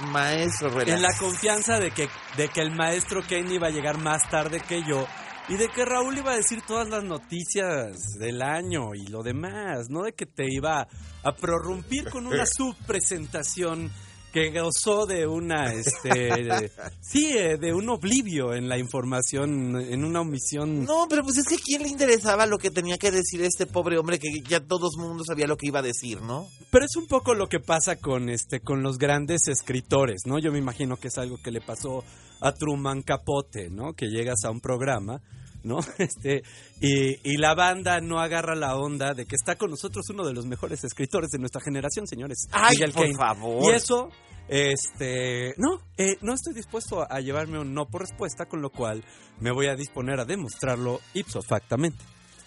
Maestro. 0.00 0.80
En 0.82 1.02
la 1.02 1.16
confianza 1.18 1.78
de 1.78 1.90
que, 1.90 2.08
de 2.36 2.48
que 2.48 2.60
el 2.60 2.70
maestro 2.70 3.22
Kane 3.22 3.54
iba 3.54 3.68
a 3.68 3.70
llegar 3.70 3.98
más 3.98 4.28
tarde 4.30 4.60
que 4.60 4.82
yo 4.88 5.06
y 5.48 5.56
de 5.56 5.68
que 5.68 5.84
Raúl 5.84 6.16
iba 6.16 6.32
a 6.32 6.36
decir 6.36 6.62
todas 6.66 6.88
las 6.88 7.02
noticias 7.02 8.14
del 8.18 8.40
año 8.40 8.94
y 8.94 9.06
lo 9.08 9.22
demás, 9.22 9.90
no 9.90 10.02
de 10.02 10.12
que 10.12 10.26
te 10.26 10.44
iba 10.48 10.86
a 11.22 11.32
prorrumpir 11.32 12.08
con 12.08 12.26
una 12.26 12.46
subpresentación 12.56 13.90
que 14.32 14.50
gozó 14.50 15.06
de 15.06 15.26
una, 15.26 15.72
este, 15.72 16.70
sí, 17.00 17.32
eh, 17.36 17.56
de 17.58 17.74
un 17.74 17.88
oblivio 17.88 18.54
en 18.54 18.68
la 18.68 18.78
información, 18.78 19.80
en 19.80 20.04
una 20.04 20.20
omisión. 20.20 20.84
No, 20.84 21.06
pero 21.08 21.22
pues 21.22 21.38
es 21.38 21.48
que 21.48 21.56
a 21.56 21.64
quién 21.64 21.82
le 21.82 21.88
interesaba 21.88 22.46
lo 22.46 22.58
que 22.58 22.70
tenía 22.70 22.98
que 22.98 23.10
decir 23.10 23.42
este 23.42 23.66
pobre 23.66 23.98
hombre 23.98 24.18
que 24.18 24.28
ya 24.48 24.60
todo 24.60 24.88
el 24.94 25.02
mundo 25.02 25.24
sabía 25.24 25.46
lo 25.46 25.56
que 25.56 25.66
iba 25.66 25.80
a 25.80 25.82
decir, 25.82 26.20
¿no? 26.22 26.48
Pero 26.70 26.84
es 26.84 26.96
un 26.96 27.06
poco 27.06 27.34
lo 27.34 27.48
que 27.48 27.60
pasa 27.60 27.96
con 27.96 28.28
este 28.28 28.60
con 28.60 28.82
los 28.82 28.98
grandes 28.98 29.48
escritores, 29.48 30.22
¿no? 30.26 30.38
Yo 30.38 30.52
me 30.52 30.58
imagino 30.58 30.96
que 30.96 31.08
es 31.08 31.18
algo 31.18 31.38
que 31.42 31.50
le 31.50 31.60
pasó 31.60 32.04
a 32.40 32.52
Truman 32.52 33.02
Capote, 33.02 33.70
¿no? 33.70 33.94
Que 33.94 34.06
llegas 34.06 34.44
a 34.44 34.50
un 34.50 34.60
programa, 34.60 35.20
¿no? 35.62 35.78
Este 35.98 36.42
y, 36.80 37.30
y 37.30 37.36
la 37.36 37.54
banda 37.54 38.00
no 38.00 38.20
agarra 38.20 38.54
la 38.54 38.76
onda 38.76 39.14
de 39.14 39.26
que 39.26 39.36
está 39.36 39.56
con 39.56 39.70
nosotros 39.70 40.08
uno 40.10 40.26
de 40.26 40.32
los 40.32 40.46
mejores 40.46 40.82
escritores 40.84 41.30
de 41.30 41.38
nuestra 41.38 41.60
generación, 41.60 42.06
señores. 42.06 42.48
Ay, 42.52 42.76
Miguel 42.76 42.92
por 42.92 43.16
favor. 43.16 43.64
Y 43.64 43.74
eso 43.74 44.10
este, 44.50 45.54
no, 45.58 45.80
eh, 45.96 46.16
no 46.22 46.34
estoy 46.34 46.54
dispuesto 46.54 47.06
a 47.08 47.20
llevarme 47.20 47.60
un 47.60 47.72
no 47.72 47.86
por 47.86 48.00
respuesta, 48.00 48.46
con 48.46 48.60
lo 48.60 48.70
cual 48.70 49.04
me 49.38 49.52
voy 49.52 49.68
a 49.68 49.76
disponer 49.76 50.18
a 50.18 50.24
demostrarlo 50.24 51.00
ipso 51.14 51.40
factamente. 51.40 52.02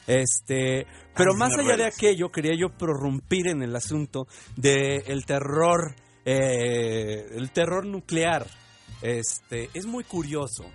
Este, 0.05 0.85
pero 1.15 1.31
Ay, 1.31 1.37
más 1.37 1.57
allá 1.57 1.77
de 1.77 1.85
aquello, 1.85 2.29
quería 2.29 2.55
yo 2.59 2.69
prorrumpir 2.77 3.47
en 3.47 3.63
el 3.63 3.73
asunto 3.73 4.27
del 4.57 5.25
terror, 5.25 5.95
eh, 6.25 7.25
el 7.31 7.51
terror 7.51 7.85
nuclear. 7.85 8.47
Este, 9.01 9.69
es 9.73 9.85
muy 9.85 10.03
curioso 10.03 10.65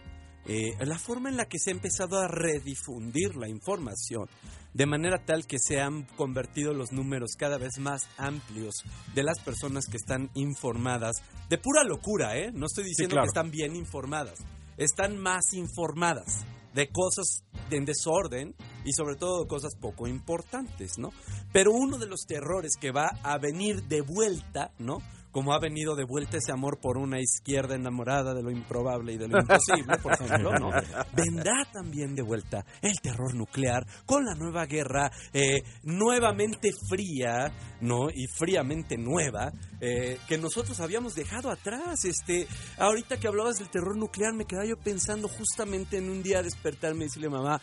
eh, 0.48 0.74
la 0.80 0.98
forma 0.98 1.28
en 1.28 1.36
la 1.36 1.44
que 1.44 1.58
se 1.58 1.70
ha 1.70 1.74
empezado 1.74 2.18
a 2.18 2.26
redifundir 2.26 3.36
la 3.36 3.48
información, 3.48 4.28
de 4.72 4.86
manera 4.86 5.24
tal 5.24 5.46
que 5.46 5.58
se 5.58 5.80
han 5.80 6.04
convertido 6.16 6.72
los 6.72 6.90
números 6.90 7.32
cada 7.38 7.58
vez 7.58 7.78
más 7.78 8.08
amplios 8.16 8.82
de 9.14 9.22
las 9.22 9.38
personas 9.40 9.86
que 9.86 9.98
están 9.98 10.30
informadas, 10.34 11.16
de 11.50 11.58
pura 11.58 11.84
locura, 11.84 12.38
¿eh? 12.38 12.50
No 12.52 12.66
estoy 12.66 12.84
diciendo 12.84 13.14
claro. 13.14 13.26
que 13.26 13.28
están 13.28 13.50
bien 13.50 13.76
informadas, 13.76 14.38
están 14.78 15.18
más 15.18 15.52
informadas 15.52 16.46
de 16.74 16.88
cosas 16.88 17.44
en 17.70 17.84
desorden 17.84 18.54
y 18.84 18.92
sobre 18.92 19.16
todo 19.16 19.42
de 19.42 19.48
cosas 19.48 19.74
poco 19.78 20.06
importantes, 20.06 20.98
¿no? 20.98 21.10
Pero 21.52 21.72
uno 21.72 21.98
de 21.98 22.06
los 22.06 22.20
terrores 22.26 22.72
que 22.80 22.90
va 22.90 23.10
a 23.22 23.36
venir 23.38 23.82
de 23.84 24.00
vuelta, 24.00 24.72
¿no? 24.78 24.98
Como 25.30 25.52
ha 25.52 25.60
venido 25.60 25.94
de 25.94 26.04
vuelta 26.04 26.38
ese 26.38 26.52
amor 26.52 26.80
por 26.80 26.96
una 26.96 27.20
izquierda 27.20 27.74
enamorada 27.74 28.34
de 28.34 28.42
lo 28.42 28.50
improbable 28.50 29.12
y 29.12 29.18
de 29.18 29.28
lo 29.28 29.38
imposible, 29.38 29.98
por 30.02 30.12
ejemplo, 30.12 30.52
¿no? 30.58 30.70
Vendrá 31.14 31.66
también 31.72 32.14
de 32.14 32.22
vuelta 32.22 32.64
el 32.80 32.98
terror 33.00 33.34
nuclear 33.34 33.86
con 34.06 34.24
la 34.24 34.34
nueva 34.34 34.66
guerra 34.66 35.10
eh, 35.32 35.62
nuevamente 35.82 36.70
fría, 36.88 37.52
¿no? 37.80 38.08
Y 38.10 38.26
fríamente 38.26 38.96
nueva, 38.96 39.52
eh, 39.80 40.18
que 40.26 40.38
nosotros 40.38 40.80
habíamos 40.80 41.14
dejado 41.14 41.50
atrás. 41.50 42.04
Este, 42.04 42.46
ahorita 42.78 43.18
que 43.18 43.28
hablabas 43.28 43.58
del 43.58 43.68
terror 43.68 43.96
nuclear, 43.96 44.34
me 44.34 44.44
quedaba 44.44 44.66
yo 44.66 44.76
pensando 44.76 45.28
justamente 45.28 45.98
en 45.98 46.10
un 46.10 46.22
día 46.22 46.42
despertarme 46.42 47.04
y 47.04 47.08
decirle, 47.08 47.28
mamá, 47.28 47.60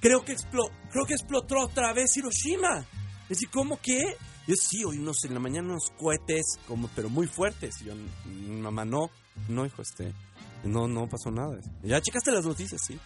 creo 0.00 0.24
que, 0.24 0.32
explo 0.32 0.64
creo 0.90 1.04
que 1.06 1.14
explotó 1.14 1.58
otra 1.60 1.92
vez 1.92 2.16
Hiroshima. 2.16 2.86
Es 3.22 3.28
decir, 3.28 3.50
¿cómo 3.50 3.78
que? 3.80 4.16
Yo 4.48 4.54
sí, 4.60 4.82
oí 4.84 4.98
unos 4.98 5.22
en 5.24 5.34
la 5.34 5.40
mañana 5.40 5.68
unos 5.68 5.90
cohetes, 5.96 6.44
como, 6.66 6.88
pero 6.96 7.08
muy 7.08 7.26
fuertes. 7.28 7.80
Y 7.82 7.84
yo, 7.84 7.94
"Mm, 7.94 8.60
mamá, 8.62 8.84
no, 8.84 9.10
no, 9.48 9.64
hijo, 9.66 9.82
este, 9.82 10.12
no, 10.64 10.88
no 10.88 11.06
pasó 11.08 11.30
nada. 11.30 11.56
Ya 11.84 12.00
checaste 12.00 12.32
las 12.32 12.44
noticias, 12.46 12.80
sí. 12.84 12.98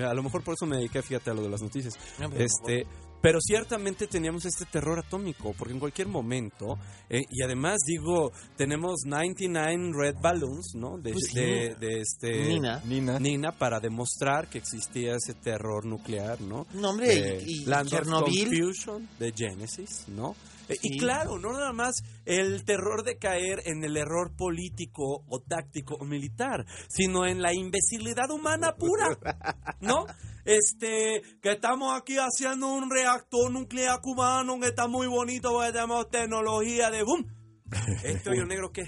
A 0.00 0.12
lo 0.14 0.22
mejor 0.22 0.42
por 0.42 0.54
eso 0.54 0.66
me 0.66 0.76
dediqué, 0.78 1.00
fíjate, 1.02 1.30
a 1.30 1.34
lo 1.34 1.42
de 1.42 1.48
las 1.50 1.62
noticias. 1.62 1.94
No, 2.18 2.28
pero 2.30 2.44
Este, 2.44 2.86
pero 3.22 3.38
ciertamente 3.40 4.06
teníamos 4.06 4.44
este 4.44 4.66
terror 4.66 4.98
atómico, 4.98 5.54
porque 5.58 5.72
en 5.72 5.80
cualquier 5.80 6.06
momento, 6.08 6.78
eh, 7.08 7.22
y 7.30 7.42
además 7.42 7.78
digo, 7.86 8.30
tenemos 8.56 9.00
99 9.06 9.92
Red 9.96 10.16
Balloons, 10.22 10.74
¿no? 10.74 10.98
De, 10.98 11.12
Pues 11.12 11.24
sí. 11.30 11.40
de, 11.40 11.74
de 11.76 12.00
este 12.00 12.46
Nina. 12.46 12.82
Nina. 12.84 13.18
Nina 13.18 13.52
para 13.52 13.80
demostrar 13.80 14.48
que 14.48 14.58
existía 14.58 15.14
ese 15.14 15.32
terror 15.34 15.84
nuclear, 15.86 16.40
¿no? 16.42 16.66
No, 16.74 16.90
hombre, 16.90 17.38
Eh, 17.38 17.44
y, 17.46 17.62
y 17.62 17.64
Land 17.64 17.86
of 17.86 17.92
Chernobyl. 17.92 18.48
Confusion 18.48 19.08
de 19.18 19.32
Genesis, 19.32 20.04
¿no? 20.08 20.36
Eh, 20.68 20.76
Sí. 20.80 20.88
Y 20.94 20.98
claro, 20.98 21.38
no 21.38 21.52
nada 21.52 21.72
más 21.72 21.96
el 22.24 22.64
terror 22.64 23.04
de 23.04 23.18
caer 23.18 23.62
en 23.66 23.84
el 23.84 23.96
error 23.96 24.34
político 24.36 25.24
o 25.28 25.40
táctico 25.40 25.94
o 25.94 26.04
militar, 26.04 26.66
sino 26.88 27.26
en 27.26 27.42
la 27.42 27.54
imbecilidad 27.54 28.30
humana 28.30 28.74
pura, 28.76 29.18
¿no? 29.80 30.06
Este, 30.44 31.22
que 31.42 31.52
estamos 31.52 32.00
aquí 32.00 32.16
haciendo 32.18 32.68
un 32.68 32.88
reactor 32.88 33.50
nuclear 33.50 34.00
cubano 34.00 34.60
que 34.60 34.68
está 34.68 34.86
muy 34.86 35.08
bonito 35.08 35.50
porque 35.52 35.72
tenemos 35.72 36.08
tecnología 36.08 36.90
de 36.90 37.02
boom. 37.02 37.26
Este 38.04 38.30
hoyo 38.30 38.46
negro, 38.46 38.70
¿qué? 38.72 38.82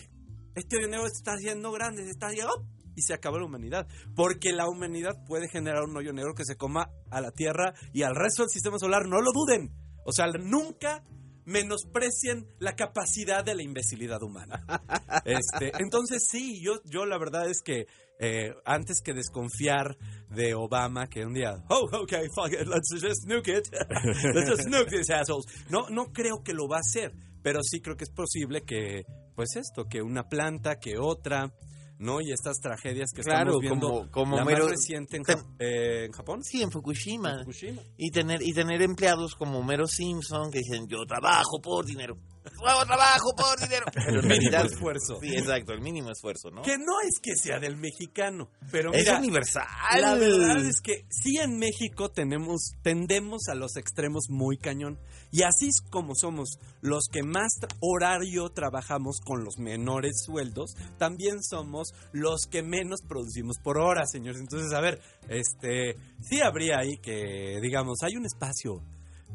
Este 0.54 0.76
hoyo 0.76 0.86
negro 0.86 1.06
se 1.08 1.18
está 1.18 1.32
haciendo 1.32 1.72
grande, 1.72 2.04
se 2.04 2.10
está 2.10 2.28
haciendo... 2.28 2.64
Y 2.94 3.02
se 3.02 3.14
acabó 3.14 3.38
la 3.38 3.44
humanidad. 3.44 3.86
Porque 4.16 4.52
la 4.52 4.68
humanidad 4.68 5.24
puede 5.24 5.48
generar 5.48 5.84
un 5.84 5.96
hoyo 5.96 6.12
negro 6.12 6.34
que 6.34 6.44
se 6.44 6.56
coma 6.56 6.90
a 7.10 7.20
la 7.20 7.30
Tierra 7.30 7.72
y 7.92 8.02
al 8.02 8.16
resto 8.16 8.42
del 8.42 8.50
sistema 8.50 8.76
solar. 8.78 9.06
No 9.06 9.20
lo 9.20 9.30
duden. 9.32 9.70
O 10.04 10.12
sea, 10.12 10.26
nunca 10.26 11.04
menosprecien 11.48 12.46
la 12.58 12.76
capacidad 12.76 13.42
de 13.42 13.54
la 13.54 13.62
imbecilidad 13.62 14.22
humana. 14.22 14.64
Este, 15.24 15.72
entonces 15.78 16.26
sí, 16.30 16.60
yo, 16.62 16.80
yo 16.84 17.04
la 17.04 17.18
verdad 17.18 17.50
es 17.50 17.60
que 17.62 17.86
eh, 18.18 18.54
antes 18.64 19.00
que 19.02 19.12
desconfiar 19.12 19.98
de 20.30 20.54
Obama, 20.54 21.08
que 21.08 21.24
un 21.24 21.34
día, 21.34 21.64
oh, 21.68 21.88
okay, 22.02 22.28
fuck 22.34 22.52
it, 22.52 22.66
let's 22.66 22.90
just 22.92 23.26
nuke 23.26 23.48
it, 23.48 23.68
let's 24.34 24.48
just 24.48 24.68
nuke 24.68 24.90
these 24.90 25.12
assholes. 25.12 25.44
No, 25.70 25.88
no 25.90 26.12
creo 26.12 26.42
que 26.42 26.54
lo 26.54 26.66
va 26.66 26.76
a 26.76 26.80
hacer, 26.80 27.12
pero 27.42 27.60
sí 27.62 27.80
creo 27.80 27.96
que 27.96 28.04
es 28.04 28.10
posible 28.10 28.62
que, 28.62 29.04
pues 29.34 29.56
esto, 29.56 29.84
que 29.84 30.00
una 30.00 30.28
planta, 30.28 30.78
que 30.78 30.98
otra, 30.98 31.52
¿no? 31.98 32.20
Y 32.20 32.32
estas 32.32 32.58
tragedias 32.60 33.10
que 33.14 33.22
Claro, 33.22 33.58
estamos 33.58 33.60
viendo, 33.60 33.88
como- 33.88 34.10
como 34.10 34.36
la 34.36 34.44
más 34.44 34.58
reciente 34.70 35.16
en, 35.16 35.22
eh, 35.58 36.04
en 36.06 36.12
Japón, 36.12 36.42
Sí, 36.44 36.62
en 36.62 36.70
Fukushima. 36.70 37.38
Fukushima. 37.40 37.82
Y 37.96 38.10
tener, 38.10 38.40
y 38.42 38.52
tener 38.52 38.82
empleados 38.82 39.34
como 39.34 39.58
Homero 39.58 39.86
Simpson 39.86 40.50
que 40.50 40.58
dicen, 40.58 40.86
yo 40.88 41.04
trabajo 41.06 41.60
por 41.62 41.84
dinero. 41.84 42.16
Yo 42.52 42.86
trabajo 42.86 43.34
por 43.36 43.58
dinero. 43.60 43.86
Pero 43.92 44.20
en 44.20 44.28
Mínimo 44.28 44.28
realidad- 44.28 44.66
esfuerzo. 44.66 45.18
Sí, 45.20 45.34
exacto, 45.36 45.72
el 45.72 45.80
mínimo 45.80 46.10
esfuerzo, 46.10 46.50
¿no? 46.50 46.62
Que 46.62 46.76
no 46.78 47.00
es 47.06 47.18
que 47.20 47.34
sea 47.36 47.58
del 47.58 47.76
mexicano, 47.76 48.48
pero 48.70 48.92
es 48.92 49.02
mira, 49.06 49.18
universal. 49.18 49.66
La 50.00 50.14
verdad 50.14 50.64
es 50.66 50.80
que 50.80 51.04
sí 51.10 51.38
en 51.38 51.58
México 51.58 52.10
tenemos, 52.10 52.72
tendemos 52.82 53.48
a 53.48 53.54
los 53.54 53.76
extremos 53.76 54.24
muy 54.28 54.56
cañón. 54.58 54.98
Y 55.30 55.42
así 55.42 55.68
es 55.68 55.80
como 55.90 56.14
somos 56.14 56.58
los 56.80 57.04
que 57.10 57.22
más 57.22 57.52
horario 57.80 58.48
trabajamos 58.50 59.20
con 59.24 59.44
los 59.44 59.58
menores 59.58 60.22
sueldos, 60.24 60.74
también 60.98 61.42
somos 61.42 61.92
los 62.12 62.46
que 62.50 62.62
menos 62.62 63.00
producimos 63.06 63.56
por 63.62 63.78
hora, 63.78 64.06
señores. 64.06 64.40
Entonces, 64.40 64.72
a 64.72 64.80
ver, 64.80 65.00
este, 65.28 65.96
sí 66.22 66.40
habría 66.40 66.78
ahí 66.78 66.96
que, 67.02 67.58
digamos, 67.60 67.98
hay 68.02 68.16
un 68.16 68.24
espacio 68.26 68.82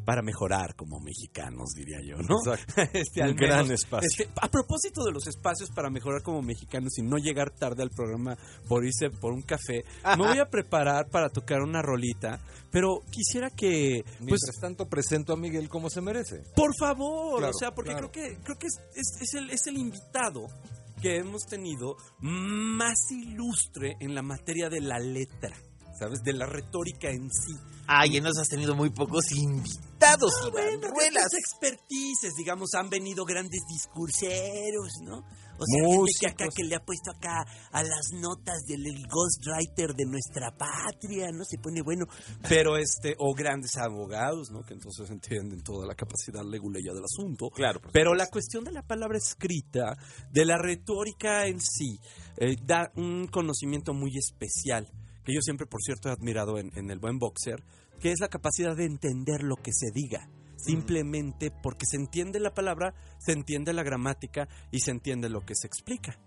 para 0.05 0.21
mejorar 0.21 0.75
como 0.75 0.99
mexicanos, 0.99 1.69
diría 1.75 1.99
yo, 2.01 2.17
¿no? 2.17 2.37
Exacto. 2.39 2.73
Este, 2.93 3.23
al 3.23 3.33
gran 3.35 3.63
menos. 3.67 3.81
espacio. 3.81 4.09
Este, 4.09 4.27
a 4.41 4.49
propósito 4.49 5.03
de 5.05 5.11
los 5.13 5.27
espacios 5.27 5.69
para 5.71 5.89
mejorar 5.89 6.21
como 6.23 6.41
mexicanos 6.41 6.97
y 6.97 7.03
no 7.03 7.17
llegar 7.17 7.51
tarde 7.51 7.83
al 7.83 7.89
programa 7.89 8.37
por 8.67 8.85
irse 8.85 9.09
por 9.09 9.31
un 9.31 9.41
café, 9.43 9.85
me 10.17 10.27
voy 10.27 10.39
a 10.39 10.49
preparar 10.49 11.07
para 11.09 11.29
tocar 11.29 11.61
una 11.61 11.81
rolita, 11.81 12.41
pero 12.69 12.99
quisiera 13.11 13.49
que, 13.49 14.03
pues, 14.03 14.19
Mientras 14.19 14.59
tanto, 14.59 14.89
presento 14.89 15.33
a 15.33 15.37
Miguel 15.37 15.69
como 15.69 15.89
se 15.89 16.01
merece. 16.01 16.43
por 16.55 16.75
favor, 16.77 17.37
Claro, 17.39 17.51
o 17.55 17.57
sea, 17.57 17.71
porque 17.73 17.91
claro. 17.91 18.11
creo 18.11 18.29
que 18.35 18.37
creo 18.43 18.57
que 18.57 18.67
es, 18.67 18.79
es- 18.95 19.21
es 19.21 19.33
el, 19.35 19.49
es 19.51 19.67
el 19.67 19.77
invitado 19.77 20.47
que 21.01 21.17
hemos 21.17 21.43
tenido 21.43 21.95
más 22.19 22.97
ilustre 23.11 23.95
en 23.99 24.15
la 24.15 24.21
materia 24.21 24.69
de 24.69 24.81
la 24.81 24.99
letra, 24.99 25.55
¿sabes? 25.99 26.21
De 26.23 26.33
la 26.33 26.45
retórica 26.45 27.09
en 27.09 27.29
sí. 27.31 27.53
Ay, 27.87 28.21
nos 28.21 28.37
has 28.37 28.47
tenido 28.47 28.75
muy 28.75 28.89
pocos 28.91 29.31
invitados, 29.31 30.31
Ah, 30.43 30.47
Iván 30.47 30.79
bueno, 30.79 30.87
Ruelas. 30.89 31.33
expertices, 31.33 32.33
digamos, 32.37 32.73
han 32.75 32.89
venido 32.89 33.25
grandes 33.25 33.61
discurseros, 33.67 34.89
¿no? 35.03 35.17
O 35.55 35.65
sea, 35.65 35.83
gente 35.87 36.11
que 36.19 36.27
acá 36.27 36.45
que 36.53 36.63
le 36.63 36.75
ha 36.75 36.79
puesto 36.83 37.11
acá 37.11 37.45
a 37.71 37.83
las 37.83 38.09
notas 38.19 38.63
del 38.67 38.85
el 38.87 39.05
ghostwriter 39.07 39.93
de 39.95 40.05
nuestra 40.05 40.51
patria, 40.57 41.29
¿no? 41.31 41.43
Se 41.45 41.57
pone 41.59 41.81
bueno. 41.83 42.05
Pero 42.49 42.75
este, 42.75 43.15
o 43.19 43.33
grandes 43.33 43.77
abogados, 43.77 44.49
¿no? 44.51 44.61
Que 44.63 44.73
entonces 44.73 45.09
entienden 45.11 45.61
toda 45.61 45.85
la 45.85 45.93
capacidad 45.95 46.43
leguleya 46.43 46.91
del 46.93 47.03
asunto. 47.03 47.49
Claro, 47.49 47.79
Pero 47.91 48.15
la 48.15 48.27
cuestión 48.27 48.63
de 48.63 48.71
la 48.71 48.81
palabra 48.81 49.17
escrita, 49.17 49.95
de 50.31 50.45
la 50.45 50.57
retórica 50.57 51.45
en 51.45 51.61
sí, 51.61 51.99
eh, 52.37 52.55
da 52.65 52.91
un 52.95 53.27
conocimiento 53.27 53.93
muy 53.93 54.17
especial, 54.17 54.89
que 55.23 55.33
yo 55.33 55.41
siempre, 55.41 55.65
por 55.67 55.81
cierto, 55.81 56.09
he 56.09 56.11
admirado 56.11 56.57
en, 56.57 56.71
en 56.75 56.89
el 56.91 56.99
buen 56.99 57.17
boxer, 57.19 57.63
que 57.99 58.11
es 58.11 58.19
la 58.19 58.27
capacidad 58.27 58.75
de 58.75 58.85
entender 58.85 59.43
lo 59.43 59.55
que 59.55 59.71
se 59.73 59.91
diga. 59.93 60.27
Simplemente 60.57 61.51
porque 61.61 61.85
se 61.85 61.97
entiende 61.97 62.39
la 62.39 62.53
palabra, 62.53 62.93
se 63.19 63.33
entiende 63.33 63.73
la 63.73 63.83
gramática 63.83 64.47
y 64.71 64.79
se 64.79 64.91
entiende 64.91 65.29
lo 65.29 65.41
que 65.45 65.55
se 65.55 65.67
explica. 65.67 66.17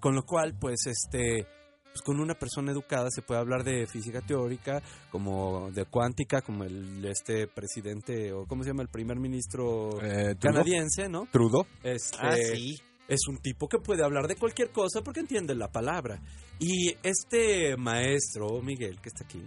Con 0.00 0.14
lo 0.16 0.24
cual, 0.24 0.56
pues, 0.58 0.86
este, 0.86 1.46
pues 1.84 2.02
con 2.04 2.18
una 2.18 2.34
persona 2.34 2.72
educada 2.72 3.08
se 3.10 3.22
puede 3.22 3.40
hablar 3.40 3.62
de 3.62 3.86
física 3.86 4.20
teórica, 4.20 4.82
como 5.12 5.70
de 5.70 5.84
cuántica, 5.84 6.42
como 6.42 6.64
el 6.64 7.04
este 7.04 7.46
presidente 7.46 8.32
o 8.32 8.46
cómo 8.46 8.64
se 8.64 8.70
llama 8.70 8.82
el 8.82 8.88
primer 8.88 9.18
ministro 9.18 9.90
Eh, 10.02 10.34
¿Trudeau? 10.34 10.38
canadiense, 10.40 11.08
¿no? 11.08 11.28
Trudeau. 11.30 11.64
Este, 11.84 12.18
Ah, 12.20 12.34
sí. 12.36 12.76
Es 13.08 13.20
un 13.28 13.38
tipo 13.38 13.68
que 13.68 13.78
puede 13.78 14.04
hablar 14.04 14.26
de 14.26 14.36
cualquier 14.36 14.70
cosa 14.70 15.02
porque 15.02 15.20
entiende 15.20 15.54
la 15.54 15.68
palabra. 15.70 16.20
Y 16.58 16.94
este 17.02 17.76
maestro, 17.76 18.60
Miguel, 18.62 19.00
que 19.00 19.08
está 19.08 19.24
aquí, 19.24 19.42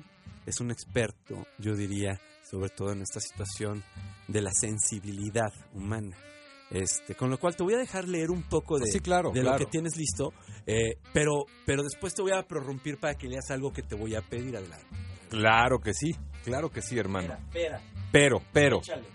es 0.45 0.59
un 0.61 0.71
experto, 0.71 1.45
yo 1.57 1.75
diría, 1.75 2.19
sobre 2.49 2.69
todo 2.69 2.91
en 2.91 3.01
esta 3.01 3.19
situación 3.19 3.83
de 4.27 4.41
la 4.41 4.51
sensibilidad 4.51 5.51
humana. 5.73 6.15
Este, 6.69 7.15
con 7.15 7.29
lo 7.29 7.37
cual 7.39 7.55
te 7.55 7.63
voy 7.63 7.75
a 7.75 7.77
dejar 7.77 8.09
leer 8.09 8.29
un 8.29 8.43
poco 8.43 8.77
de, 8.77 8.87
Sí, 8.91 8.99
claro, 8.99 9.31
de 9.31 9.39
claro. 9.41 9.57
lo 9.57 9.65
que 9.65 9.71
tienes 9.71 9.95
listo, 9.95 10.33
eh, 10.65 10.97
pero, 11.13 11.45
pero 11.65 11.81
después 11.81 12.13
te 12.13 12.21
voy 12.21 12.33
a 12.33 12.43
prorrumpir 12.43 12.97
para 12.99 13.15
que 13.15 13.27
leas 13.27 13.49
algo 13.51 13.71
que 13.71 13.83
te 13.83 13.95
voy 13.95 14.15
a 14.15 14.21
pedir 14.21 14.57
adelante. 14.57 14.85
Claro 15.29 15.79
que 15.79 15.93
sí, 15.93 16.11
claro 16.43 16.69
que 16.69 16.81
sí, 16.81 16.97
hermano. 16.97 17.33
espera, 17.35 17.81
Pero, 18.11 18.41
pero, 18.51 18.79
échale. 18.79 19.07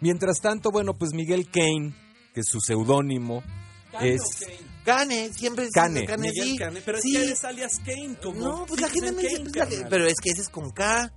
mientras 0.00 0.38
tanto, 0.40 0.70
bueno, 0.70 0.94
pues 0.96 1.12
Miguel 1.12 1.48
Kane, 1.50 1.92
que 2.32 2.40
es 2.40 2.46
su 2.48 2.60
seudónimo, 2.60 3.42
Cane 3.92 4.14
es... 4.14 4.20
o 4.20 4.46
Kane. 4.46 4.70
Cane, 4.84 5.32
siempre 5.32 5.64
es 5.64 5.70
Cane. 5.72 6.04
Cane, 6.06 6.28
Miguel 6.28 6.48
sí. 6.48 6.58
Cane, 6.58 6.80
pero 6.84 6.98
sí. 6.98 7.12
es 7.14 7.18
que 7.18 7.24
eres 7.26 7.44
alias 7.44 7.72
Kane, 7.84 8.16
como 8.22 8.40
No, 8.40 8.66
pues 8.66 8.80
la 8.80 8.88
gente 8.88 9.12
me 9.12 9.22
dice, 9.22 9.40
pues, 9.40 9.84
pero 9.88 10.06
es 10.06 10.20
que 10.20 10.30
ese 10.30 10.42
es 10.42 10.48
con 10.48 10.70
K. 10.70 11.12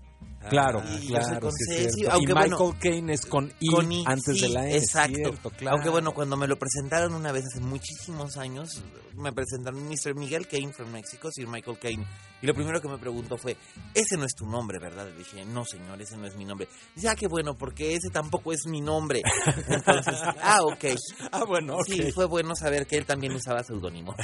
Claro, 0.49 0.81
Ah, 0.83 0.99
claro, 1.07 1.49
sí 1.51 1.73
es 1.75 1.93
aunque 2.09 2.31
y 2.31 2.33
bueno, 2.33 2.57
Michael 2.57 2.79
Kane 2.79 3.13
es 3.13 3.25
con 3.25 3.51
I, 3.59 3.67
con 3.67 3.91
I, 3.91 4.03
antes 4.05 4.35
sí, 4.35 4.41
de 4.41 4.49
la 4.49 4.67
E, 4.69 4.77
exacto. 4.77 5.15
cierto, 5.15 5.49
claro. 5.51 5.75
Aunque 5.75 5.89
bueno, 5.89 6.13
cuando 6.13 6.37
me 6.37 6.47
lo 6.47 6.57
presentaron 6.57 7.13
una 7.13 7.31
vez 7.31 7.45
hace 7.45 7.59
muchísimos 7.61 8.37
años, 8.37 8.83
me 9.15 9.31
presentaron 9.31 9.87
Mr. 9.87 10.15
Miguel 10.15 10.47
Kane 10.47 10.73
from 10.73 10.91
México, 10.91 11.29
Sir 11.31 11.47
Michael 11.47 11.77
Kane. 11.79 12.05
Y 12.41 12.47
lo 12.47 12.53
primero 12.53 12.81
que 12.81 12.89
me 12.89 12.97
preguntó 12.97 13.37
fue, 13.37 13.55
ese 13.93 14.17
no 14.17 14.25
es 14.25 14.35
tu 14.35 14.45
nombre, 14.45 14.79
¿verdad? 14.79 15.07
Le 15.07 15.15
dije, 15.17 15.45
no 15.45 15.63
señor, 15.65 16.01
ese 16.01 16.17
no 16.17 16.27
es 16.27 16.35
mi 16.35 16.45
nombre. 16.45 16.67
Dice, 16.95 17.09
ah, 17.09 17.15
qué 17.15 17.27
bueno, 17.27 17.55
porque 17.55 17.93
ese 17.95 18.09
tampoco 18.11 18.51
es 18.51 18.65
mi 18.65 18.81
nombre. 18.81 19.21
Entonces, 19.67 20.15
ah, 20.41 20.59
ok. 20.63 20.85
Ah, 21.31 21.45
bueno, 21.45 21.75
ok. 21.75 21.85
Sí, 21.85 22.11
fue 22.11 22.25
bueno 22.25 22.55
saber 22.55 22.85
que 22.85 22.97
él 22.97 23.05
también 23.05 23.33
usaba 23.33 23.63
seudónimo. 23.63 24.13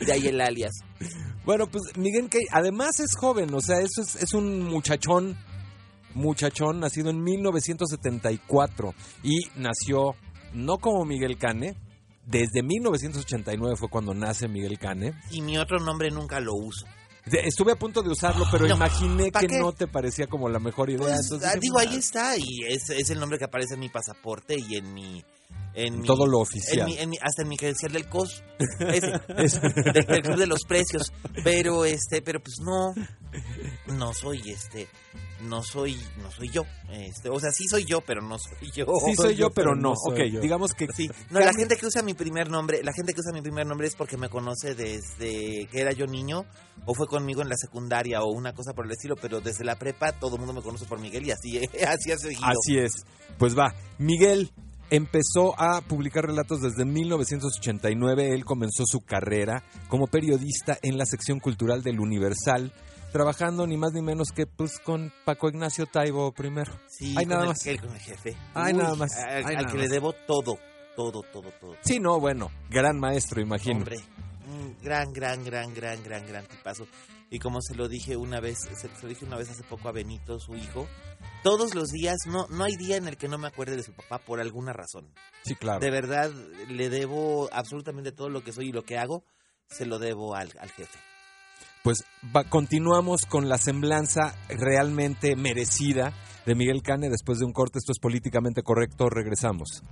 De 0.00 0.12
ahí 0.12 0.28
el 0.28 0.40
alias. 0.40 0.72
Bueno, 1.44 1.66
pues 1.66 1.96
Miguel 1.96 2.28
Kane, 2.28 2.46
además 2.52 3.00
es 3.00 3.16
joven, 3.16 3.52
o 3.54 3.60
sea, 3.60 3.80
eso 3.80 4.02
es, 4.02 4.07
es 4.16 4.32
un 4.34 4.64
muchachón, 4.64 5.36
muchachón, 6.14 6.80
nacido 6.80 7.10
en 7.10 7.22
1974 7.22 8.94
y 9.22 9.38
nació 9.56 10.14
no 10.54 10.78
como 10.78 11.04
Miguel 11.04 11.36
Cane, 11.38 11.76
desde 12.26 12.62
1989 12.62 13.76
fue 13.76 13.88
cuando 13.88 14.14
nace 14.14 14.48
Miguel 14.48 14.78
Cane. 14.78 15.12
Y 15.30 15.40
mi 15.42 15.58
otro 15.58 15.78
nombre 15.78 16.10
nunca 16.10 16.40
lo 16.40 16.54
uso. 16.54 16.86
Estuve 17.26 17.72
a 17.72 17.76
punto 17.76 18.02
de 18.02 18.08
usarlo, 18.10 18.46
pero 18.50 18.66
No, 18.66 18.76
imaginé 18.76 19.30
¿pa' 19.30 19.40
que 19.40 19.48
qué? 19.48 19.58
no 19.58 19.72
te 19.72 19.86
parecía 19.86 20.26
como 20.26 20.48
la 20.48 20.58
mejor 20.58 20.88
idea. 20.88 21.00
Pues, 21.00 21.20
entonces 21.24 21.50
ah, 21.54 21.58
digo, 21.60 21.78
ahí 21.78 21.88
"Ah". 21.92 21.96
está, 21.98 22.36
y 22.38 22.64
es, 22.66 22.88
es 22.88 23.10
el 23.10 23.20
nombre 23.20 23.38
que 23.38 23.44
aparece 23.44 23.74
en 23.74 23.80
mi 23.80 23.88
pasaporte 23.90 24.56
y 24.58 24.76
en 24.76 24.94
mi... 24.94 25.22
En 25.74 26.00
mi- 26.00 26.06
Todo 26.06 26.26
lo 26.26 26.38
en 26.38 26.42
oficial. 26.42 26.86
mi- 26.86 26.98
en 26.98 27.10
mi- 27.10 27.18
hasta 27.20 27.42
en 27.42 27.48
mi 27.48 27.56
credencial 27.56 27.92
del 27.92 28.08
COS, 28.08 28.42
ese, 28.80 29.12
Es- 29.36 29.60
del, 29.60 30.04
del 30.06 30.22
Club 30.22 30.36
de 30.38 30.46
los 30.46 30.64
Precios. 30.64 31.12
Pero, 31.44 31.84
este, 31.84 32.20
pero 32.22 32.40
pues 32.40 32.56
no, 32.60 32.94
no 33.94 34.12
soy, 34.12 34.42
este, 34.50 34.88
no 35.42 35.62
soy, 35.62 35.96
no 36.20 36.30
soy 36.32 36.50
yo. 36.50 36.62
Este, 36.90 37.28
o 37.28 37.38
sea, 37.38 37.50
sí 37.52 37.68
soy 37.68 37.84
yo, 37.84 38.00
pero 38.00 38.20
no 38.22 38.38
soy 38.38 38.70
yo. 38.74 38.86
sí 39.06 39.14
soy 39.14 39.36
yo, 39.36 39.50
pero 39.50 39.74
no. 39.76 39.92
ok, 39.92 40.18
yo. 40.32 40.40
digamos 40.40 40.72
que 40.72 40.86
Sí, 40.96 41.08
no, 41.30 41.38
la 41.40 41.52
gente 41.52 41.76
que 41.76 41.86
usa 41.86 42.02
mi 42.02 42.14
primer 42.14 42.50
nombre, 42.50 42.82
la 42.82 42.92
gente 42.92 43.12
que 43.14 43.20
usa 43.20 43.32
mi 43.32 43.42
primer 43.42 43.66
nombre 43.66 43.86
es 43.86 43.94
porque 43.94 44.16
me 44.16 44.28
conoce 44.28 44.74
desde 44.74 45.66
que 45.70 45.80
era 45.80 45.92
yo 45.92 46.06
niño 46.06 46.44
o 46.86 46.94
fue 46.94 47.06
conmigo 47.06 47.42
en 47.42 47.48
la 47.48 47.56
secundaria 47.56 48.22
o 48.22 48.32
una 48.32 48.52
cosa 48.52 48.72
por 48.72 48.86
el 48.86 48.92
estilo, 48.92 49.14
pero 49.16 49.40
desde 49.40 49.64
la 49.64 49.76
prepa 49.78 50.12
todo 50.12 50.34
el 50.34 50.40
mundo 50.40 50.54
me 50.54 50.62
conoce 50.62 50.86
por 50.86 50.98
Miguel 50.98 51.26
y 51.26 51.30
así, 51.30 51.58
así 51.86 52.10
ha 52.10 52.18
seguido. 52.18 52.42
Así 52.46 52.78
es. 52.78 52.92
Pues 53.38 53.56
va, 53.56 53.72
Miguel 53.98 54.50
empezó 54.90 55.54
a 55.60 55.80
publicar 55.80 56.24
relatos 56.26 56.60
desde 56.60 56.84
1989. 56.84 58.34
Él 58.34 58.44
comenzó 58.44 58.84
su 58.86 59.00
carrera 59.00 59.62
como 59.88 60.06
periodista 60.06 60.78
en 60.82 60.98
la 60.98 61.06
sección 61.06 61.40
cultural 61.40 61.82
del 61.82 62.00
Universal, 62.00 62.72
trabajando 63.12 63.66
ni 63.66 63.76
más 63.76 63.92
ni 63.92 64.02
menos 64.02 64.32
que 64.32 64.46
pues 64.46 64.78
con 64.78 65.12
Paco 65.24 65.48
Ignacio 65.48 65.86
Taibo 65.86 66.32
primero. 66.32 66.72
Sí, 66.88 67.14
Hay 67.16 67.26
nada 67.26 67.42
el, 67.42 67.48
más. 67.48 67.66
el- 67.66 67.80
con 67.80 67.90
el 67.94 68.00
jefe. 68.00 68.36
Hay 68.54 68.74
nada 68.74 68.94
más, 68.94 69.12
Al, 69.16 69.28
hay 69.30 69.44
al 69.44 69.54
nada 69.54 69.66
que 69.68 69.78
más. 69.78 69.82
le 69.82 69.88
debo 69.88 70.12
todo, 70.26 70.58
todo, 70.96 71.22
todo, 71.32 71.50
todo. 71.60 71.74
Sí, 71.82 72.00
no, 72.00 72.18
bueno, 72.20 72.50
gran 72.70 72.98
maestro, 72.98 73.40
imagino. 73.40 73.78
Hombre, 73.78 73.96
un 74.48 74.76
gran, 74.82 75.12
gran, 75.12 75.44
gran, 75.44 75.72
gran, 75.74 76.02
gran, 76.02 76.26
gran 76.26 76.46
tipazo. 76.46 76.86
Y 77.30 77.38
como 77.38 77.60
se 77.60 77.74
lo 77.74 77.88
dije 77.88 78.16
una 78.16 78.40
vez, 78.40 78.58
se, 78.58 78.88
lo 79.02 79.08
dije 79.08 79.24
una 79.24 79.36
vez 79.36 79.50
hace 79.50 79.62
poco 79.62 79.88
a 79.88 79.92
Benito, 79.92 80.38
su 80.40 80.54
hijo, 80.56 80.86
todos 81.42 81.74
los 81.74 81.88
días, 81.88 82.16
no, 82.26 82.46
no 82.48 82.64
hay 82.64 82.74
día 82.76 82.96
en 82.96 83.06
el 83.06 83.16
que 83.18 83.28
no 83.28 83.36
me 83.38 83.48
acuerde 83.48 83.76
de 83.76 83.82
su 83.82 83.92
papá 83.92 84.18
por 84.18 84.40
alguna 84.40 84.72
razón. 84.72 85.12
Sí, 85.44 85.54
claro. 85.54 85.80
De 85.80 85.90
verdad, 85.90 86.30
le 86.68 86.88
debo 86.88 87.48
absolutamente 87.52 88.12
todo 88.12 88.30
lo 88.30 88.42
que 88.42 88.52
soy 88.52 88.68
y 88.68 88.72
lo 88.72 88.82
que 88.84 88.96
hago, 88.98 89.24
se 89.68 89.84
lo 89.84 89.98
debo 89.98 90.34
al, 90.34 90.50
al 90.58 90.70
jefe. 90.70 90.98
Pues 91.84 91.98
va- 92.34 92.44
continuamos 92.44 93.26
con 93.28 93.48
la 93.48 93.58
semblanza 93.58 94.34
realmente 94.48 95.36
merecida 95.36 96.12
de 96.46 96.54
Miguel 96.54 96.82
Cane 96.82 97.08
después 97.10 97.38
de 97.38 97.44
un 97.44 97.52
corte. 97.52 97.78
Esto 97.78 97.92
es 97.92 97.98
políticamente 97.98 98.62
correcto. 98.62 99.08
Regresamos. 99.10 99.82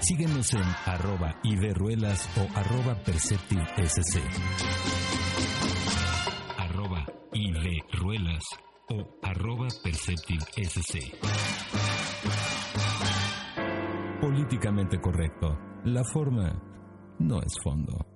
Síguenos 0.00 0.54
en 0.54 0.62
arroba 0.84 1.34
iderruelas 1.42 2.28
o 2.38 2.58
arroba 2.58 2.94
perceptivesc. 3.02 4.16
Arroba 6.56 7.04
iderruelas 7.32 8.44
o 8.90 9.18
arroba 9.22 9.68
perceptivesc. 9.82 10.94
Políticamente 14.20 15.00
correcto. 15.00 15.58
La 15.84 16.04
forma 16.04 16.62
no 17.18 17.40
es 17.42 17.54
fondo. 17.62 18.15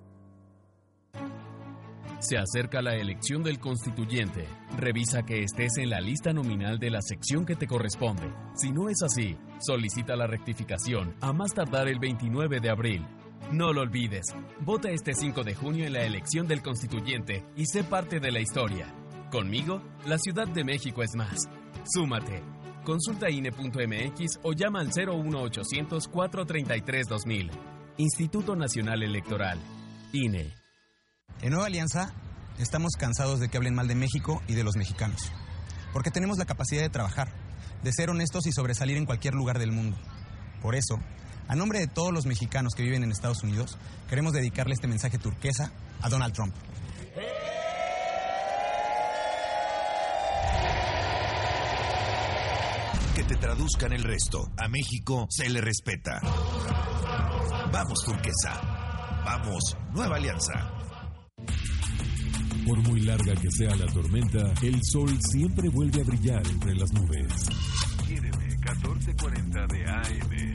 Se 2.20 2.36
acerca 2.36 2.82
la 2.82 2.96
elección 2.96 3.42
del 3.42 3.58
constituyente. 3.58 4.46
Revisa 4.76 5.22
que 5.22 5.42
estés 5.42 5.78
en 5.78 5.88
la 5.88 6.00
lista 6.00 6.34
nominal 6.34 6.78
de 6.78 6.90
la 6.90 7.00
sección 7.00 7.46
que 7.46 7.56
te 7.56 7.66
corresponde. 7.66 8.30
Si 8.54 8.70
no 8.70 8.90
es 8.90 9.02
así, 9.02 9.38
solicita 9.58 10.16
la 10.16 10.26
rectificación 10.26 11.14
a 11.22 11.32
más 11.32 11.54
tardar 11.54 11.88
el 11.88 11.98
29 11.98 12.60
de 12.60 12.70
abril. 12.70 13.06
No 13.52 13.72
lo 13.72 13.80
olvides, 13.80 14.26
vota 14.60 14.90
este 14.90 15.14
5 15.14 15.44
de 15.44 15.54
junio 15.54 15.86
en 15.86 15.94
la 15.94 16.04
elección 16.04 16.46
del 16.46 16.60
constituyente 16.60 17.42
y 17.56 17.64
sé 17.64 17.84
parte 17.84 18.20
de 18.20 18.30
la 18.30 18.40
historia. 18.40 18.86
Conmigo, 19.32 19.80
la 20.06 20.18
Ciudad 20.18 20.46
de 20.46 20.62
México 20.62 21.02
es 21.02 21.14
más. 21.16 21.48
Súmate. 21.84 22.42
Consulta 22.84 23.30
INE.mx 23.30 24.40
o 24.42 24.52
llama 24.52 24.80
al 24.80 24.88
01800 24.88 26.06
433 26.06 27.06
2000. 27.08 27.50
Instituto 27.96 28.54
Nacional 28.56 29.02
Electoral. 29.02 29.58
INE. 30.12 30.59
En 31.42 31.50
Nueva 31.50 31.66
Alianza 31.66 32.12
estamos 32.58 32.92
cansados 32.98 33.40
de 33.40 33.48
que 33.48 33.56
hablen 33.56 33.74
mal 33.74 33.88
de 33.88 33.94
México 33.94 34.42
y 34.46 34.54
de 34.54 34.62
los 34.62 34.76
mexicanos, 34.76 35.32
porque 35.90 36.10
tenemos 36.10 36.36
la 36.36 36.44
capacidad 36.44 36.82
de 36.82 36.90
trabajar, 36.90 37.32
de 37.82 37.92
ser 37.94 38.10
honestos 38.10 38.46
y 38.46 38.52
sobresalir 38.52 38.98
en 38.98 39.06
cualquier 39.06 39.32
lugar 39.32 39.58
del 39.58 39.72
mundo. 39.72 39.96
Por 40.60 40.74
eso, 40.74 40.98
a 41.48 41.56
nombre 41.56 41.78
de 41.78 41.86
todos 41.86 42.12
los 42.12 42.26
mexicanos 42.26 42.74
que 42.74 42.82
viven 42.82 43.04
en 43.04 43.10
Estados 43.10 43.42
Unidos, 43.42 43.78
queremos 44.10 44.34
dedicarle 44.34 44.74
este 44.74 44.86
mensaje 44.86 45.16
turquesa 45.16 45.72
a 46.02 46.10
Donald 46.10 46.34
Trump. 46.34 46.54
Que 53.14 53.24
te 53.24 53.36
traduzcan 53.36 53.94
el 53.94 54.04
resto. 54.04 54.50
A 54.58 54.68
México 54.68 55.26
se 55.30 55.48
le 55.48 55.62
respeta. 55.62 56.20
Vamos 57.72 58.04
turquesa. 58.04 58.60
Vamos 59.24 59.76
Nueva 59.92 60.16
Alianza. 60.16 60.79
Por 62.70 62.88
muy 62.88 63.00
larga 63.00 63.34
que 63.34 63.50
sea 63.50 63.74
la 63.74 63.86
tormenta, 63.86 64.52
el 64.62 64.78
sol 64.84 65.10
siempre 65.32 65.68
vuelve 65.70 66.02
a 66.02 66.04
brillar 66.04 66.40
entre 66.46 66.72
las 66.76 66.92
nubes. 66.92 67.48
Quiéreme 68.06 68.46
1440 68.46 69.66
de 69.66 69.90
AM. 69.90 70.54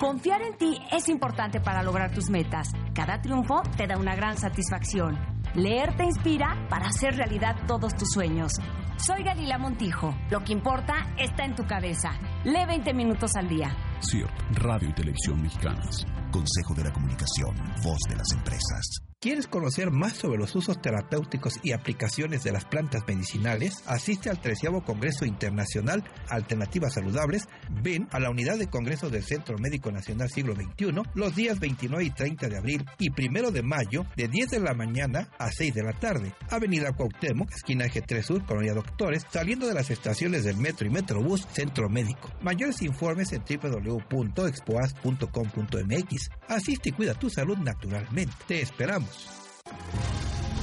Confiar 0.00 0.40
en 0.40 0.56
ti 0.56 0.78
es 0.90 1.10
importante 1.10 1.60
para 1.60 1.82
lograr 1.82 2.14
tus 2.14 2.30
metas. 2.30 2.70
Cada 2.94 3.20
triunfo 3.20 3.60
te 3.76 3.86
da 3.86 3.98
una 3.98 4.16
gran 4.16 4.38
satisfacción. 4.38 5.18
Leer 5.54 5.94
te 5.98 6.04
inspira 6.04 6.66
para 6.70 6.86
hacer 6.86 7.14
realidad 7.14 7.56
todos 7.66 7.94
tus 7.94 8.08
sueños. 8.08 8.52
Soy 8.96 9.22
Galila 9.22 9.58
Montijo. 9.58 10.14
Lo 10.30 10.42
que 10.42 10.54
importa 10.54 11.12
está 11.18 11.44
en 11.44 11.56
tu 11.56 11.66
cabeza. 11.66 12.12
Lee 12.44 12.64
20 12.66 12.94
minutos 12.94 13.32
al 13.36 13.50
día. 13.50 13.76
CIRT, 14.00 14.30
Radio 14.52 14.88
y 14.88 14.94
Televisión 14.94 15.42
Mexicanas. 15.42 16.06
Consejo 16.36 16.74
de 16.74 16.84
la 16.84 16.92
Comunicación, 16.92 17.56
voz 17.82 17.98
de 18.10 18.14
las 18.14 18.30
empresas. 18.32 19.05
¿Quieres 19.18 19.46
conocer 19.46 19.90
más 19.90 20.12
sobre 20.12 20.36
los 20.36 20.54
usos 20.54 20.82
terapéuticos 20.82 21.54
y 21.62 21.72
aplicaciones 21.72 22.44
de 22.44 22.52
las 22.52 22.66
plantas 22.66 23.02
medicinales? 23.08 23.82
Asiste 23.86 24.28
al 24.28 24.42
13 24.42 24.68
Congreso 24.84 25.24
Internacional 25.24 26.04
Alternativas 26.28 26.92
Saludables. 26.92 27.48
Ven 27.82 28.08
a 28.12 28.20
la 28.20 28.28
unidad 28.28 28.58
de 28.58 28.68
congreso 28.68 29.08
del 29.08 29.24
Centro 29.24 29.56
Médico 29.56 29.90
Nacional 29.90 30.28
Siglo 30.28 30.54
XXI 30.54 30.92
los 31.14 31.34
días 31.34 31.58
29 31.58 32.04
y 32.04 32.10
30 32.10 32.50
de 32.50 32.58
abril 32.58 32.84
y 32.98 33.08
1 33.10 33.52
de 33.52 33.62
mayo 33.62 34.04
de 34.16 34.28
10 34.28 34.50
de 34.50 34.60
la 34.60 34.74
mañana 34.74 35.30
a 35.38 35.50
6 35.50 35.72
de 35.72 35.82
la 35.82 35.94
tarde. 35.94 36.34
Avenida 36.50 36.92
Cuauhtémoc, 36.92 37.50
esquina 37.52 37.86
Eje 37.86 38.02
3 38.02 38.22
Sur, 38.24 38.44
Colonia 38.44 38.74
Doctores, 38.74 39.24
saliendo 39.30 39.66
de 39.66 39.72
las 39.72 39.90
estaciones 39.90 40.44
del 40.44 40.58
Metro 40.58 40.86
y 40.86 40.90
Metrobús 40.90 41.48
Centro 41.52 41.88
Médico. 41.88 42.30
Mayores 42.42 42.82
informes 42.82 43.32
en 43.32 43.42
www.expoas.com.mx. 43.48 46.30
Asiste 46.48 46.90
y 46.90 46.92
cuida 46.92 47.14
tu 47.14 47.30
salud 47.30 47.56
naturalmente. 47.56 48.34
Te 48.46 48.60
esperamos. 48.60 49.05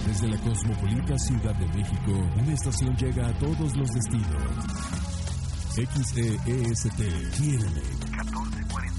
Desde 0.05 0.27
la 0.27 0.37
cosmopolita 0.37 1.17
Ciudad 1.17 1.55
de 1.55 1.67
México, 1.67 2.11
una 2.37 2.53
estación 2.53 2.95
llega 2.97 3.27
a 3.27 3.33
todos 3.39 3.75
los 3.75 3.89
destinos. 3.89 4.43
XEEST, 5.75 6.99
Quiéreme. 7.37 8.52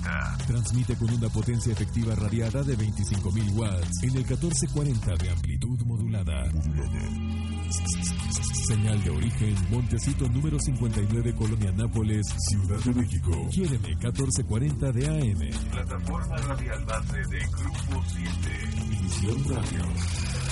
1440. 0.05 0.47
Transmite 0.47 0.97
con 0.97 1.11
una 1.11 1.29
potencia 1.29 1.73
efectiva 1.73 2.15
radiada 2.15 2.63
de 2.63 2.77
25.000 2.77 3.55
watts 3.55 4.03
en 4.03 4.11
el 4.11 4.25
1440 4.25 5.15
de 5.17 5.31
amplitud 5.31 5.81
modulada. 5.87 6.51
Señal 8.67 9.03
de 9.03 9.11
origen, 9.11 9.55
Montecito 9.71 10.29
número 10.29 10.59
59, 10.59 11.35
Colonia 11.35 11.73
Nápoles, 11.73 12.27
Ciudad 12.49 12.79
de 12.79 12.95
México. 12.95 13.49
Quiéreme 13.51 13.89
1440 13.89 14.93
de 14.93 15.07
AM. 15.07 15.71
Plataforma 15.71 16.37
radial 16.37 16.85
base 16.85 17.19
de 17.19 17.39
Grupo 17.49 18.05
7. 18.07 18.31
División 18.91 19.45
Radio. 19.49 20.44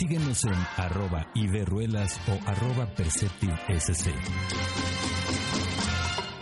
Síguenos 0.00 0.42
en 0.46 0.54
arroba 0.78 1.26
Iberruelas 1.34 2.18
o 2.26 2.32
arroba 2.50 2.86
PerceptiveSC. 2.86 4.10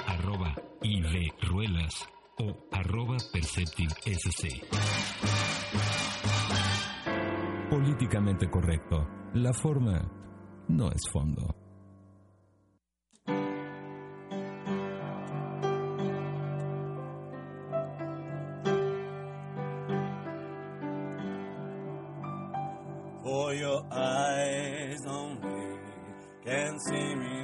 Arroba 0.06 0.54
Iberruelas 0.80 2.08
o 2.38 2.54
arroba 2.70 3.16
PerceptiveSC. 3.32 4.62
Políticamente 7.68 8.48
correcto. 8.48 9.08
La 9.34 9.52
forma 9.52 10.08
no 10.68 10.92
es 10.92 11.02
fondo. 11.10 11.57
See 26.88 27.14
me 27.14 27.37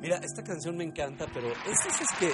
Mira, 0.00 0.18
esta 0.18 0.44
canción 0.44 0.76
me 0.76 0.84
encanta, 0.84 1.26
pero 1.32 1.50
es, 1.50 2.00
es, 2.00 2.18
que 2.20 2.32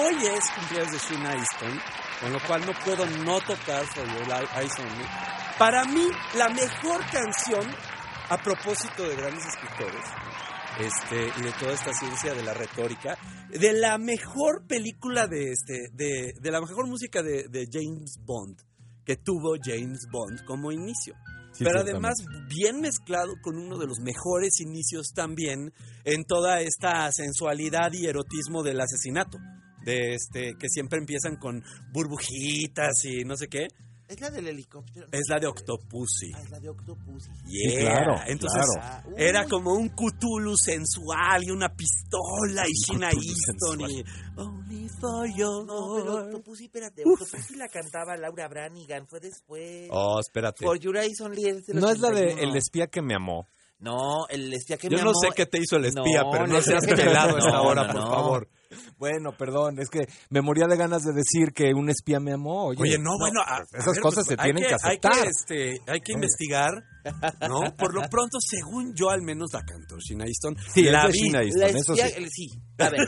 hoy 0.00 0.14
es 0.26 0.50
cumpleaños 0.50 0.92
de 0.92 0.98
Sheena 0.98 1.34
Easton, 1.34 1.80
con 2.20 2.32
lo 2.32 2.40
cual 2.46 2.64
no 2.64 2.72
puedo 2.84 3.06
no 3.24 3.38
tocar 3.40 3.84
Eyes 3.84 4.78
Only. 4.78 5.04
Para 5.58 5.84
mí, 5.84 6.08
la 6.38 6.48
mejor 6.48 7.02
canción, 7.10 7.70
a 8.30 8.38
propósito 8.38 9.02
de 9.02 9.14
grandes 9.14 9.44
escritores, 9.44 10.04
este, 10.80 11.40
y 11.40 11.42
de 11.42 11.52
toda 11.52 11.74
esta 11.74 11.92
ciencia 11.92 12.32
de 12.32 12.42
la 12.42 12.54
retórica, 12.54 13.18
de 13.50 13.74
la 13.74 13.98
mejor 13.98 14.66
película 14.66 15.26
de, 15.26 15.52
este, 15.52 15.90
de, 15.92 16.32
de 16.40 16.50
la 16.50 16.62
mejor 16.62 16.86
música 16.86 17.22
de 17.22 17.68
James 17.70 18.20
Bond, 18.24 18.56
que 19.04 19.16
tuvo 19.16 19.56
James 19.62 20.06
Bond 20.10 20.44
como 20.46 20.72
inicio. 20.72 21.14
Sí, 21.52 21.64
Pero 21.64 21.80
además 21.80 22.14
bien 22.48 22.80
mezclado 22.80 23.34
con 23.42 23.58
uno 23.58 23.78
de 23.78 23.86
los 23.86 24.00
mejores 24.00 24.60
inicios 24.60 25.12
también 25.14 25.72
en 26.04 26.24
toda 26.24 26.60
esta 26.60 27.10
sensualidad 27.12 27.92
y 27.92 28.06
erotismo 28.06 28.62
del 28.62 28.80
asesinato. 28.80 29.38
De 29.84 30.14
este, 30.14 30.54
que 30.58 30.68
siempre 30.68 30.98
empiezan 30.98 31.36
con 31.36 31.62
burbujitas 31.92 33.04
y 33.04 33.24
no 33.24 33.36
sé 33.36 33.48
qué. 33.48 33.66
Es 34.12 34.20
la 34.20 34.30
del 34.30 34.46
helicóptero. 34.48 35.06
Es 35.10 35.22
la 35.28 35.38
de 35.40 35.46
Octopussy. 35.46 36.32
Ah, 36.34 36.40
es 36.42 36.50
la 36.50 36.60
de 36.60 36.68
Octopussy. 36.68 37.30
Yeah. 37.46 37.80
claro, 37.80 38.16
Entonces 38.26 38.62
claro. 38.74 39.16
era 39.16 39.46
como 39.46 39.72
un 39.72 39.88
Cthulhu 39.88 40.56
sensual 40.56 41.42
y 41.44 41.50
una 41.50 41.70
pistola 41.74 42.64
y 42.66 42.72
Cthulhu 42.86 43.04
Easton 43.22 43.80
y 43.90 44.04
Only 44.36 44.88
for 45.00 45.26
your 45.34 45.64
No, 45.64 45.94
pero 45.96 46.14
Octopussy, 46.26 46.64
espérate. 46.64 47.02
Uf. 47.06 47.22
Octopussy 47.22 47.56
la 47.56 47.68
cantaba 47.68 48.16
Laura 48.16 48.48
Branigan. 48.48 49.06
Fue 49.08 49.18
después. 49.20 49.88
Oh, 49.90 50.20
espérate. 50.20 50.64
For 50.64 50.78
Your 50.78 50.96
Eyes 50.98 51.20
Only 51.20 51.48
es 51.48 51.66
del 51.66 51.80
No 51.80 51.88
es 51.90 51.98
la 51.98 52.08
de 52.10 52.24
81. 52.24 52.50
El 52.50 52.56
espía 52.56 52.86
que 52.88 53.00
me 53.02 53.14
amó. 53.14 53.46
No, 53.78 54.26
el 54.28 54.52
espía 54.52 54.76
que 54.76 54.88
Yo 54.88 54.96
me 54.98 55.02
no 55.04 55.10
amó- 55.10 55.20
sé 55.20 55.28
qué 55.34 55.46
te 55.46 55.58
hizo 55.58 55.76
el 55.76 55.86
espía, 55.86 56.22
No, 56.22 56.30
pero 56.30 56.46
no 56.46 56.60
seas 56.62 56.86
pelado 56.86 57.34
a 57.34 57.38
esta 57.38 57.50
No, 57.50 57.62
hora, 57.62 57.86
no, 57.88 57.92
por 57.92 58.00
no. 58.02 58.10
favor. 58.10 58.48
Bueno, 58.98 59.36
perdón, 59.36 59.78
es 59.78 59.88
que 59.88 60.06
me 60.30 60.40
moría 60.42 60.66
de 60.66 60.76
ganas 60.76 61.02
de 61.02 61.12
decir 61.12 61.52
que 61.54 61.72
un 61.74 61.88
espía 61.90 62.20
me 62.20 62.32
amó. 62.32 62.66
Oye, 62.68 62.80
Oye, 62.80 62.98
no, 62.98 63.18
bueno, 63.18 63.40
a- 63.40 63.62
esas 63.72 63.88
a 63.88 63.92
ver, 63.92 64.00
cosas 64.00 64.24
pues, 64.26 64.36
se 64.38 64.42
hay 64.42 64.52
tienen 64.52 64.62
que, 64.64 64.74
hay 64.74 64.96
aceptar. 64.98 65.26
este, 65.26 65.80
hay 65.86 66.00
que 66.00 66.12
investigar, 66.12 66.70
¿no? 67.48 67.60
Por 67.76 67.94
lo 67.94 68.02
pronto, 68.08 68.38
según 68.40 68.94
yo, 68.94 69.10
al 69.10 69.22
menos 69.22 69.50
la 69.52 69.60
cantó 69.64 69.96
Sheena 69.98 70.24
Easton. 70.24 70.56
Sí, 70.72 70.84
la 70.84 71.06
es 71.06 71.06
de 71.06 71.12
vi. 71.12 71.18
Sheena 71.24 71.42
Easton, 71.42 71.60
La 71.60 71.66
eso 71.68 71.92
espía, 71.94 72.08
sí. 72.08 72.14
el- 72.16 72.30
sí. 72.30 72.46
A 72.78 72.88
ver, 72.90 73.00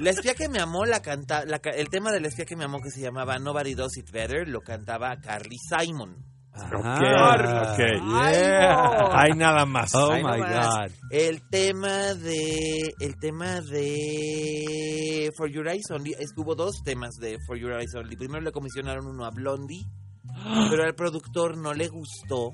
la 0.00 0.10
espía 0.10 0.34
que 0.34 0.48
me 0.48 0.60
amó 0.60 0.84
la 0.84 1.00
canta, 1.02 1.44
la 1.44 1.58
ca- 1.58 1.70
el 1.70 1.88
tema 1.88 2.10
del 2.12 2.24
espía 2.26 2.44
que 2.44 2.56
me 2.56 2.64
amó 2.64 2.80
que 2.80 2.90
se 2.90 3.00
llamaba 3.00 3.38
Nobody 3.38 3.74
Does 3.74 3.96
It 3.98 4.10
Better 4.10 4.48
lo 4.48 4.60
cantaba 4.62 5.16
Carly 5.20 5.56
Simon. 5.58 6.16
Ok, 6.54 6.84
Ah. 6.84 7.72
ok. 7.72 9.14
Hay 9.14 9.32
nada 9.32 9.64
más. 9.64 9.94
Oh 9.94 10.12
my. 10.12 10.22
God. 10.38 10.90
El 11.10 11.40
tema 11.48 12.14
de 12.14 12.92
el 13.00 13.16
tema 13.18 13.60
de 13.62 15.30
For 15.36 15.50
Your 15.50 15.68
Eyes 15.68 15.90
Only, 15.90 16.12
es 16.18 16.32
que 16.34 16.40
hubo 16.42 16.54
dos 16.54 16.82
temas 16.84 17.14
de 17.16 17.38
For 17.46 17.56
Your 17.56 17.72
Eyes 17.72 17.94
Only. 17.94 18.16
Primero 18.16 18.42
le 18.42 18.52
comisionaron 18.52 19.06
uno 19.06 19.24
a 19.24 19.30
Blondie, 19.30 19.82
pero 20.70 20.84
al 20.84 20.94
productor 20.94 21.56
no 21.56 21.72
le 21.72 21.88
gustó 21.88 22.52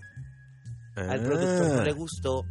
Al 0.97 1.21
Ah. 1.21 1.23
productor 1.25 1.77
no 1.77 1.83
le 1.85 1.93
gustó 1.93 2.43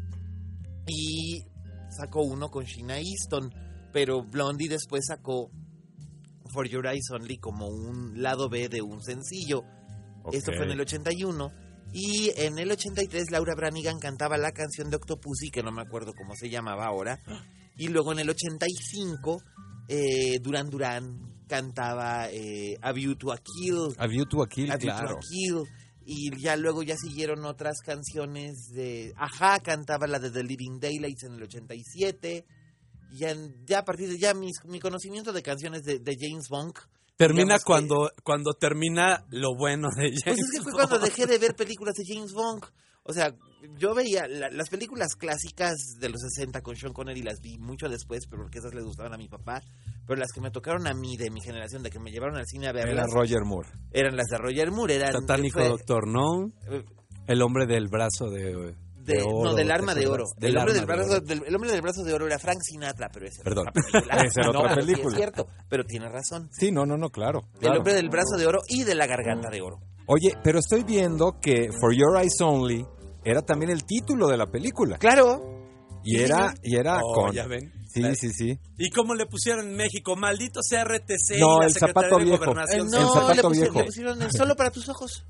y 0.85 1.43
sacó 1.89 2.21
uno 2.23 2.49
con 2.49 2.63
Sheena 2.65 2.97
Easton, 2.99 3.49
pero 3.91 4.23
Blondie 4.23 4.69
después 4.69 5.05
sacó 5.07 5.49
For 6.53 6.67
Your 6.67 6.85
Eyes 6.87 7.09
Only 7.11 7.37
como 7.39 7.67
un 7.67 8.21
lado 8.21 8.47
B 8.49 8.69
de 8.69 8.81
un 8.81 9.01
sencillo. 9.01 9.63
Esto 10.33 10.51
fue 10.53 10.65
en 10.65 10.71
el 10.71 10.81
81. 10.81 11.51
Y 11.93 12.31
en 12.35 12.59
el 12.59 12.69
83 12.71 13.31
Laura 13.31 13.55
Branigan 13.55 13.97
cantaba 13.99 14.37
la 14.37 14.51
canción 14.51 14.89
de 14.89 14.97
Octopussy, 14.97 15.49
que 15.51 15.63
no 15.63 15.71
me 15.71 15.81
acuerdo 15.81 16.13
cómo 16.13 16.35
se 16.35 16.49
llamaba 16.49 16.85
ahora. 16.85 17.21
Y 17.77 17.87
luego 17.87 18.11
en 18.11 18.19
el 18.19 18.29
85 18.29 19.41
eh, 19.87 20.39
Duran 20.39 20.69
Duran 20.69 21.45
cantaba 21.47 22.29
eh, 22.29 22.77
A 22.81 22.91
View 22.91 23.15
to 23.15 23.31
a 23.31 23.37
Kill. 23.37 23.95
A 23.97 24.07
View 24.07 24.25
to 24.25 24.41
a 24.43 24.49
Kill, 24.49 24.69
A 24.71 24.75
View 24.77 24.89
to 24.91 24.97
claro. 24.97 25.17
a 25.17 25.19
Kill. 25.19 25.63
Y 26.05 26.29
ya 26.41 26.55
luego 26.57 26.83
ya 26.83 26.95
siguieron 26.97 27.43
otras 27.45 27.79
canciones 27.85 28.69
de... 28.73 29.13
Ajá, 29.17 29.59
cantaba 29.59 30.07
la 30.07 30.19
de 30.19 30.31
The 30.31 30.43
Living 30.43 30.79
Daylights 30.79 31.23
en 31.23 31.33
el 31.33 31.43
87. 31.43 32.45
Y 33.11 33.17
ya, 33.17 33.35
ya 33.65 33.79
a 33.79 33.85
partir 33.85 34.09
de 34.09 34.17
ya 34.17 34.33
mis- 34.33 34.63
mi 34.65 34.79
conocimiento 34.79 35.31
de 35.33 35.41
canciones 35.41 35.83
de, 35.83 35.99
de 35.99 36.17
James 36.19 36.47
Bond... 36.49 36.73
Termina 37.17 37.43
digamos 37.43 37.61
que- 37.63 37.65
cuando, 37.65 38.11
cuando 38.23 38.53
termina 38.53 39.25
lo 39.29 39.55
bueno 39.57 39.89
de 39.95 40.11
James 40.11 40.23
Pues 40.23 40.37
es 40.39 40.51
que 40.51 40.61
fue 40.63 40.71
Bond. 40.73 40.87
cuando 40.89 41.05
dejé 41.05 41.25
de 41.25 41.37
ver 41.39 41.55
películas 41.57 41.95
de 41.95 42.03
James 42.07 42.31
Bond. 42.33 42.63
O 43.09 43.13
sea, 43.13 43.33
yo 43.77 43.95
veía 43.95 44.27
la- 44.27 44.49
las 44.49 44.69
películas 44.69 45.15
clásicas 45.15 45.75
de 45.99 46.09
los 46.09 46.19
60 46.21 46.61
con 46.61 46.75
Sean 46.75 46.91
Connery, 46.93 47.21
las 47.23 47.39
vi 47.41 47.57
mucho 47.57 47.87
después, 47.87 48.27
pero 48.29 48.43
porque 48.43 48.59
esas 48.59 48.73
le 48.75 48.81
gustaban 48.83 49.13
a 49.13 49.17
mi 49.17 49.29
papá. 49.29 49.61
Pero 50.05 50.19
las 50.19 50.31
que 50.33 50.41
me 50.41 50.51
tocaron 50.51 50.85
a 50.87 50.93
mí, 50.93 51.15
de 51.17 51.31
mi 51.31 51.39
generación, 51.41 51.83
de 51.83 51.89
que 51.89 51.99
me 51.99 52.11
llevaron 52.11 52.35
al 52.37 52.45
cine 52.45 52.67
a 52.67 52.69
Era 52.71 52.83
verlas, 52.85 53.07
Roger 53.13 53.43
Moore. 53.45 53.69
eran 53.91 54.15
las 54.17 54.27
de 54.27 54.37
Roger 54.37 54.71
Moore. 54.71 54.95
Eran, 54.95 55.13
Satánico 55.13 55.59
fue- 55.59 55.69
Doctor 55.69 56.07
No. 56.07 56.51
eh, 56.69 56.83
El 57.27 57.41
hombre 57.41 57.65
del 57.65 57.87
brazo 57.87 58.29
de, 58.29 58.75
de, 59.07 59.13
de- 59.15 59.23
oro. 59.23 59.43
no, 59.49 59.55
del 59.55 59.67
¿te 59.67 59.73
arma 59.73 59.95
de 59.95 60.07
oro. 60.07 60.25
Del 60.37 60.51
el, 60.51 60.57
hombre 60.57 60.61
arma 60.61 60.73
del 60.73 60.79
de 60.81 60.85
brazo, 60.85 61.11
oro. 61.11 61.21
del- 61.25 61.43
el 61.47 61.55
hombre 61.55 61.71
del 61.71 61.81
brazo 61.81 62.03
de 62.03 62.13
oro 62.13 62.27
era 62.27 62.37
Frank 62.39 62.59
Sinatra, 62.61 63.09
pero 63.11 63.25
esa 63.27 63.41
Perdón. 63.43 63.67
otra 63.69 63.81
película. 63.81 64.15
Esa 64.27 64.41
era 64.41 64.51
No, 64.51 64.59
otra 64.59 64.69
pero 64.75 64.81
sí 64.81 64.87
película. 64.91 65.15
es 65.15 65.17
cierto, 65.17 65.47
pero 65.69 65.83
tiene 65.85 66.09
razón. 66.09 66.49
Sí, 66.51 66.71
no, 66.71 66.85
no, 66.85 66.97
no, 66.97 67.09
claro. 67.09 67.41
El 67.55 67.59
claro. 67.59 67.77
hombre 67.79 67.93
del 67.95 68.09
brazo 68.09 68.37
de 68.37 68.45
oro 68.45 68.59
y 68.67 68.83
de 68.83 68.95
la 68.95 69.07
garganta 69.07 69.49
de 69.49 69.61
oro. 69.61 69.79
Oye, 70.07 70.33
pero 70.43 70.59
estoy 70.59 70.83
viendo 70.83 71.39
que 71.41 71.69
For 71.79 71.93
Your 71.93 72.17
Eyes 72.17 72.39
Only 72.41 72.85
era 73.25 73.41
también 73.41 73.71
el 73.71 73.83
título 73.85 74.27
de 74.27 74.37
la 74.37 74.45
película. 74.47 74.97
Claro. 74.97 75.55
Y 76.03 76.15
Sí, 76.17 76.23
era, 76.23 76.53
y 76.63 76.75
era 76.77 76.99
Oh, 77.03 77.13
con. 77.13 77.33
ya 77.33 77.45
ven. 77.47 77.73
Sí, 77.89 78.03
sí, 78.15 78.29
sí. 78.31 78.59
¿Y 78.77 78.89
cómo 78.91 79.15
le 79.15 79.25
pusieron 79.25 79.67
en 79.69 79.75
México? 79.75 80.15
Maldito 80.15 80.61
sea 80.61 80.83
RTC 80.85 81.39
No, 81.39 81.57
y 81.57 81.59
la 81.61 81.65
el 81.65 81.73
zapato 81.73 82.17
de 82.19 82.25
viejo. 82.25 82.45
Gobernación. 82.45 82.79
Eh, 82.79 82.83
El 82.83 82.87
no, 82.91 83.13
zapato 83.13 83.33
le, 83.33 83.41
pusieron, 83.41 83.51
viejo. 83.53 83.79
le 83.79 83.85
pusieron 83.85 84.21
el 84.21 84.31
solo 84.31 84.55
para 84.55 84.69
tus 84.71 84.87
ojos. 84.87 85.25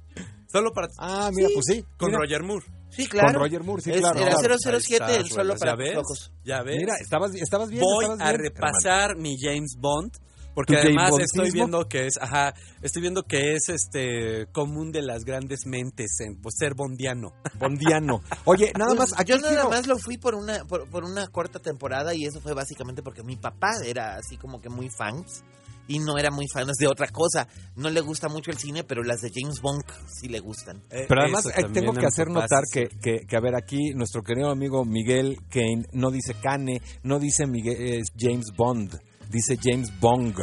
Solo 0.51 0.71
para... 0.73 0.87
Ah, 0.99 1.29
mira, 1.33 1.49
pues 1.53 1.65
sí. 1.65 1.83
Con 1.97 2.09
mira. 2.09 2.19
Roger 2.19 2.43
Moore. 2.43 2.65
Sí, 2.89 3.07
claro. 3.07 3.33
Con 3.33 3.41
Roger 3.43 3.63
Moore, 3.63 3.81
sí, 3.81 3.91
Es- 3.91 3.99
claro. 3.99 4.19
Era 4.19 4.35
claro. 4.35 4.57
007, 4.79 5.03
Ahí 5.05 5.15
el 5.15 5.21
está, 5.21 5.29
solo 5.29 5.43
Ruelas. 5.43 5.59
para 5.59 5.71
¿Ya 5.71 5.75
ves? 5.77 5.97
ojos. 5.97 6.31
Ya 6.43 6.63
ves. 6.63 6.77
Mira, 6.77 6.93
estabas, 7.01 7.35
estabas 7.35 7.69
bien. 7.69 7.81
Voy 7.83 8.05
estabas 8.05 8.21
a 8.27 8.31
bien, 8.31 8.41
repasar 8.43 9.15
mi 9.17 9.37
James 9.39 9.75
Bond. 9.77 10.11
Porque 10.55 10.73
¿Tu 10.73 10.79
además 10.79 11.11
estoy 11.19 11.51
viendo 11.51 11.87
que 11.87 12.07
es, 12.07 12.17
ajá, 12.19 12.55
estoy 12.81 13.03
viendo 13.03 13.21
que 13.21 13.53
es 13.53 13.69
este 13.69 14.47
común 14.51 14.91
de 14.91 15.03
las 15.03 15.23
grandes 15.23 15.67
mentes 15.67 16.19
en 16.19 16.41
pues, 16.41 16.55
ser 16.57 16.73
bondiano. 16.73 17.31
Bondiano. 17.59 18.23
Oye, 18.45 18.71
nada 18.75 18.95
Pues, 18.95 19.11
más, 19.11 19.19
aquí 19.19 19.33
yo 19.33 19.37
nada 19.37 19.49
quiero- 19.53 19.69
más 19.69 19.85
lo 19.85 19.99
fui 19.99 20.17
por 20.17 20.33
una 20.33 20.65
por, 20.65 20.89
por 20.89 21.03
una 21.03 21.27
corta 21.27 21.59
temporada 21.59 22.15
y 22.15 22.25
eso 22.25 22.41
fue 22.41 22.53
básicamente 22.55 23.03
porque 23.03 23.21
mi 23.21 23.35
papá 23.35 23.69
era 23.85 24.15
así 24.15 24.35
como 24.37 24.59
que 24.59 24.69
muy 24.69 24.89
fans 24.89 25.43
y 25.87 25.99
no 25.99 26.17
era 26.17 26.31
muy 26.31 26.45
fans 26.53 26.73
de 26.79 26.87
otra 26.87 27.07
cosa. 27.09 27.47
No 27.75 27.89
le 27.89 28.01
gusta 28.01 28.27
mucho 28.29 28.51
el 28.51 28.57
cine, 28.57 28.83
pero 28.83 29.03
las 29.03 29.21
de 29.21 29.31
James 29.33 29.61
Bond 29.61 29.83
sí 30.19 30.27
le 30.27 30.39
gustan. 30.39 30.83
Pero 30.89 31.21
además 31.21 31.45
eh, 31.47 31.63
tengo 31.73 31.91
a 31.91 31.95
que 31.95 32.05
hacer 32.05 32.27
notar 32.29 32.63
que, 32.71 32.87
que, 33.01 33.25
que, 33.27 33.37
a 33.37 33.39
ver, 33.39 33.55
aquí 33.55 33.93
nuestro 33.95 34.21
querido 34.23 34.49
amigo 34.49 34.85
Miguel 34.85 35.37
Kane 35.49 35.85
no 35.93 36.11
dice 36.11 36.33
Cane, 36.41 36.81
no 37.03 37.19
dice 37.19 37.45
Miguel, 37.47 37.75
eh, 37.79 38.01
James 38.17 38.47
Bond, 38.55 38.99
dice 39.29 39.57
James 39.61 39.91
Bong. 39.99 40.35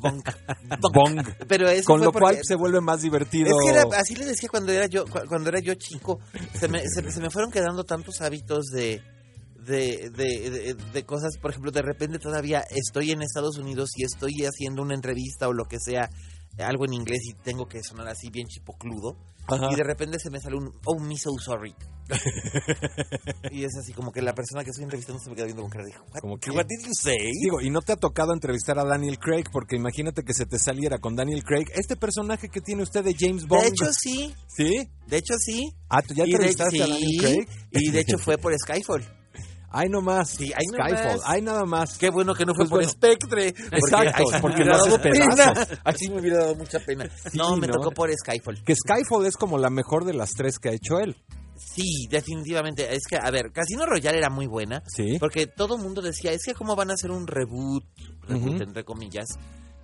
Bong. 0.00 0.22
Bong. 0.94 1.20
Pero 1.46 1.68
eso 1.68 1.86
Con 1.86 2.00
lo 2.00 2.10
cual 2.12 2.38
se 2.42 2.56
vuelve 2.56 2.80
más 2.80 3.02
divertido. 3.02 3.48
Es 3.50 3.54
que 3.64 3.70
era- 3.78 3.84
así 4.00 4.16
le 4.16 4.24
decía 4.24 4.48
cuando 4.48 4.72
era 4.72 4.86
yo 4.86 5.04
cu- 5.04 5.26
cuando 5.28 5.48
era 5.50 5.60
yo 5.60 5.74
chico. 5.74 6.18
Se 6.58 6.66
me, 6.68 6.80
se, 6.88 7.08
se 7.10 7.20
me 7.20 7.30
fueron 7.30 7.50
quedando 7.52 7.84
tantos 7.84 8.20
hábitos 8.20 8.66
de 8.66 9.00
de, 9.66 10.10
de, 10.10 10.50
de- 10.50 10.74
de 10.74 11.04
cosas, 11.04 11.36
por 11.40 11.50
ejemplo, 11.50 11.70
de 11.70 11.82
repente 11.82 12.18
todavía 12.18 12.60
estoy 12.70 13.10
en 13.10 13.22
Estados 13.22 13.58
Unidos 13.58 13.90
y 13.96 14.04
estoy 14.04 14.32
haciendo 14.44 14.82
una 14.82 14.94
entrevista 14.94 15.48
o 15.48 15.52
lo 15.52 15.64
que 15.64 15.78
sea, 15.80 16.08
algo 16.58 16.84
en 16.86 16.94
inglés 16.94 17.20
y 17.28 17.34
tengo 17.42 17.66
que 17.66 17.82
sonar 17.82 18.08
así 18.08 18.30
bien 18.30 18.46
chipocludo. 18.46 19.16
Ajá. 19.48 19.68
Y 19.70 19.76
de 19.76 19.84
repente 19.84 20.18
se 20.18 20.28
me 20.30 20.40
sale 20.40 20.56
un, 20.56 20.72
oh, 20.86 20.98
me 20.98 21.16
so 21.16 21.30
sorry. 21.38 21.72
y 23.50 23.64
es 23.64 23.76
así 23.76 23.92
como 23.92 24.10
que 24.12 24.22
la 24.22 24.34
persona 24.34 24.64
que 24.64 24.70
estoy 24.70 24.84
entrevistando 24.84 25.22
se 25.22 25.30
me 25.30 25.36
queda 25.36 25.46
viendo 25.46 25.62
con 25.62 25.70
cara 25.70 25.84
de, 25.84 25.90
what, 25.92 26.20
Como 26.20 26.36
que- 26.38 26.50
what 26.50 26.66
did 26.66 26.84
you 26.84 26.92
say? 27.00 27.30
Digo, 27.42 27.60
y 27.60 27.70
no 27.70 27.80
te 27.82 27.92
ha 27.92 27.96
tocado 27.96 28.32
entrevistar 28.32 28.78
a 28.78 28.84
Daniel 28.84 29.18
Craig, 29.18 29.44
porque 29.52 29.76
imagínate 29.76 30.22
que 30.22 30.34
se 30.34 30.46
te 30.46 30.58
saliera 30.58 30.98
con 30.98 31.14
Daniel 31.14 31.42
Craig, 31.44 31.66
este 31.74 31.96
personaje 31.96 32.48
que 32.48 32.60
tiene 32.60 32.82
usted 32.82 33.04
de 33.04 33.14
James 33.18 33.46
Bond. 33.46 33.62
De 33.62 33.68
hecho, 33.68 33.92
sí. 33.92 34.34
¿Sí? 34.48 34.88
De 35.06 35.16
hecho, 35.18 35.34
sí. 35.38 35.72
Ah, 35.88 36.02
¿tú 36.02 36.14
ya 36.14 36.24
de- 36.24 36.30
entrevistaste 36.30 36.82
a 36.82 36.86
Daniel 36.86 37.20
Craig? 37.20 37.48
Y 37.72 37.90
de 37.90 38.00
hecho 38.00 38.18
fue 38.18 38.38
por 38.38 38.52
Skyfall. 38.58 39.04
Ay, 39.70 39.88
no 39.90 40.00
más. 40.00 40.30
Sí, 40.30 40.52
hay 40.54 40.64
Skyfall. 40.72 41.20
Ay, 41.24 41.42
nada 41.42 41.64
más. 41.64 41.98
Qué 41.98 42.10
bueno 42.10 42.34
que 42.34 42.44
no 42.46 42.54
fue 42.54 42.66
Pues 42.66 42.70
por 42.70 42.78
bueno. 42.78 42.90
Spectre. 42.90 43.48
Exacto, 43.48 44.24
porque 44.40 44.64
dado 44.64 44.84
haces 44.86 44.98
pena. 44.98 45.26
pedazos. 45.34 45.78
Así 45.84 46.08
me 46.08 46.20
hubiera 46.20 46.38
dado 46.38 46.54
mucha 46.54 46.78
pena. 46.80 47.08
no, 47.34 47.56
me 47.56 47.66
¿no? 47.66 47.74
tocó 47.74 47.90
por 47.90 48.10
Skyfall. 48.12 48.62
Que 48.64 48.74
Skyfall 48.74 49.26
es 49.26 49.36
como 49.36 49.58
la 49.58 49.68
mejor 49.70 50.04
de 50.04 50.14
las 50.14 50.30
tres 50.30 50.58
que 50.58 50.68
ha 50.70 50.72
hecho 50.72 50.98
él. 50.98 51.16
Sí, 51.56 52.06
definitivamente. 52.10 52.94
Es 52.94 53.02
que, 53.08 53.16
a 53.16 53.30
ver, 53.30 53.50
Casino 53.52 53.86
Royale 53.86 54.18
era 54.18 54.30
muy 54.30 54.46
buena. 54.46 54.82
Sí. 54.86 55.18
Porque 55.18 55.46
todo 55.46 55.76
el 55.76 55.82
mundo 55.82 56.00
decía, 56.02 56.32
es 56.32 56.42
que 56.44 56.54
cómo 56.54 56.76
van 56.76 56.90
a 56.90 56.94
hacer 56.94 57.10
un 57.10 57.26
reboot, 57.26 57.84
reboot 58.28 58.60
entre 58.60 58.84
comillas, 58.84 59.26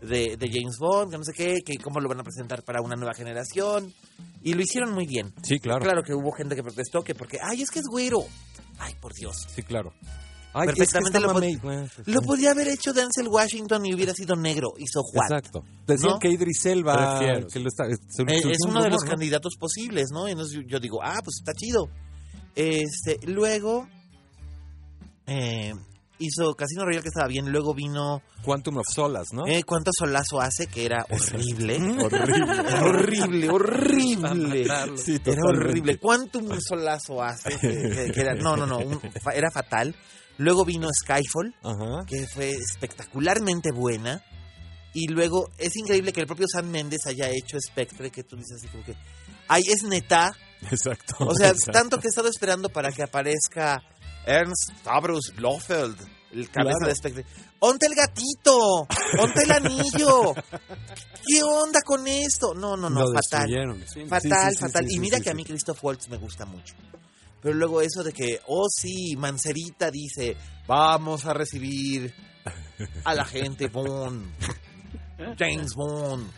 de, 0.01 0.37
de 0.37 0.49
James 0.51 0.76
Bond, 0.78 1.11
que 1.12 1.18
no 1.18 1.24
sé 1.24 1.33
qué, 1.33 1.59
que 1.64 1.76
cómo 1.78 2.01
lo 2.01 2.09
van 2.09 2.20
a 2.20 2.24
presentar 2.24 2.62
para 2.62 2.83
una 2.83 2.95
nueva 2.97 3.14
generación. 3.14 3.93
Y 4.43 4.55
lo 4.55 4.62
hicieron 4.62 4.93
muy 4.93 5.07
bien. 5.07 5.33
Sí, 5.43 5.59
claro. 5.61 5.80
Claro 5.80 6.03
que 6.03 6.12
hubo 6.14 6.33
gente 6.33 6.57
que 6.57 6.62
protestó 6.62 7.03
que 7.03 7.14
porque, 7.14 7.39
ay, 7.43 7.62
es 7.62 7.70
que 7.70 7.78
es 7.78 7.87
güero. 7.91 8.18
Ay, 8.79 8.95
por 9.01 9.12
Dios. 9.14 9.37
Sí, 9.55 9.62
claro. 9.62 9.93
Ay, 10.55 10.66
Perfectamente 10.66 11.16
es 11.18 11.23
que 11.25 11.27
lo, 11.27 11.31
pod- 11.31 11.35
mamey. 11.35 11.57
Bueno, 11.57 11.89
pues, 11.97 12.09
lo 12.09 12.20
podía 12.20 12.51
haber 12.51 12.68
hecho 12.68 12.93
Denzel 12.93 13.29
Washington 13.29 13.87
y 13.87 13.95
hubiera 13.95 14.12
sido 14.12 14.37
negro. 14.37 14.75
Hizo 14.77 15.03
Juan. 15.03 15.27
Exacto. 15.33 15.64
Decían 15.87 16.12
¿No? 16.12 16.18
que 16.18 16.29
Idris 16.29 16.66
Elba 16.66 17.16
Prefiero. 17.18 17.47
que 17.49 17.59
lo 17.61 17.68
está, 17.68 17.85
es, 17.87 17.99
Eh, 18.27 18.51
es 18.51 18.59
un 18.66 18.70
uno 18.73 18.83
de 18.83 18.91
los 18.91 19.03
candidatos 19.03 19.55
posibles, 19.59 20.09
¿no? 20.12 20.29
Y 20.29 20.33
entonces 20.33 20.55
yo, 20.57 20.62
yo 20.68 20.79
digo, 20.79 20.99
ah, 21.03 21.20
pues 21.25 21.37
está 21.41 21.53
chido. 21.55 21.89
Este, 22.55 23.18
luego 23.27 23.89
eh, 25.27 25.73
hizo 26.19 26.55
Casino 26.55 26.85
Royale 26.85 27.03
que 27.03 27.09
estaba 27.09 27.27
bien, 27.27 27.51
luego 27.51 27.75
vino 27.75 28.23
Quantum 28.45 28.79
of 28.79 28.87
Solace, 28.89 29.35
¿no? 29.35 29.47
eh, 29.47 29.63
¿Cuánto 29.65 29.91
solazo 29.97 30.41
hace? 30.41 30.67
Que 30.67 30.85
era 30.87 31.05
horrible. 31.11 31.77
Horrible. 32.01 32.81
horrible, 32.81 33.51
horrible. 33.51 34.67
Sí, 34.97 35.19
Era 35.25 35.43
horrible. 35.45 35.99
¿Cuánto 35.99 36.41
solazo 36.61 37.23
hace? 37.23 37.59
Que, 37.59 38.11
que- 38.13 38.21
era, 38.21 38.35
no, 38.35 38.57
no, 38.57 38.67
no, 38.67 38.79
un- 38.79 39.01
era 39.35 39.51
fatal. 39.51 39.95
Luego 40.39 40.65
vino 40.65 40.89
Skyfall, 40.93 41.55
Ajá. 41.63 42.05
que 42.07 42.27
fue 42.27 42.51
espectacularmente 42.51 43.71
buena. 43.73 44.23
Y 44.95 45.09
luego 45.09 45.51
es 45.59 45.75
increíble 45.77 46.13
que 46.13 46.21
el 46.21 46.27
propio 46.27 46.47
Sam 46.47 46.69
Méndez 46.71 47.01
haya 47.07 47.29
hecho 47.31 47.59
Spectre, 47.61 48.11
que 48.11 48.25
tú 48.25 48.37
dices 48.37 48.59
así 48.59 48.69
como 48.69 48.85
que, 48.85 48.95
ay, 49.49 49.63
es 49.67 49.83
neta. 49.85 50.35
Exacto. 50.71 51.15
O 51.21 51.35
sea, 51.35 51.49
exacto. 51.49 51.73
tanto 51.73 51.99
que 51.99 52.09
he 52.09 52.11
estado 52.11 52.29
esperando 52.29 52.69
para 52.69 52.93
que 52.93 53.03
aparezca 53.03 53.83
Ernst 54.27 54.79
Stavros 54.81 55.33
Blofeld, 55.37 55.97
el 56.33 56.51
cabeza 56.51 56.77
Claro. 56.79 56.87
de 56.89 56.95
Spectre. 56.95 57.27
¡Onte 57.61 57.87
el 57.87 57.95
gatito! 57.95 58.87
¡Onte 59.20 59.43
el 59.45 59.53
anillo! 59.53 60.35
¿Qué 61.27 61.43
onda 61.43 61.81
con 61.83 62.07
esto? 62.09 62.55
No, 62.55 62.77
no, 62.77 62.91
no, 62.91 63.01
Lo 63.03 63.12
fatal. 63.14 63.49
sí. 63.93 64.05
Fatal, 64.09 64.20
Sí, 64.23 64.29
sí, 64.51 64.55
sí, 64.57 64.59
fatal. 64.61 64.87
y 64.91 64.99
mira 64.99 65.20
que 65.20 65.31
a 65.31 65.35
mí 65.35 65.45
Christoph 65.45 65.83
Waltz 65.85 66.09
me 66.09 66.16
gusta 66.16 66.45
mucho. 66.45 66.75
Pero 67.41 67.55
luego 67.55 67.81
eso 67.81 68.03
de 68.03 68.12
que, 68.12 68.41
oh 68.47 68.66
sí, 68.68 69.14
Mancerita 69.16 69.91
dice, 69.91 70.37
vamos 70.66 71.25
a 71.27 71.33
recibir 71.35 72.12
a 73.05 73.14
la 73.14 73.25
gente 73.25 73.66
Bond, 73.68 74.27
James 75.39 75.75
Bond, 75.75 76.31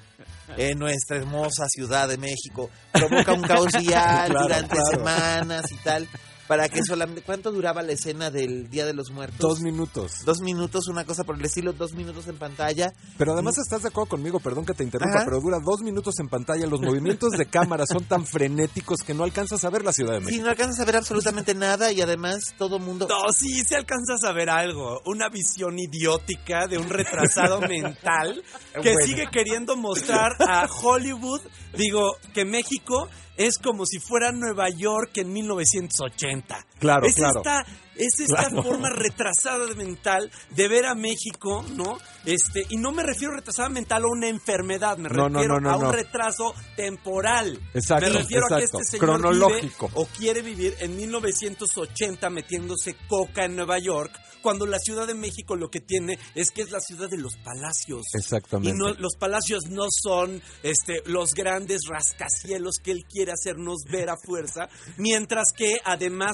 en 0.56 0.78
nuestra 0.78 1.16
hermosa 1.18 1.66
Ciudad 1.68 2.08
de 2.08 2.18
México. 2.18 2.70
Provoca 2.92 3.32
un 3.32 3.42
caos 3.42 3.72
vial 3.78 4.30
Claro, 4.30 4.42
durante 4.42 4.74
claro. 4.76 4.90
semanas 4.90 5.72
y 5.72 5.76
tal. 5.76 6.08
Para 6.48 6.68
que 6.68 6.80
solamente... 6.84 7.22
¿Cuánto 7.22 7.50
duraba 7.52 7.82
la 7.82 7.92
escena 7.92 8.30
del 8.30 8.68
Día 8.68 8.84
de 8.84 8.92
los 8.92 9.10
Muertos? 9.10 9.38
Dos 9.38 9.60
minutos. 9.60 10.12
Dos 10.24 10.40
minutos, 10.40 10.88
una 10.88 11.04
cosa 11.04 11.24
por 11.24 11.36
el 11.36 11.44
estilo, 11.44 11.72
dos 11.72 11.94
minutos 11.94 12.28
en 12.28 12.36
pantalla. 12.36 12.92
Pero 13.16 13.32
además 13.32 13.56
estás 13.58 13.82
de 13.82 13.88
acuerdo 13.88 14.10
conmigo, 14.10 14.40
perdón 14.40 14.66
que 14.66 14.74
te 14.74 14.84
interrumpa, 14.84 15.16
Ajá. 15.20 15.24
pero 15.24 15.40
dura 15.40 15.58
dos 15.64 15.80
minutos 15.80 16.14
en 16.20 16.28
pantalla. 16.28 16.66
Los 16.66 16.80
movimientos 16.82 17.30
de 17.32 17.46
cámara 17.46 17.86
son 17.86 18.04
tan 18.04 18.26
frenéticos 18.26 18.98
que 19.06 19.14
no 19.14 19.24
alcanzas 19.24 19.64
a 19.64 19.70
ver 19.70 19.84
la 19.84 19.92
Ciudad 19.92 20.12
de 20.14 20.18
Sí, 20.20 20.24
México. 20.26 20.44
no 20.44 20.50
alcanzas 20.50 20.80
a 20.80 20.84
ver 20.84 20.96
absolutamente 20.96 21.54
nada 21.54 21.92
y 21.92 22.00
además 22.02 22.54
todo 22.58 22.78
mundo... 22.78 23.06
No, 23.08 23.32
sí, 23.32 23.62
se 23.64 23.76
alcanzas 23.76 24.22
a 24.24 24.32
ver 24.32 24.50
algo. 24.50 25.00
Una 25.06 25.28
visión 25.30 25.78
idiótica 25.78 26.66
de 26.66 26.76
un 26.78 26.88
retrasado 26.90 27.60
mental 27.68 28.42
que 28.74 28.92
Bueno. 28.92 29.06
sigue 29.06 29.28
queriendo 29.32 29.76
mostrar 29.76 30.32
a 30.46 30.66
Hollywood, 30.66 31.40
digo, 31.76 32.16
que 32.34 32.44
México 32.44 33.08
es 33.36 33.58
como 33.58 33.86
si 33.86 33.98
fuera 33.98 34.32
Nueva 34.32 34.68
York 34.68 35.18
en 35.18 35.32
1980. 35.32 36.66
Claro, 36.78 37.06
es 37.06 37.14
claro. 37.14 37.40
Esta, 37.40 37.66
es 37.96 38.20
esta 38.20 38.48
Claro. 38.48 38.62
forma 38.62 38.90
retrasada 38.90 39.66
de 39.66 39.74
mental 39.74 40.30
de 40.50 40.68
ver 40.68 40.86
a 40.86 40.94
México, 40.94 41.64
¿no? 41.74 41.98
Este, 42.24 42.66
y 42.70 42.76
no 42.76 42.92
me 42.92 43.02
refiero 43.02 43.34
a 43.34 43.36
retrasada 43.36 43.68
mental 43.68 44.04
a 44.04 44.08
una 44.08 44.28
enfermedad, 44.28 44.96
me 44.98 45.08
No, 45.08 45.28
refiero 45.28 45.60
no, 45.60 45.68
no, 45.68 45.70
a 45.70 45.76
un 45.76 45.92
retraso 45.92 46.54
temporal. 46.76 47.58
Exacto, 47.74 48.06
me 48.10 48.18
refiero 48.18 48.46
a 48.50 48.58
que 48.58 48.64
este 48.64 48.84
señor 48.84 49.20
Cronológico. 49.20 49.88
vive 49.88 50.00
o 50.00 50.06
quiere 50.06 50.42
vivir 50.42 50.74
en 50.80 50.96
1980 50.96 52.30
metiéndose 52.30 52.96
coca 53.08 53.44
en 53.44 53.56
Nueva 53.56 53.78
York, 53.78 54.12
cuando 54.42 54.66
la 54.66 54.78
Ciudad 54.78 55.06
de 55.06 55.14
México 55.14 55.56
lo 55.56 55.70
que 55.70 55.80
tiene 55.80 56.18
es 56.34 56.50
que 56.50 56.62
es 56.62 56.70
la 56.70 56.80
ciudad 56.80 57.08
de 57.08 57.16
los 57.16 57.34
palacios. 57.36 58.02
Exactamente. 58.12 58.70
Y 58.70 58.78
no, 58.78 58.92
los 58.94 59.14
palacios 59.18 59.64
no 59.70 59.86
son 59.90 60.42
este, 60.62 61.02
los 61.06 61.30
grandes 61.30 61.82
rascacielos 61.88 62.76
que 62.82 62.90
él 62.90 63.04
quiere 63.10 63.32
hacernos 63.32 63.84
ver 63.90 64.10
a 64.10 64.16
fuerza, 64.22 64.68
mientras 64.98 65.46
que 65.56 65.78
además, 65.84 66.32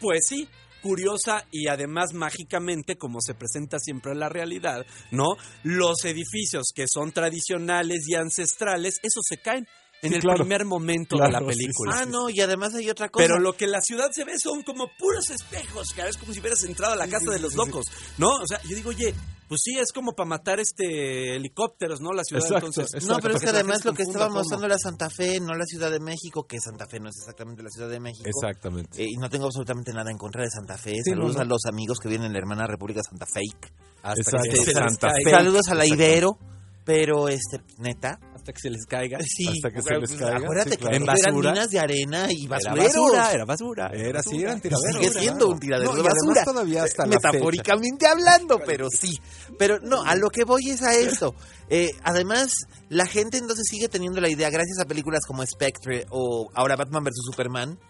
pues 0.00 0.26
sí, 0.28 0.48
curiosa 0.86 1.44
y 1.50 1.66
además 1.68 2.12
mágicamente, 2.14 2.96
como 2.96 3.18
se 3.20 3.34
presenta 3.34 3.78
siempre 3.80 4.12
en 4.12 4.20
la 4.20 4.28
realidad, 4.28 4.86
¿no? 5.10 5.36
Los 5.64 6.04
edificios 6.04 6.66
que 6.74 6.86
son 6.88 7.10
tradicionales 7.12 8.04
y 8.08 8.14
ancestrales, 8.14 9.00
esos 9.02 9.24
se 9.28 9.38
caen 9.38 9.66
en 10.02 10.10
Sí, 10.10 10.14
el 10.16 10.20
claro. 10.20 10.38
primer 10.40 10.64
momento 10.64 11.16
Claro, 11.16 11.32
de 11.32 11.40
la 11.40 11.46
película. 11.46 11.92
sí, 11.92 11.98
sí. 11.98 12.04
Ah, 12.06 12.10
no, 12.10 12.30
y 12.30 12.40
además 12.40 12.74
hay 12.74 12.88
otra 12.90 13.08
cosa. 13.08 13.26
Pero 13.26 13.40
lo 13.40 13.54
que 13.54 13.66
la 13.66 13.80
ciudad 13.80 14.10
se 14.12 14.24
ve 14.24 14.38
son 14.38 14.62
como 14.62 14.88
puros 14.98 15.30
espejos, 15.30 15.92
que 15.94 16.02
es 16.02 16.16
como 16.18 16.32
si 16.32 16.38
hubieras 16.40 16.62
entrado 16.64 16.92
a 16.92 16.96
la 16.96 17.08
casa 17.08 17.30
de 17.32 17.38
los 17.40 17.54
locos, 17.54 17.86
¿no? 18.18 18.28
O 18.36 18.46
sea, 18.46 18.60
yo 18.62 18.76
digo, 18.76 18.90
oye, 18.90 19.14
pues 19.48 19.60
sí, 19.62 19.78
es 19.78 19.92
como 19.92 20.12
para 20.12 20.28
matar 20.28 20.60
este 20.60 21.36
helicópteros, 21.36 22.00
¿no? 22.00 22.12
La 22.12 22.24
ciudad 22.24 22.42
Exacto, 22.42 22.66
entonces. 22.66 23.04
No, 23.06 23.18
pero 23.18 23.36
es 23.36 23.42
que 23.42 23.50
además 23.50 23.84
lo 23.84 23.92
que 23.92 24.02
estaba 24.02 24.28
mostrando 24.28 24.66
era 24.66 24.78
Santa 24.78 25.08
Fe, 25.08 25.40
no 25.40 25.54
la 25.54 25.64
Ciudad 25.64 25.90
de 25.90 26.00
México, 26.00 26.44
que 26.44 26.58
Santa 26.60 26.86
Fe 26.86 26.98
no 26.98 27.08
es 27.08 27.16
exactamente 27.18 27.62
la 27.62 27.70
Ciudad 27.70 27.88
de 27.88 28.00
México. 28.00 28.28
Exactamente. 28.28 29.02
Eh, 29.02 29.06
y 29.08 29.16
no 29.16 29.30
tengo 29.30 29.46
absolutamente 29.46 29.92
nada 29.92 30.10
en 30.10 30.18
contra 30.18 30.42
de 30.42 30.50
Santa 30.50 30.76
Fe. 30.76 30.94
Sí, 30.94 31.10
Saludos 31.10 31.34
no, 31.34 31.38
no. 31.38 31.42
a 31.42 31.44
los 31.44 31.64
amigos 31.66 31.98
que 31.98 32.08
vienen 32.08 32.26
en 32.26 32.32
la 32.32 32.38
hermana 32.38 32.66
República 32.66 33.02
Santa 33.02 33.26
Fake. 33.26 33.72
Hasta 34.02 34.20
Exacto, 34.20 34.50
que 34.50 34.72
Santa. 34.72 35.08
Fe. 35.10 35.30
Saludos 35.30 35.68
a 35.68 35.74
la 35.74 35.84
Exacto. 35.84 36.04
Ibero, 36.04 36.38
pero 36.84 37.28
este, 37.28 37.60
neta. 37.78 38.18
Hasta 38.46 38.52
que 38.52 38.60
se 38.60 38.70
les 38.70 38.86
caiga. 38.86 39.18
Sí, 39.26 39.48
Hasta 39.48 39.72
que 39.72 39.82
se 39.82 39.90
les 39.98 40.08
pues, 40.10 40.20
caiga, 40.20 40.36
Acuérdate 40.36 40.70
sí, 40.70 40.76
que 40.76 40.86
eran 40.86 41.04
basura. 41.04 41.50
minas 41.50 41.68
de 41.70 41.78
arena 41.80 42.26
y 42.30 42.44
Era 42.46 42.50
basureros. 42.56 42.86
basura, 42.94 43.32
era 43.32 43.44
basura. 43.44 43.90
Era 43.92 44.20
así, 44.20 44.28
basura. 44.30 44.42
eran 44.48 44.60
tiraderos. 44.60 44.96
Sigue 45.02 45.20
siendo 45.20 45.48
un 45.48 45.58
tiradero 45.58 45.90
No, 45.90 45.96
de 45.96 46.02
basura. 46.02 46.44
todavía 46.44 46.84
hasta 46.84 47.06
la 47.06 47.16
Metafóricamente 47.16 48.06
hablando, 48.06 48.60
pero 48.64 48.88
sí. 48.88 49.18
Pero 49.58 49.80
no, 49.80 50.02
a 50.04 50.14
lo 50.14 50.30
que 50.30 50.44
voy 50.44 50.70
es 50.70 50.82
a 50.82 50.94
esto. 50.94 51.34
Eh, 51.68 51.90
además, 52.04 52.52
la 52.88 53.06
gente 53.06 53.38
entonces 53.38 53.64
sigue 53.68 53.88
teniendo 53.88 54.20
la 54.20 54.28
idea, 54.28 54.48
gracias 54.48 54.78
a 54.78 54.84
películas 54.84 55.22
como 55.26 55.44
Spectre 55.44 56.06
o 56.10 56.48
ahora 56.54 56.76
Batman 56.76 57.02
vs. 57.02 57.14
Superman, 57.32 57.80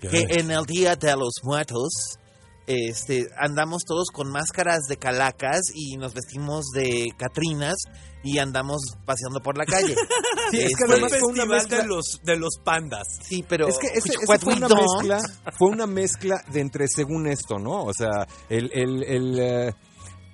que 0.00 0.26
en 0.38 0.52
el 0.52 0.64
Día 0.66 0.94
de 0.94 1.16
los 1.16 1.40
Muertos 1.42 2.18
este, 2.66 3.26
andamos 3.38 3.82
todos 3.86 4.08
con 4.12 4.30
máscaras 4.30 4.80
de 4.88 4.96
calacas 4.96 5.60
y 5.74 5.96
nos 5.96 6.14
vestimos 6.14 6.66
de 6.74 7.08
catrinas 7.16 7.74
y 8.22 8.38
andamos 8.38 8.80
paseando 9.04 9.40
por 9.40 9.56
la 9.58 9.64
calle. 9.64 9.94
Sí, 10.50 10.58
es 10.58 10.66
que 10.76 10.82
Este, 10.84 10.84
además 10.92 11.12
fue 11.18 11.32
una 11.32 11.46
mezcla 11.46 11.78
de 11.78 11.86
los, 11.86 12.04
de 12.24 12.36
los 12.36 12.58
pandas. 12.62 13.06
Sí, 13.26 13.42
pero... 13.48 13.68
es 13.68 13.78
que 13.78 13.86
ese- 13.86 14.08
ese 14.10 14.26
what 14.26 14.40
fue 14.40 14.52
we 14.54 14.58
una 14.58 14.68
mezcla, 14.68 15.18
fue 15.56 15.68
una 15.70 15.86
mezcla 15.86 16.44
de 16.52 16.60
entre 16.60 16.88
según 16.88 17.26
esto, 17.26 17.58
¿no? 17.58 17.84
O 17.84 17.92
sea, 17.94 18.26
el, 18.50 18.70
el, 18.74 19.02
el, 19.04 19.38
eh, 19.38 19.72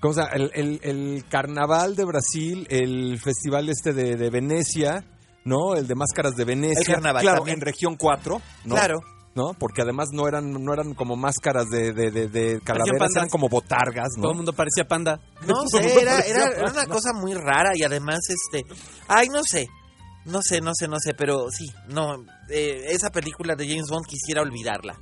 ¿cómo 0.01 0.15
se 0.15 0.21
llama? 0.23 0.33
El, 0.35 0.51
el- 0.55 0.81
el 0.83 1.25
carnaval 1.29 1.95
de 1.95 2.05
Brasil, 2.05 2.67
el 2.69 3.21
festival 3.21 3.69
este 3.69 3.93
de, 3.93 4.17
de 4.17 4.31
Venecia, 4.31 5.05
¿no? 5.45 5.75
El 5.77 5.87
de 5.87 5.95
máscaras 5.95 6.35
de 6.35 6.45
Venecia. 6.45 6.81
El 6.81 6.87
carnaval 6.95 7.23
claro, 7.23 7.39
también. 7.39 7.59
en 7.59 7.61
región 7.61 7.95
4, 7.97 8.43
¿no? 8.65 8.75
Claro. 8.75 8.99
¿No? 9.39 9.55
Porque 9.57 9.83
además 9.83 10.09
no 10.13 10.27
eran, 10.27 10.53
no 10.53 10.73
eran 10.73 10.95
como 10.95 11.15
máscaras 11.15 11.67
de, 11.71 11.93
de, 11.93 12.11
de, 12.11 12.27
de 12.27 12.61
calaveras, 12.61 13.15
eran 13.15 13.29
como 13.29 13.49
botargas, 13.49 14.09
¿no? 14.17 14.23
Todo 14.23 14.33
el 14.33 14.37
mundo 14.39 14.53
parecía 14.53 14.89
panda. 14.89 15.21
No 15.47 15.63
sé, 15.71 16.03
era, 16.03 16.19
era, 16.23 16.69
una 16.69 16.87
cosa 16.87 17.13
muy 17.15 17.35
rara 17.35 17.71
y 17.75 17.85
además, 17.85 18.19
este, 18.29 18.65
ay, 19.07 19.29
no 19.29 19.45
sé, 19.45 19.69
no 20.25 20.41
sé, 20.43 20.61
no 20.61 20.73
sé, 20.75 20.89
no 20.89 20.97
sé, 20.99 21.15
pero 21.15 21.47
sí, 21.51 21.67
no, 21.89 22.17
eh, 22.51 22.87
esa 22.89 23.11
película 23.11 23.55
de 23.55 23.69
James 23.69 23.89
Bond 23.89 24.07
quisiera 24.07 24.43
olvidarla. 24.43 24.99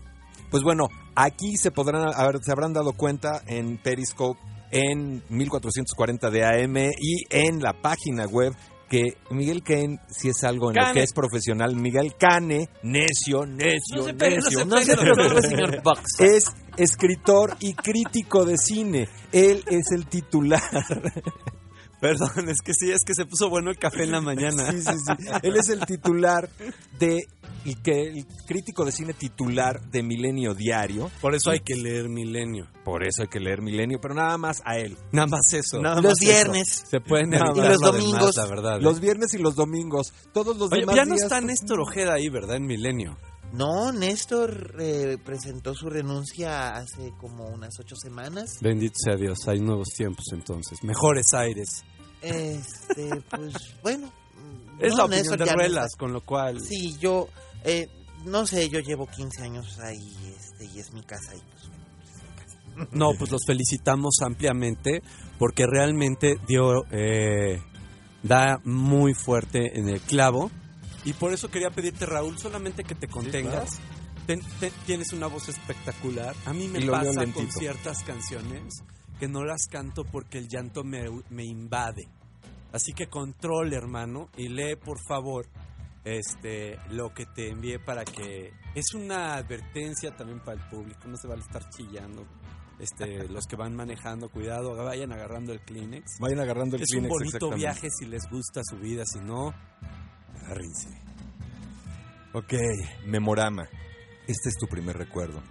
Pues 0.51 0.63
bueno, 0.63 0.89
aquí 1.15 1.57
se 1.57 1.71
podrán, 1.71 2.13
a 2.15 2.27
ver, 2.27 2.39
se 2.43 2.53
habrán 2.53 2.75
dado 2.75 2.93
cuenta 2.93 3.43
en 3.47 3.79
Periscope, 3.79 4.39
en 4.71 5.23
1440 5.31 6.31
de 6.31 6.45
AM 6.45 6.77
y 6.77 7.25
en 7.31 7.63
la 7.63 7.73
página 7.73 8.27
web 8.27 8.53
que 8.89 9.17
Miguel 9.31 9.63
Kane, 9.63 9.99
si 10.09 10.29
es 10.29 10.45
algo 10.45 10.71
en 10.71 10.77
lo 10.77 10.83
Cane. 10.83 10.95
que 10.95 11.03
es 11.03 11.13
profesional, 11.13 11.75
Miguel 11.77 12.15
Cane, 12.19 12.69
necio, 12.83 13.45
necio, 13.47 13.97
No 13.97 14.03
se 14.05 14.15
pegue, 14.15 14.37
no 14.37 14.43
necio, 14.43 14.65
No 14.65 14.83
se 14.83 14.97
preocupe, 14.97 15.43
señor 15.43 15.83
Box. 15.83 16.21
es 16.21 16.45
escritor 16.77 17.57
y 17.61 17.75
crítico 17.75 18.45
de 18.45 18.57
cine. 18.57 19.09
Él 19.33 19.65
es 19.69 19.91
el 19.93 20.07
titular. 20.07 20.61
Perdón, 22.01 22.49
es 22.49 22.61
que 22.61 22.73
sí, 22.75 22.91
es 22.91 23.01
que 23.07 23.15
se 23.15 23.25
puso 23.25 23.49
bueno 23.49 23.71
el 23.71 23.79
café 23.79 24.05
en 24.05 24.13
la 24.13 24.21
mañana. 24.21 24.71
Sí, 24.71 24.83
sí, 24.83 24.91
sí. 24.93 25.27
Él 25.43 25.57
es 25.57 25.69
el 25.71 25.81
titular 25.87 26.49
de 26.99 27.27
y 27.65 27.75
que 27.77 28.03
el 28.03 28.27
crítico 28.47 28.85
de 28.85 28.93
cine 28.93 29.13
titular 29.13 29.81
de 29.91 30.03
Milenio 30.03 30.55
Diario. 30.55 31.11
Por 31.21 31.35
eso 31.35 31.51
hay 31.51 31.61
que 31.61 31.75
leer 31.75 32.09
Milenio. 32.09 32.69
Por 32.85 33.03
eso 33.05 33.23
hay 33.23 33.29
que 33.29 33.41
leer 33.41 33.61
Milenio, 33.61 33.99
pero 34.01 34.15
nada 34.15 34.39
más 34.39 34.63
a 34.65 34.79
él. 34.79 34.97
Nada 35.11 35.27
más 35.27 35.53
eso. 35.53 35.81
Nada 35.83 35.97
Los 35.97 36.05
más 36.05 36.21
eso. 36.23 36.31
viernes. 36.31 36.85
Se 36.89 37.01
pueden 37.01 37.33
Y 37.33 37.39
los 37.39 37.57
lo 37.57 37.63
demás, 37.63 37.81
domingos. 37.81 38.37
la 38.37 38.47
verdad. 38.47 38.77
¿eh? 38.79 38.83
Los 38.83 39.01
viernes 39.01 39.35
y 39.35 39.39
los 39.39 39.57
domingos. 39.57 40.13
Todos 40.33 40.57
los 40.57 40.71
Oye, 40.71 40.81
demás 40.83 40.95
ya 40.97 41.05
no 41.07 41.15
días, 41.15 41.25
está 41.25 41.41
Néstor 41.41 41.81
Ojeda 41.81 42.15
ahí, 42.15 42.29
¿verdad? 42.29 42.57
En 42.57 42.67
Milenio. 42.67 43.19
No, 43.53 43.93
Néstor 43.93 44.77
eh, 44.79 45.19
presentó 45.25 45.75
su 45.75 45.89
renuncia 45.89 46.77
hace 46.77 47.13
como 47.19 47.47
unas 47.47 47.79
ocho 47.81 47.97
semanas. 47.97 48.59
Bendito 48.61 48.95
sea 48.97 49.17
Dios, 49.17 49.39
hay 49.47 49.61
nuevos 49.61 49.89
tiempos 49.97 50.25
entonces. 50.33 50.83
Mejores 50.83 51.33
aires. 51.33 51.85
Este, 52.21 53.11
pues, 53.31 53.55
bueno. 53.83 54.13
Es 54.79 54.93
no, 54.93 54.99
la 54.99 55.05
opinión 55.05 55.23
Néstor 55.23 55.39
de 55.39 55.47
no 55.47 55.53
Ruelas, 55.55 55.97
con 55.97 56.13
lo 56.13 56.21
cual... 56.21 56.61
Sí, 56.61 56.97
yo, 56.99 57.29
eh, 57.65 57.89
no 58.27 58.47
sé, 58.47 58.69
yo 58.69 58.81
llevo 58.81 59.07
15 59.07 59.43
años 59.43 59.79
ahí, 59.79 60.15
este, 60.37 60.67
y 60.67 60.79
es 60.79 60.93
mi 60.93 61.03
casa 61.03 61.35
y 61.35 61.41
pues, 61.41 61.69
bueno, 61.69 61.85
es 62.05 62.23
mi 62.23 62.85
casa. 62.85 62.89
No, 62.93 63.13
pues 63.19 63.31
los 63.31 63.41
felicitamos 63.47 64.17
ampliamente 64.23 65.03
porque 65.39 65.67
realmente 65.67 66.37
dio, 66.47 66.85
eh, 66.91 67.63
da 68.23 68.61
muy 68.65 69.15
fuerte 69.15 69.79
en 69.79 69.89
el 69.89 70.01
clavo. 70.01 70.51
Y 71.07 71.13
por 71.15 71.33
eso 71.33 71.49
quería 71.49 71.71
pedirte, 71.71 72.05
Raúl, 72.05 72.39
solamente 72.39 72.85
que 72.85 72.95
te 72.95 73.07
contengas. 73.09 73.79
Ten- 74.27 74.43
ten- 74.61 74.73
tienes 74.87 75.13
una 75.13 75.29
voz 75.29 75.49
espectacular. 75.49 76.35
A 76.45 76.53
mí 76.53 76.67
me 76.69 76.81
pasa 76.85 77.25
con 77.33 77.51
ciertas 77.53 78.03
canciones 78.03 78.83
que 79.21 79.29
no 79.29 79.45
las 79.45 79.67
canto 79.71 80.05
porque 80.05 80.39
el 80.39 80.49
llanto 80.49 80.83
me, 80.85 81.05
me 81.31 81.45
invade. 81.45 82.09
Así 82.73 82.93
que 82.93 83.07
control, 83.07 83.73
hermano, 83.73 84.29
y 84.37 84.49
lee, 84.49 84.75
por 84.77 84.99
favor, 85.09 85.47
este, 86.05 86.79
lo 86.91 87.15
que 87.15 87.25
te 87.25 87.51
envié 87.51 87.79
para 87.79 88.05
que... 88.05 88.53
Es 88.75 88.93
una 88.93 89.35
advertencia 89.37 90.15
también 90.17 90.41
para 90.41 90.61
el 90.61 90.69
público, 90.69 91.07
no 91.07 91.17
se 91.17 91.29
vale 91.29 91.43
estar 91.43 91.69
chillando. 91.71 92.27
Este, 92.81 93.29
los 93.29 93.47
que 93.47 93.55
van 93.57 93.75
manejando, 93.77 94.29
cuidado, 94.29 94.75
vayan 94.75 95.13
agarrando 95.13 95.53
el 95.53 95.61
Kleenex. 95.61 96.19
Vayan 96.21 96.41
agarrando 96.41 96.77
el 96.77 96.83
es 96.83 96.89
Kleenex, 96.91 97.13
un 97.13 97.19
bonito 97.19 97.51
viaje 97.53 97.89
si 97.97 98.07
les 98.07 98.29
gusta 98.29 98.61
su 98.69 98.77
vida, 98.77 99.05
si 99.07 99.21
no, 99.21 99.55
agárrense. 100.47 100.89
Ok, 102.33 102.55
Memorama. 103.07 103.69
Este 104.27 104.49
es 104.49 104.57
tu 104.57 104.67
primer 104.67 104.97
recuerdo. 104.97 105.43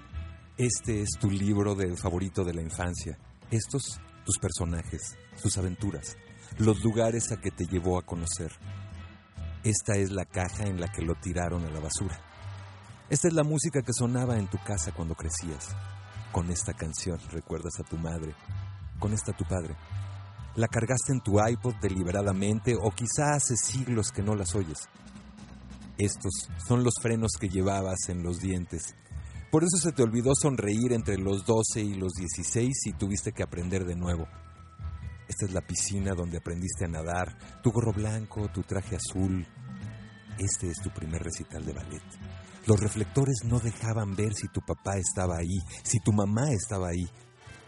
Este 0.57 1.01
es 1.01 1.09
tu 1.19 1.29
libro 1.29 1.75
de 1.75 1.95
favorito 1.95 2.43
de 2.43 2.53
la 2.53 2.61
infancia. 2.61 3.17
Estos, 3.51 3.99
tus 4.25 4.37
personajes, 4.39 5.17
sus 5.35 5.57
aventuras, 5.57 6.17
los 6.57 6.83
lugares 6.83 7.31
a 7.31 7.37
que 7.37 7.51
te 7.51 7.65
llevó 7.65 7.97
a 7.97 8.05
conocer. 8.05 8.51
Esta 9.63 9.95
es 9.95 10.11
la 10.11 10.25
caja 10.25 10.65
en 10.65 10.79
la 10.79 10.87
que 10.87 11.01
lo 11.01 11.15
tiraron 11.15 11.65
a 11.65 11.71
la 11.71 11.79
basura. 11.79 12.19
Esta 13.09 13.27
es 13.27 13.33
la 13.33 13.43
música 13.43 13.81
que 13.81 13.93
sonaba 13.93 14.37
en 14.37 14.47
tu 14.47 14.57
casa 14.59 14.91
cuando 14.91 15.15
crecías. 15.15 15.75
Con 16.31 16.51
esta 16.51 16.73
canción 16.73 17.19
recuerdas 17.31 17.79
a 17.79 17.83
tu 17.83 17.97
madre, 17.97 18.35
con 18.99 19.13
esta 19.13 19.31
a 19.31 19.37
tu 19.37 19.45
padre. 19.45 19.75
La 20.55 20.67
cargaste 20.67 21.11
en 21.11 21.21
tu 21.21 21.37
iPod 21.45 21.75
deliberadamente 21.81 22.75
o 22.75 22.91
quizá 22.91 23.33
hace 23.35 23.57
siglos 23.57 24.11
que 24.11 24.23
no 24.23 24.35
las 24.35 24.55
oyes. 24.55 24.87
Estos 25.97 26.49
son 26.65 26.83
los 26.83 26.93
frenos 27.01 27.33
que 27.39 27.49
llevabas 27.49 28.09
en 28.09 28.23
los 28.23 28.39
dientes. 28.39 28.95
Por 29.51 29.63
eso 29.63 29.77
se 29.77 29.91
te 29.91 30.03
olvidó 30.03 30.33
sonreír 30.33 30.93
entre 30.93 31.17
los 31.17 31.45
12 31.45 31.81
y 31.81 31.93
los 31.95 32.13
16 32.13 32.87
y 32.87 32.93
tuviste 32.93 33.31
que 33.31 33.43
aprender 33.43 33.85
de 33.85 33.95
nuevo. 33.95 34.27
Esta 35.27 35.45
es 35.45 35.53
la 35.53 35.61
piscina 35.61 36.13
donde 36.13 36.37
aprendiste 36.37 36.85
a 36.85 36.89
nadar, 36.89 37.37
tu 37.61 37.71
gorro 37.71 37.93
blanco, 37.93 38.49
tu 38.49 38.63
traje 38.63 38.95
azul. 38.95 39.45
Este 40.37 40.69
es 40.69 40.81
tu 40.81 40.89
primer 40.89 41.23
recital 41.23 41.65
de 41.65 41.73
ballet. 41.73 42.03
Los 42.67 42.79
reflectores 42.79 43.43
no 43.45 43.59
dejaban 43.59 44.15
ver 44.15 44.33
si 44.33 44.47
tu 44.47 44.61
papá 44.61 44.97
estaba 44.97 45.37
ahí, 45.37 45.59
si 45.83 45.99
tu 45.99 46.11
mamá 46.11 46.51
estaba 46.51 46.89
ahí, 46.89 47.07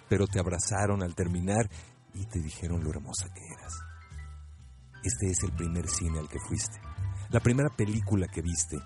pero 0.09 0.27
te 0.27 0.39
abrazaron 0.39 1.03
al 1.03 1.15
terminar 1.15 1.69
y 2.13 2.25
te 2.25 2.39
dijeron 2.39 2.83
lo 2.83 2.89
hermosa 2.89 3.27
que 3.33 3.45
eras. 3.45 3.73
Este 5.03 5.27
es 5.27 5.43
el 5.43 5.53
primer 5.53 5.87
cine 5.87 6.19
al 6.19 6.27
que 6.27 6.39
fuiste. 6.39 6.79
La 7.29 7.39
primera 7.39 7.69
película 7.69 8.27
que 8.27 8.41
viste, 8.41 8.77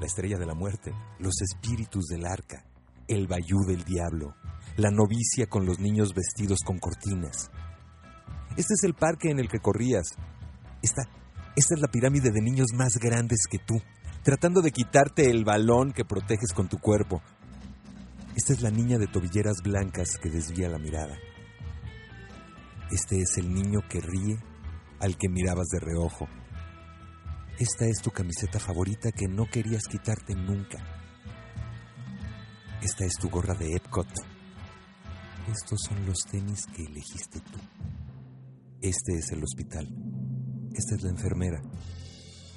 La 0.00 0.06
Estrella 0.06 0.38
de 0.38 0.46
la 0.46 0.54
Muerte, 0.54 0.92
Los 1.18 1.40
Espíritus 1.42 2.06
del 2.06 2.26
Arca, 2.26 2.64
El 3.08 3.26
Bayú 3.26 3.64
del 3.66 3.84
Diablo, 3.84 4.34
La 4.76 4.90
Novicia 4.90 5.46
con 5.46 5.66
los 5.66 5.80
niños 5.80 6.14
vestidos 6.14 6.60
con 6.64 6.78
cortinas. 6.78 7.50
Este 8.56 8.74
es 8.74 8.84
el 8.84 8.94
parque 8.94 9.30
en 9.30 9.38
el 9.38 9.48
que 9.48 9.60
corrías. 9.60 10.14
Esta, 10.82 11.02
esta 11.56 11.74
es 11.74 11.80
la 11.80 11.88
pirámide 11.88 12.30
de 12.30 12.40
niños 12.40 12.68
más 12.74 12.94
grandes 13.00 13.40
que 13.50 13.58
tú, 13.58 13.80
tratando 14.22 14.60
de 14.60 14.72
quitarte 14.72 15.30
el 15.30 15.44
balón 15.44 15.92
que 15.92 16.04
proteges 16.04 16.52
con 16.54 16.68
tu 16.68 16.78
cuerpo. 16.78 17.22
Esta 18.36 18.52
es 18.52 18.62
la 18.62 18.70
niña 18.70 18.98
de 18.98 19.06
tobilleras 19.06 19.56
blancas 19.62 20.16
que 20.22 20.30
desvía 20.30 20.68
la 20.68 20.78
mirada. 20.78 21.16
Este 22.90 23.20
es 23.20 23.38
el 23.38 23.54
niño 23.54 23.80
que 23.88 24.00
ríe 24.00 24.38
al 24.98 25.16
que 25.16 25.28
mirabas 25.28 25.68
de 25.68 25.78
reojo. 25.78 26.26
Esta 27.58 27.86
es 27.86 28.00
tu 28.02 28.10
camiseta 28.10 28.58
favorita 28.58 29.12
que 29.12 29.28
no 29.28 29.46
querías 29.46 29.84
quitarte 29.84 30.34
nunca. 30.34 30.78
Esta 32.82 33.04
es 33.04 33.14
tu 33.14 33.28
gorra 33.28 33.54
de 33.54 33.76
Epcot. 33.76 34.08
Estos 35.52 35.80
son 35.86 36.04
los 36.06 36.18
tenis 36.30 36.66
que 36.66 36.82
elegiste 36.82 37.40
tú. 37.40 37.58
Este 38.80 39.18
es 39.18 39.30
el 39.30 39.44
hospital. 39.44 39.86
Esta 40.72 40.94
es 40.96 41.02
la 41.02 41.10
enfermera. 41.10 41.60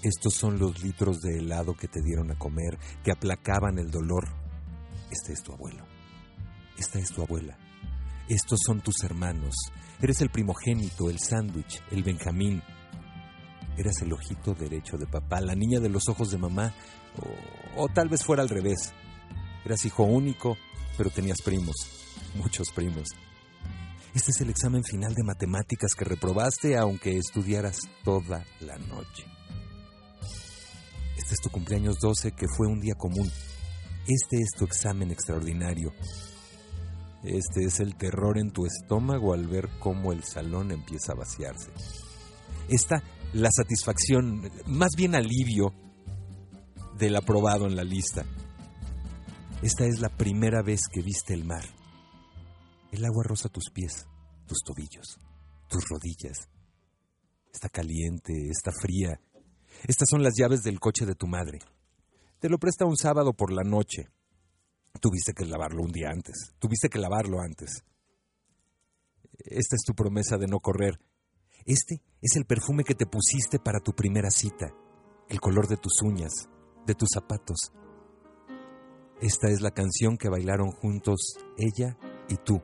Estos 0.01 0.33
son 0.33 0.57
los 0.57 0.81
litros 0.81 1.21
de 1.21 1.37
helado 1.37 1.75
que 1.75 1.87
te 1.87 2.01
dieron 2.01 2.31
a 2.31 2.39
comer, 2.39 2.79
que 3.03 3.11
aplacaban 3.11 3.77
el 3.77 3.91
dolor. 3.91 4.27
Este 5.11 5.33
es 5.33 5.43
tu 5.43 5.53
abuelo. 5.53 5.85
Esta 6.77 6.99
es 6.99 7.09
tu 7.09 7.21
abuela. 7.21 7.57
Estos 8.33 8.61
son 8.65 8.81
tus 8.81 9.03
hermanos. 9.03 9.53
Eres 10.01 10.21
el 10.21 10.31
primogénito, 10.31 11.07
el 11.07 11.19
sándwich, 11.19 11.83
el 11.91 12.01
Benjamín. 12.01 12.63
Eras 13.77 14.01
el 14.01 14.11
ojito 14.11 14.55
derecho 14.55 14.97
de 14.97 15.05
papá, 15.05 15.39
la 15.39 15.53
niña 15.53 15.79
de 15.79 15.89
los 15.89 16.09
ojos 16.09 16.31
de 16.31 16.39
mamá, 16.39 16.73
o, 17.77 17.87
tal 17.89 18.09
vez 18.09 18.23
fuera 18.23 18.41
al 18.41 18.49
revés. 18.49 18.91
Eras 19.63 19.85
hijo 19.85 20.01
único, 20.01 20.57
pero 20.97 21.11
tenías 21.11 21.43
primos, 21.43 21.75
muchos 22.33 22.71
primos. 22.71 23.09
Este 24.15 24.31
es 24.31 24.41
el 24.41 24.49
examen 24.49 24.83
final 24.83 25.13
de 25.13 25.23
matemáticas 25.23 25.93
que 25.93 26.05
reprobaste 26.05 26.75
aunque 26.75 27.15
estudiaras 27.15 27.81
toda 28.03 28.43
la 28.61 28.79
noche. 28.79 29.25
Este 31.17 31.35
es 31.35 31.39
tu 31.39 31.51
cumpleaños 31.51 31.97
12 32.01 32.31
que 32.31 32.47
fue 32.57 32.65
un 32.65 32.79
día 32.79 32.95
común. 32.95 33.31
Este 34.07 34.37
es 34.41 34.53
tu 34.57 34.65
examen 34.65 35.11
extraordinario. 35.11 35.93
Este 37.23 37.63
es 37.65 37.79
el 37.79 37.95
terror 37.95 38.37
en 38.37 38.51
tu 38.51 38.65
estómago 38.65 39.33
al 39.33 39.47
ver 39.47 39.69
cómo 39.79 40.11
el 40.11 40.23
salón 40.23 40.71
empieza 40.71 41.13
a 41.13 41.15
vaciarse. 41.15 41.71
Esta, 42.67 43.01
la 43.33 43.49
satisfacción, 43.51 44.51
más 44.67 44.91
bien 44.97 45.15
alivio, 45.15 45.73
del 46.97 47.15
aprobado 47.15 47.65
en 47.65 47.75
la 47.75 47.83
lista. 47.83 48.25
Esta 49.61 49.85
es 49.85 49.99
la 49.99 50.09
primera 50.09 50.61
vez 50.61 50.81
que 50.91 51.01
viste 51.01 51.33
el 51.33 51.45
mar. 51.45 51.63
El 52.91 53.05
agua 53.05 53.23
roza 53.23 53.49
tus 53.49 53.69
pies, 53.73 54.05
tus 54.45 54.59
tobillos, 54.59 55.17
tus 55.69 55.83
rodillas. 55.87 56.49
Está 57.53 57.69
caliente, 57.69 58.33
está 58.49 58.71
fría. 58.71 59.19
Estas 59.87 60.09
son 60.09 60.23
las 60.23 60.33
llaves 60.37 60.63
del 60.63 60.79
coche 60.79 61.05
de 61.05 61.15
tu 61.15 61.27
madre. 61.27 61.59
Te 62.39 62.49
lo 62.49 62.57
presta 62.57 62.85
un 62.85 62.97
sábado 62.97 63.33
por 63.33 63.51
la 63.51 63.63
noche. 63.63 64.09
Tuviste 64.99 65.33
que 65.33 65.45
lavarlo 65.45 65.83
un 65.83 65.91
día 65.91 66.09
antes. 66.09 66.53
Tuviste 66.59 66.89
que 66.89 66.99
lavarlo 66.99 67.39
antes. 67.39 67.83
Esta 69.39 69.75
es 69.75 69.83
tu 69.85 69.93
promesa 69.93 70.37
de 70.37 70.47
no 70.47 70.59
correr. 70.59 70.99
Este 71.65 72.01
es 72.21 72.35
el 72.35 72.45
perfume 72.45 72.83
que 72.83 72.95
te 72.95 73.05
pusiste 73.05 73.59
para 73.59 73.79
tu 73.79 73.93
primera 73.93 74.29
cita. 74.29 74.73
El 75.27 75.39
color 75.39 75.67
de 75.67 75.77
tus 75.77 76.01
uñas, 76.01 76.31
de 76.85 76.93
tus 76.93 77.09
zapatos. 77.13 77.71
Esta 79.21 79.49
es 79.49 79.61
la 79.61 79.71
canción 79.71 80.17
que 80.17 80.29
bailaron 80.29 80.71
juntos 80.71 81.37
ella 81.57 81.97
y 82.27 82.35
tú, 82.35 82.61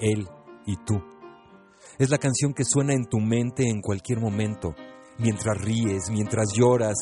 él 0.00 0.28
y 0.66 0.76
tú. 0.84 1.02
Es 1.98 2.10
la 2.10 2.18
canción 2.18 2.54
que 2.54 2.64
suena 2.64 2.94
en 2.94 3.04
tu 3.04 3.18
mente 3.18 3.68
en 3.68 3.80
cualquier 3.80 4.20
momento, 4.20 4.74
mientras 5.18 5.60
ríes, 5.60 6.10
mientras 6.10 6.52
lloras, 6.54 6.96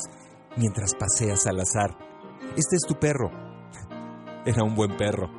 mientras 0.56 0.94
paseas 0.94 1.46
al 1.46 1.60
azar. 1.60 1.96
Este 2.56 2.76
es 2.76 2.82
tu 2.86 2.98
perro. 2.98 3.49
Era 4.44 4.64
un 4.64 4.74
buen 4.74 4.96
perro. 4.96 5.30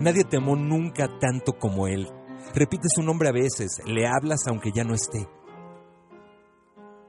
Nadie 0.00 0.24
te 0.24 0.36
amó 0.36 0.56
nunca 0.56 1.08
tanto 1.18 1.58
como 1.58 1.86
él. 1.86 2.08
Repite 2.54 2.88
su 2.94 3.02
nombre 3.02 3.28
a 3.28 3.32
veces, 3.32 3.80
le 3.86 4.06
hablas 4.06 4.46
aunque 4.46 4.72
ya 4.72 4.84
no 4.84 4.94
esté. 4.94 5.28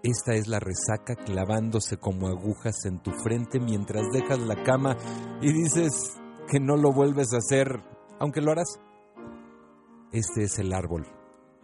Esta 0.03 0.33
es 0.33 0.47
la 0.47 0.59
resaca 0.59 1.15
clavándose 1.15 1.97
como 1.97 2.27
agujas 2.27 2.85
en 2.85 3.01
tu 3.01 3.11
frente 3.11 3.59
mientras 3.59 4.11
dejas 4.11 4.39
la 4.39 4.61
cama 4.63 4.97
y 5.41 5.53
dices 5.53 6.17
que 6.49 6.59
no 6.59 6.75
lo 6.75 6.91
vuelves 6.91 7.33
a 7.33 7.37
hacer, 7.37 7.81
aunque 8.19 8.41
lo 8.41 8.51
harás. 8.51 8.79
Este 10.11 10.43
es 10.43 10.59
el 10.59 10.73
árbol 10.73 11.07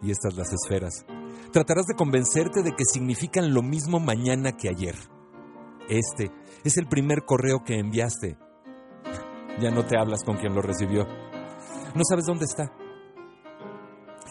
y 0.00 0.10
estas 0.10 0.36
las 0.36 0.52
esferas. 0.52 1.04
Tratarás 1.52 1.86
de 1.86 1.94
convencerte 1.94 2.62
de 2.62 2.72
que 2.72 2.84
significan 2.84 3.52
lo 3.52 3.62
mismo 3.62 4.00
mañana 4.00 4.56
que 4.56 4.68
ayer. 4.68 4.96
Este 5.88 6.30
es 6.64 6.76
el 6.78 6.86
primer 6.86 7.24
correo 7.24 7.62
que 7.64 7.78
enviaste. 7.78 8.38
Ya 9.58 9.70
no 9.70 9.84
te 9.84 9.98
hablas 9.98 10.22
con 10.24 10.36
quien 10.36 10.54
lo 10.54 10.62
recibió. 10.62 11.06
No 11.94 12.02
sabes 12.08 12.26
dónde 12.26 12.44
está. 12.44 12.72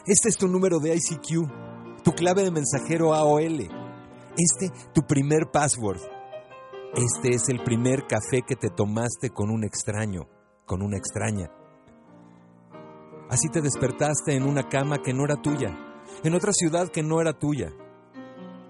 Este 0.05 0.29
es 0.29 0.37
tu 0.37 0.47
número 0.47 0.79
de 0.79 0.95
ICQ, 0.95 2.03
tu 2.03 2.13
clave 2.13 2.43
de 2.43 2.51
mensajero 2.51 3.13
AOL. 3.13 3.59
Este, 4.37 4.71
tu 4.93 5.01
primer 5.01 5.51
password. 5.51 5.99
Este 6.95 7.35
es 7.35 7.49
el 7.49 7.61
primer 7.63 8.07
café 8.07 8.41
que 8.47 8.55
te 8.55 8.69
tomaste 8.69 9.29
con 9.29 9.51
un 9.51 9.63
extraño, 9.63 10.27
con 10.65 10.81
una 10.81 10.97
extraña. 10.97 11.51
Así 13.29 13.49
te 13.49 13.61
despertaste 13.61 14.35
en 14.35 14.43
una 14.43 14.67
cama 14.67 14.97
que 15.03 15.13
no 15.13 15.25
era 15.25 15.35
tuya, 15.35 15.77
en 16.23 16.33
otra 16.33 16.51
ciudad 16.51 16.89
que 16.89 17.03
no 17.03 17.21
era 17.21 17.33
tuya. 17.37 17.71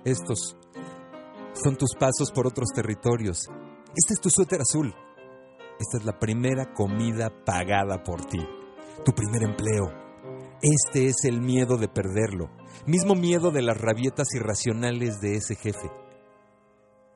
Estos 0.04 0.58
son 1.54 1.78
tus 1.78 1.96
pasos 1.98 2.32
por 2.32 2.48
otros 2.48 2.70
territorios. 2.76 3.48
Este 3.96 4.14
es 4.14 4.20
tu 4.20 4.30
suéter 4.30 4.60
azul. 4.62 4.94
Esta 5.80 5.98
es 5.98 6.04
la 6.04 6.20
primera 6.20 6.74
comida 6.74 7.30
pagada 7.46 8.04
por 8.04 8.26
ti, 8.26 8.46
tu 9.06 9.14
primer 9.14 9.44
empleo. 9.44 9.90
Este 10.62 11.08
es 11.08 11.24
el 11.24 11.40
miedo 11.40 11.78
de 11.78 11.88
perderlo, 11.88 12.50
mismo 12.86 13.16
miedo 13.16 13.50
de 13.50 13.62
las 13.62 13.80
rabietas 13.80 14.28
irracionales 14.36 15.22
de 15.22 15.36
ese 15.36 15.56
jefe. 15.56 15.90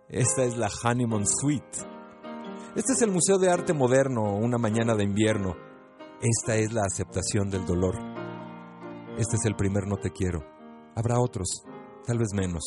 Esta 0.08 0.46
es 0.46 0.56
la 0.56 0.70
Honeymoon 0.70 1.28
Suite. 1.28 1.80
Este 2.76 2.94
es 2.94 3.02
el 3.02 3.12
Museo 3.12 3.38
de 3.38 3.50
Arte 3.52 3.74
Moderno, 3.74 4.34
una 4.34 4.58
mañana 4.58 4.96
de 4.96 5.04
invierno. 5.04 5.56
Esta 6.22 6.56
es 6.56 6.72
la 6.72 6.84
aceptación 6.86 7.50
del 7.50 7.66
dolor. 7.66 7.96
Este 9.18 9.36
es 9.36 9.46
el 9.46 9.56
primer 9.56 9.88
no 9.88 9.98
te 9.98 10.12
quiero. 10.12 10.40
Habrá 10.96 11.20
otros, 11.20 11.64
tal 12.06 12.18
vez 12.18 12.30
menos. 12.34 12.64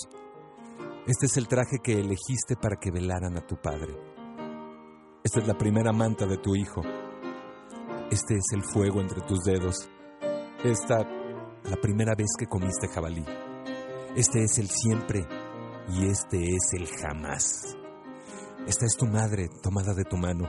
Este 1.07 1.25
es 1.25 1.39
el 1.39 1.49
traje 1.49 1.79
que 1.83 1.95
elegiste 2.01 2.55
para 2.61 2.77
que 2.77 2.91
velaran 2.91 3.39
a 3.39 3.47
tu 3.47 3.57
padre. 3.57 4.16
Esta 5.27 5.41
es 5.41 5.49
la 5.49 5.59
primera 5.59 5.93
manta 5.93 6.25
de 6.25 6.37
tu 6.37 6.55
hijo. 6.55 6.83
Este 8.13 8.35
es 8.37 8.45
el 8.53 8.63
fuego 8.63 9.01
entre 9.01 9.23
tus 9.23 9.43
dedos. 9.43 9.91
Esta, 10.63 10.99
la 10.99 11.77
primera 11.83 12.15
vez 12.15 12.29
que 12.39 12.47
comiste 12.47 12.87
jabalí. 12.87 13.25
Este 14.15 14.45
es 14.45 14.57
el 14.59 14.71
siempre 14.71 15.27
y 15.89 16.07
este 16.07 16.39
es 16.39 16.71
el 16.75 16.87
jamás. 16.87 17.77
Esta 18.69 18.87
es 18.87 18.97
tu 18.97 19.07
madre 19.07 19.49
tomada 19.65 19.95
de 19.95 20.05
tu 20.05 20.17
mano. 20.17 20.47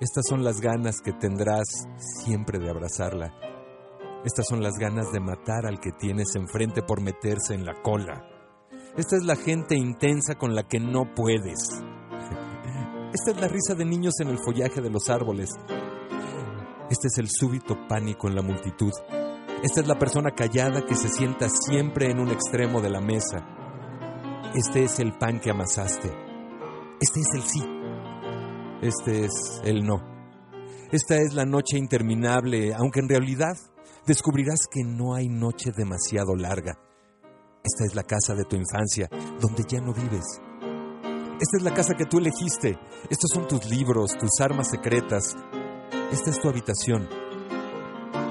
Estas 0.00 0.24
son 0.26 0.42
las 0.42 0.62
ganas 0.62 1.02
que 1.02 1.12
tendrás 1.12 1.66
siempre 2.24 2.58
de 2.58 2.70
abrazarla. 2.70 3.34
Estas 4.24 4.46
son 4.48 4.62
las 4.62 4.78
ganas 4.78 5.12
de 5.12 5.20
matar 5.20 5.66
al 5.66 5.80
que 5.80 5.92
tienes 5.92 6.34
enfrente 6.34 6.80
por 6.80 7.02
meterse 7.02 7.52
en 7.52 7.66
la 7.66 7.74
cola. 7.82 8.24
Esta 8.96 9.16
es 9.16 9.24
la 9.24 9.36
gente 9.36 9.76
intensa 9.76 10.36
con 10.36 10.54
la 10.54 10.62
que 10.62 10.80
no 10.80 11.14
puedes. 11.14 11.82
Esta 13.18 13.30
es 13.30 13.40
la 13.40 13.48
risa 13.48 13.74
de 13.74 13.86
niños 13.86 14.20
en 14.20 14.28
el 14.28 14.36
follaje 14.36 14.82
de 14.82 14.90
los 14.90 15.08
árboles. 15.08 15.48
Este 16.90 17.08
es 17.08 17.16
el 17.16 17.30
súbito 17.30 17.74
pánico 17.88 18.28
en 18.28 18.34
la 18.34 18.42
multitud. 18.42 18.92
Esta 19.62 19.80
es 19.80 19.88
la 19.88 19.98
persona 19.98 20.32
callada 20.32 20.84
que 20.84 20.94
se 20.94 21.08
sienta 21.08 21.48
siempre 21.48 22.10
en 22.10 22.20
un 22.20 22.28
extremo 22.28 22.82
de 22.82 22.90
la 22.90 23.00
mesa. 23.00 23.38
Este 24.54 24.84
es 24.84 25.00
el 25.00 25.16
pan 25.16 25.40
que 25.40 25.50
amasaste. 25.50 26.12
Este 27.00 27.20
es 27.20 27.28
el 27.36 27.42
sí. 27.42 27.64
Este 28.82 29.24
es 29.24 29.62
el 29.64 29.86
no. 29.86 29.96
Esta 30.92 31.16
es 31.16 31.32
la 31.32 31.46
noche 31.46 31.78
interminable, 31.78 32.74
aunque 32.74 33.00
en 33.00 33.08
realidad 33.08 33.56
descubrirás 34.06 34.66
que 34.70 34.84
no 34.84 35.14
hay 35.14 35.28
noche 35.28 35.70
demasiado 35.74 36.36
larga. 36.36 36.78
Esta 37.64 37.86
es 37.86 37.94
la 37.94 38.02
casa 38.02 38.34
de 38.34 38.44
tu 38.44 38.56
infancia, 38.56 39.08
donde 39.40 39.64
ya 39.66 39.80
no 39.80 39.94
vives. 39.94 40.42
Esta 41.38 41.58
es 41.58 41.62
la 41.64 41.74
casa 41.74 41.94
que 41.94 42.06
tú 42.06 42.16
elegiste. 42.16 42.78
Estos 43.10 43.30
son 43.30 43.46
tus 43.46 43.68
libros, 43.68 44.16
tus 44.18 44.40
armas 44.40 44.70
secretas. 44.70 45.36
Esta 46.10 46.30
es 46.30 46.40
tu 46.40 46.48
habitación. 46.48 47.06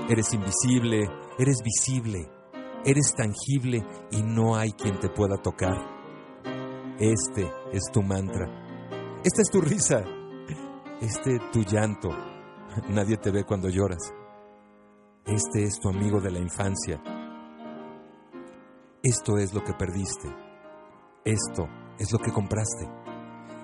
Eres 0.10 0.34
invisible, 0.34 1.08
eres 1.38 1.58
visible, 1.64 2.28
eres 2.84 3.14
tangible 3.14 3.86
y 4.10 4.24
no 4.24 4.56
hay 4.56 4.72
quien 4.72 5.00
te 5.00 5.10
pueda 5.10 5.38
tocar. 5.38 5.78
Este 7.00 7.48
es 7.72 7.92
tu 7.94 8.02
mantra. 8.02 8.48
Esta 9.24 9.42
es 9.44 9.52
tu 9.52 9.62
risa. 9.62 10.04
Este 11.00 11.38
tu 11.54 11.62
llanto. 11.62 12.10
Nadie 12.90 13.18
te 13.18 13.30
ve 13.30 13.44
cuando 13.44 13.70
lloras. 13.70 14.14
Este 15.28 15.64
es 15.64 15.80
tu 15.80 15.90
amigo 15.90 16.20
de 16.22 16.32
la 16.32 16.40
infancia. 16.40 17.00
Esto 19.04 19.38
es 19.38 19.54
lo 19.54 19.64
que 19.64 19.74
perdiste. 19.74 20.28
Esto 21.24 21.68
es 22.00 22.12
lo 22.12 22.20
que 22.20 22.32
compraste. 22.32 22.90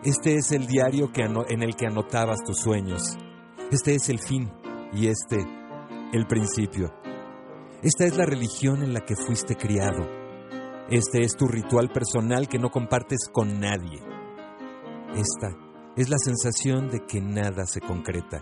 Este 0.04 0.36
es 0.36 0.52
el 0.52 0.66
diario 0.66 1.12
que 1.12 1.24
en 1.24 1.62
el 1.62 1.76
que 1.76 1.88
anotabas 1.88 2.40
tus 2.46 2.60
sueños. 2.60 3.18
Este 3.72 3.96
es 3.96 4.10
el 4.10 4.20
fin 4.20 4.52
y 4.94 5.08
este 5.08 5.38
el 6.12 6.26
principio. 6.28 6.92
Esta 7.84 8.06
es 8.06 8.18
la 8.18 8.26
religión 8.26 8.84
en 8.84 8.94
la 8.94 9.02
que 9.02 9.16
fuiste 9.16 9.56
criado. 9.56 10.08
Este 10.90 11.24
es 11.24 11.36
tu 11.36 11.48
ritual 11.48 11.90
personal 11.90 12.48
que 12.48 12.60
no 12.60 12.70
compartes 12.70 13.30
con 13.32 13.60
nadie. 13.60 14.00
Esta 15.16 15.56
es 15.96 16.10
la 16.10 16.18
sensación 16.18 16.90
de 16.90 17.06
que 17.06 17.22
nada 17.22 17.66
se 17.66 17.80
concreta. 17.80 18.42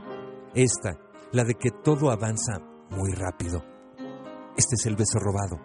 Esta, 0.55 0.97
la 1.31 1.43
de 1.43 1.55
que 1.55 1.71
todo 1.71 2.09
avanza 2.09 2.59
muy 2.89 3.11
rápido. 3.11 3.63
Este 4.57 4.75
es 4.75 4.85
el 4.85 4.95
beso 4.95 5.19
robado. 5.19 5.57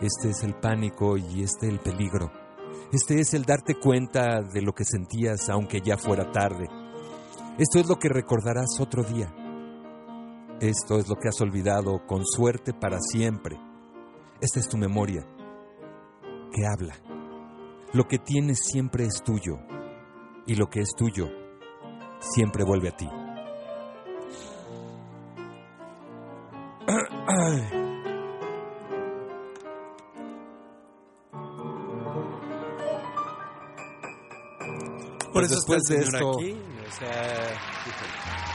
Este 0.00 0.30
es 0.30 0.42
el 0.42 0.54
pánico 0.54 1.16
y 1.16 1.42
este 1.42 1.68
el 1.68 1.80
peligro. 1.80 2.43
Este 2.92 3.20
es 3.20 3.34
el 3.34 3.44
darte 3.44 3.74
cuenta 3.74 4.40
de 4.42 4.62
lo 4.62 4.72
que 4.72 4.84
sentías 4.84 5.48
aunque 5.48 5.80
ya 5.80 5.96
fuera 5.96 6.30
tarde. 6.30 6.68
Esto 7.58 7.78
es 7.78 7.88
lo 7.88 7.96
que 7.96 8.08
recordarás 8.08 8.78
otro 8.80 9.02
día. 9.02 9.32
Esto 10.60 10.98
es 10.98 11.08
lo 11.08 11.16
que 11.16 11.28
has 11.28 11.40
olvidado 11.40 12.06
con 12.06 12.24
suerte 12.24 12.72
para 12.72 12.98
siempre. 13.00 13.58
Esta 14.40 14.60
es 14.60 14.68
tu 14.68 14.76
memoria, 14.76 15.26
que 16.52 16.66
habla. 16.66 16.94
Lo 17.92 18.06
que 18.08 18.18
tienes 18.18 18.60
siempre 18.64 19.04
es 19.04 19.22
tuyo, 19.22 19.58
y 20.46 20.54
lo 20.56 20.68
que 20.68 20.80
es 20.80 20.90
tuyo 20.96 21.28
siempre 22.20 22.64
vuelve 22.64 22.88
a 22.88 22.96
ti. 22.96 23.08
Por 35.34 35.42
Pues 35.42 35.50
eso 35.50 35.54
después 35.56 35.82
está 35.82 35.94
el 35.94 36.00
de 36.00 36.16
esto- 36.16 36.38
aquí. 36.38 36.60
O 36.86 36.96
sea, 36.96 37.52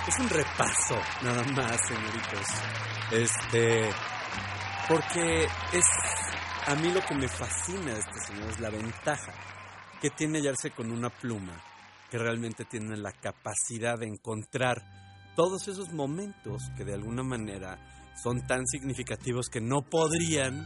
es 0.07 0.19
un 0.19 0.29
repaso, 0.29 0.95
nada 1.23 1.43
más, 1.55 1.77
señoritos. 1.87 2.47
Este, 3.11 3.89
porque 4.87 5.43
es 5.73 5.85
a 6.67 6.75
mí 6.75 6.91
lo 6.91 7.01
que 7.01 7.15
me 7.15 7.27
fascina 7.27 7.93
de 7.93 7.99
este 7.99 8.19
señor 8.27 8.49
es 8.49 8.59
la 8.59 8.69
ventaja 8.69 9.33
que 10.01 10.09
tiene 10.11 10.39
hallarse 10.39 10.71
con 10.71 10.91
una 10.91 11.09
pluma 11.09 11.61
que 12.09 12.17
realmente 12.17 12.63
tiene 12.65 12.95
la 12.95 13.11
capacidad 13.11 13.97
de 13.99 14.07
encontrar 14.07 14.81
todos 15.35 15.67
esos 15.67 15.91
momentos 15.91 16.61
que 16.77 16.85
de 16.85 16.93
alguna 16.93 17.23
manera 17.23 17.77
son 18.23 18.45
tan 18.47 18.65
significativos 18.67 19.47
que 19.49 19.61
no 19.61 19.81
podrían 19.81 20.65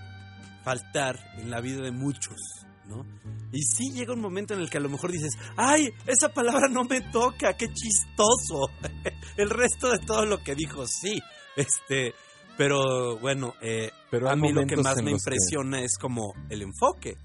faltar 0.63 1.17
en 1.37 1.49
la 1.49 1.59
vida 1.61 1.81
de 1.81 1.91
muchos, 1.91 2.37
¿no? 2.87 3.05
Y 3.51 3.61
sí 3.63 3.91
llega 3.93 4.13
un 4.13 4.21
momento 4.21 4.53
en 4.53 4.61
el 4.61 4.69
que 4.69 4.77
a 4.77 4.81
lo 4.81 4.89
mejor 4.89 5.11
dices, 5.11 5.33
ay, 5.57 5.89
esa 6.07 6.29
palabra 6.29 6.67
no 6.69 6.83
me 6.85 7.01
toca, 7.11 7.53
qué 7.53 7.67
chistoso. 7.67 8.69
el 9.37 9.49
resto 9.49 9.91
de 9.91 9.99
todo 9.99 10.25
lo 10.25 10.39
que 10.43 10.55
dijo, 10.55 10.85
sí, 10.87 11.19
este, 11.55 12.13
pero 12.57 13.17
bueno, 13.19 13.53
eh, 13.61 13.91
Pero 14.11 14.29
a 14.29 14.35
mí 14.35 14.51
lo 14.51 14.65
que 14.65 14.75
más 14.77 14.97
me 14.97 15.05
que- 15.05 15.11
impresiona 15.11 15.81
es 15.81 15.97
como 15.99 16.33
el 16.49 16.61
enfoque. 16.63 17.17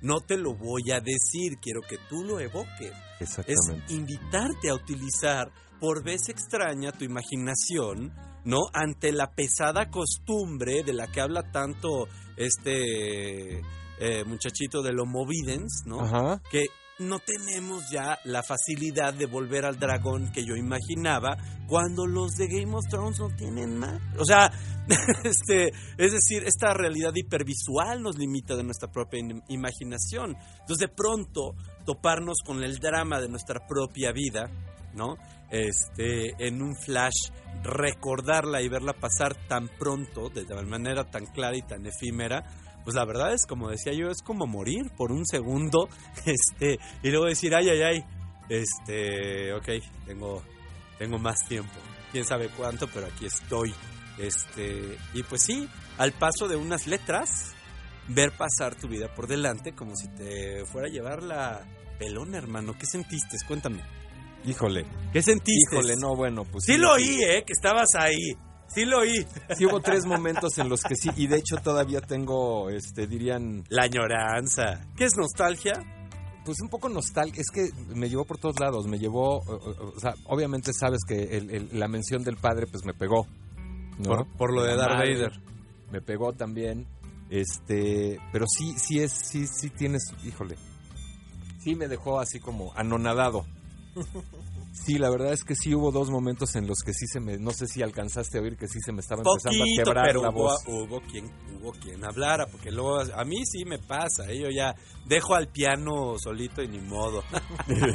No 0.00 0.20
te 0.20 0.36
lo 0.36 0.54
voy 0.54 0.90
a 0.92 1.00
decir, 1.00 1.58
quiero 1.62 1.80
que 1.80 1.96
tú 2.08 2.24
lo 2.24 2.38
evoques. 2.38 2.92
Es 3.20 3.38
Exactamente. 3.38 3.94
invitarte 3.94 4.68
a 4.68 4.74
utilizar 4.74 5.50
por 5.80 6.04
vez 6.04 6.28
extraña 6.28 6.92
tu 6.92 7.04
imaginación, 7.04 8.12
¿no? 8.44 8.58
Ante 8.74 9.12
la 9.12 9.30
pesada 9.32 9.90
costumbre 9.90 10.82
de 10.84 10.92
la 10.92 11.06
que 11.06 11.20
habla 11.22 11.50
tanto 11.50 12.06
este 12.36 13.62
eh, 13.98 14.24
muchachito 14.24 14.82
de 14.82 14.92
Homo 14.98 15.26
Videns, 15.26 15.82
¿no? 15.86 16.00
Ajá. 16.00 16.40
Que 16.50 16.66
no 17.00 17.18
tenemos 17.18 17.90
ya 17.90 18.20
la 18.24 18.42
facilidad 18.44 19.14
de 19.14 19.26
volver 19.26 19.64
al 19.64 19.80
dragón 19.80 20.30
que 20.32 20.44
yo 20.44 20.54
imaginaba 20.54 21.36
cuando 21.66 22.06
los 22.06 22.36
de 22.36 22.46
Game 22.46 22.72
of 22.76 22.86
Thrones 22.88 23.18
no 23.18 23.30
tienen 23.34 23.76
más. 23.78 24.00
O 24.18 24.24
sea, 24.24 24.52
este, 25.24 25.72
es 25.98 26.12
decir, 26.12 26.44
esta 26.46 26.72
realidad 26.72 27.10
hipervisual 27.14 28.00
nos 28.00 28.16
limita 28.16 28.54
de 28.54 28.62
nuestra 28.62 28.92
propia 28.92 29.18
im- 29.20 29.42
imaginación. 29.48 30.36
Entonces, 30.60 30.78
de 30.78 30.94
pronto, 30.94 31.54
toparnos 31.84 32.38
con 32.46 32.62
el 32.62 32.78
drama 32.78 33.20
de 33.20 33.28
nuestra 33.28 33.66
propia 33.66 34.12
vida, 34.12 34.48
¿no? 34.94 35.16
Este, 35.50 36.30
en 36.46 36.62
un 36.62 36.76
flash, 36.76 37.30
recordarla 37.64 38.62
y 38.62 38.68
verla 38.68 38.92
pasar 38.92 39.34
tan 39.48 39.68
pronto, 39.68 40.28
de 40.30 40.44
tal 40.44 40.66
manera 40.66 41.10
tan 41.10 41.26
clara 41.26 41.56
y 41.56 41.62
tan 41.62 41.84
efímera, 41.86 42.44
pues 42.84 42.94
la 42.94 43.04
verdad 43.04 43.32
es 43.32 43.46
como 43.46 43.70
decía 43.70 43.92
yo, 43.92 44.10
es 44.10 44.22
como 44.22 44.46
morir 44.46 44.90
por 44.96 45.12
un 45.12 45.26
segundo, 45.26 45.88
este, 46.24 46.78
y 47.02 47.10
luego 47.10 47.26
decir, 47.26 47.54
ay, 47.54 47.68
ay, 47.70 47.82
ay, 47.82 48.04
este, 48.48 49.52
ok, 49.54 49.68
tengo, 50.06 50.42
tengo 50.98 51.18
más 51.18 51.44
tiempo, 51.48 51.74
quién 52.12 52.24
sabe 52.24 52.48
cuánto, 52.50 52.86
pero 52.88 53.06
aquí 53.06 53.26
estoy, 53.26 53.74
este, 54.18 54.96
y 55.14 55.22
pues 55.22 55.42
sí, 55.42 55.68
al 55.98 56.12
paso 56.12 56.48
de 56.48 56.56
unas 56.56 56.86
letras, 56.86 57.54
ver 58.08 58.32
pasar 58.32 58.74
tu 58.74 58.88
vida 58.88 59.12
por 59.14 59.26
delante 59.26 59.72
como 59.74 59.96
si 59.96 60.08
te 60.08 60.64
fuera 60.66 60.88
a 60.88 60.90
llevar 60.90 61.22
la 61.22 61.64
pelona, 61.98 62.38
hermano, 62.38 62.74
¿qué 62.78 62.86
sentiste? 62.86 63.36
Cuéntame. 63.46 63.82
Híjole. 64.44 64.84
¿Qué 65.12 65.22
sentiste? 65.22 65.76
Híjole, 65.76 65.94
no, 65.98 66.14
bueno, 66.14 66.44
pues 66.44 66.64
Sí 66.64 66.76
lo 66.76 66.92
oí, 66.92 67.22
¿eh? 67.22 67.44
Que 67.46 67.52
estabas 67.52 67.88
ahí. 67.98 68.36
Sí 68.74 68.84
lo 68.84 68.98
oí. 69.00 69.24
Sí 69.56 69.66
hubo 69.66 69.80
tres 69.80 70.04
momentos 70.06 70.58
en 70.58 70.68
los 70.68 70.82
que 70.82 70.96
sí, 70.96 71.10
y 71.16 71.26
de 71.26 71.36
hecho 71.38 71.56
todavía 71.58 72.00
tengo, 72.00 72.70
este, 72.70 73.06
dirían... 73.06 73.64
La 73.68 73.84
añoranza. 73.84 74.80
¿Qué 74.96 75.04
es 75.04 75.16
nostalgia? 75.16 75.74
Pues 76.44 76.60
un 76.60 76.68
poco 76.68 76.88
nostálgico, 76.88 77.40
es 77.40 77.50
que 77.50 77.70
me 77.94 78.08
llevó 78.08 78.24
por 78.24 78.36
todos 78.38 78.58
lados, 78.60 78.86
me 78.86 78.98
llevó, 78.98 79.38
o, 79.38 79.98
sea, 79.98 80.14
obviamente 80.26 80.72
sabes 80.74 81.00
que 81.08 81.22
el- 81.38 81.50
el- 81.50 81.68
la 81.78 81.88
mención 81.88 82.22
del 82.22 82.36
padre 82.36 82.66
pues 82.66 82.84
me 82.84 82.92
pegó, 82.92 83.26
¿no? 83.98 84.04
Por- 84.10 84.26
por 84.36 84.52
lo 84.52 84.62
de 84.62 84.76
Darth 84.76 84.98
Vader. 84.98 85.32
Me 85.90 86.02
pegó 86.02 86.32
también, 86.34 86.86
este, 87.30 88.18
pero 88.32 88.44
sí, 88.46 88.74
sí 88.76 88.98
es, 89.00 89.12
sí, 89.12 89.46
sí 89.46 89.70
tienes, 89.70 90.02
híjole, 90.24 90.56
sí 91.60 91.74
me 91.74 91.88
dejó 91.88 92.20
así 92.20 92.40
como 92.40 92.72
anonadado. 92.74 93.46
Sí, 94.72 94.98
la 94.98 95.08
verdad 95.08 95.32
es 95.32 95.44
que 95.44 95.54
sí 95.54 95.72
hubo 95.74 95.92
dos 95.92 96.10
momentos 96.10 96.56
en 96.56 96.66
los 96.66 96.78
que 96.84 96.92
sí 96.92 97.06
se 97.06 97.20
me, 97.20 97.38
no 97.38 97.52
sé 97.52 97.66
si 97.68 97.80
alcanzaste 97.82 98.38
a 98.38 98.40
oír 98.42 98.56
que 98.56 98.66
sí 98.66 98.80
se 98.84 98.92
me 98.92 99.00
estaba 99.00 99.22
empezando 99.24 99.62
a 99.62 99.66
quebrar 99.84 100.06
pero 100.08 100.22
la 100.22 100.30
hubo, 100.30 100.42
voz. 100.42 100.64
hubo 100.66 101.00
quien 101.02 101.30
hubo 101.60 101.70
quien 101.72 102.04
hablara, 102.04 102.46
porque 102.46 102.72
luego 102.72 102.98
a 103.00 103.24
mí 103.24 103.44
sí 103.46 103.64
me 103.64 103.78
pasa, 103.78 104.28
¿eh? 104.30 104.40
yo 104.40 104.48
ya 104.50 104.74
dejo 105.06 105.34
al 105.36 105.48
piano 105.48 106.16
solito 106.18 106.60
y 106.62 106.68
ni 106.68 106.80
modo. 106.80 107.22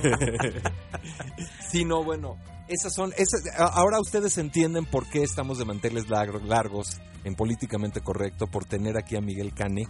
Sí, 1.72 1.86
no, 1.86 2.04
bueno, 2.04 2.36
esas 2.68 2.94
son, 2.94 3.12
esas, 3.14 3.42
ahora 3.58 4.00
ustedes 4.00 4.38
entienden 4.38 4.86
por 4.86 5.08
qué 5.10 5.22
estamos 5.24 5.58
de 5.60 5.66
manteles 5.66 6.08
lar- 6.08 6.42
largos 6.44 6.98
en 7.24 7.36
políticamente 7.36 8.02
correcto, 8.02 8.48
por 8.48 8.66
tener 8.66 8.98
aquí 8.98 9.16
a 9.16 9.22
Miguel 9.22 9.54
Cane, 9.54 9.88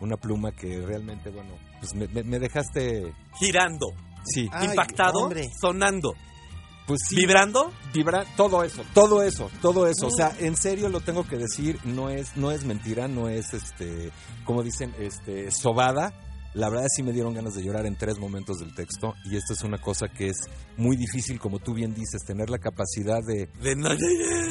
una 0.00 0.16
pluma 0.16 0.52
que 0.52 0.80
realmente, 0.84 1.30
bueno, 1.30 1.54
pues 1.80 1.94
me, 1.94 2.08
me- 2.08 2.24
me 2.24 2.38
dejaste, 2.38 3.12
Girando, 3.38 3.86
sí, 4.24 4.48
impactado, 4.62 5.20
hombre. 5.20 5.48
sonando, 5.60 6.14
pues 6.86 7.00
sí, 7.08 7.16
vibrando. 7.16 7.72
vibra, 7.92 8.24
todo 8.36 8.64
eso, 8.64 8.82
todo 8.94 9.22
eso, 9.22 9.50
todo 9.60 9.86
eso, 9.86 10.06
o 10.06 10.10
sea, 10.10 10.34
en 10.38 10.56
serio 10.56 10.88
lo 10.88 11.00
tengo 11.00 11.26
que 11.26 11.36
decir, 11.36 11.78
no 11.84 12.08
es, 12.08 12.36
no 12.36 12.50
es 12.50 12.64
mentira, 12.64 13.08
no 13.08 13.28
es, 13.28 13.52
este, 13.52 14.10
como 14.44 14.62
dicen, 14.62 14.94
este, 14.98 15.50
sobada. 15.50 16.12
La 16.58 16.68
verdad 16.70 16.86
sí 16.92 17.04
me 17.04 17.12
dieron 17.12 17.34
ganas 17.34 17.54
de 17.54 17.62
llorar 17.62 17.86
en 17.86 17.96
tres 17.96 18.18
momentos 18.18 18.58
del 18.58 18.74
texto 18.74 19.14
y 19.24 19.36
esto 19.36 19.52
es 19.52 19.62
una 19.62 19.78
cosa 19.80 20.08
que 20.08 20.26
es 20.26 20.36
muy 20.76 20.96
difícil, 20.96 21.38
como 21.38 21.60
tú 21.60 21.72
bien 21.72 21.94
dices, 21.94 22.24
tener 22.26 22.50
la 22.50 22.58
capacidad 22.58 23.20
de... 23.24 23.46
De 23.62 23.76
no, 23.76 23.90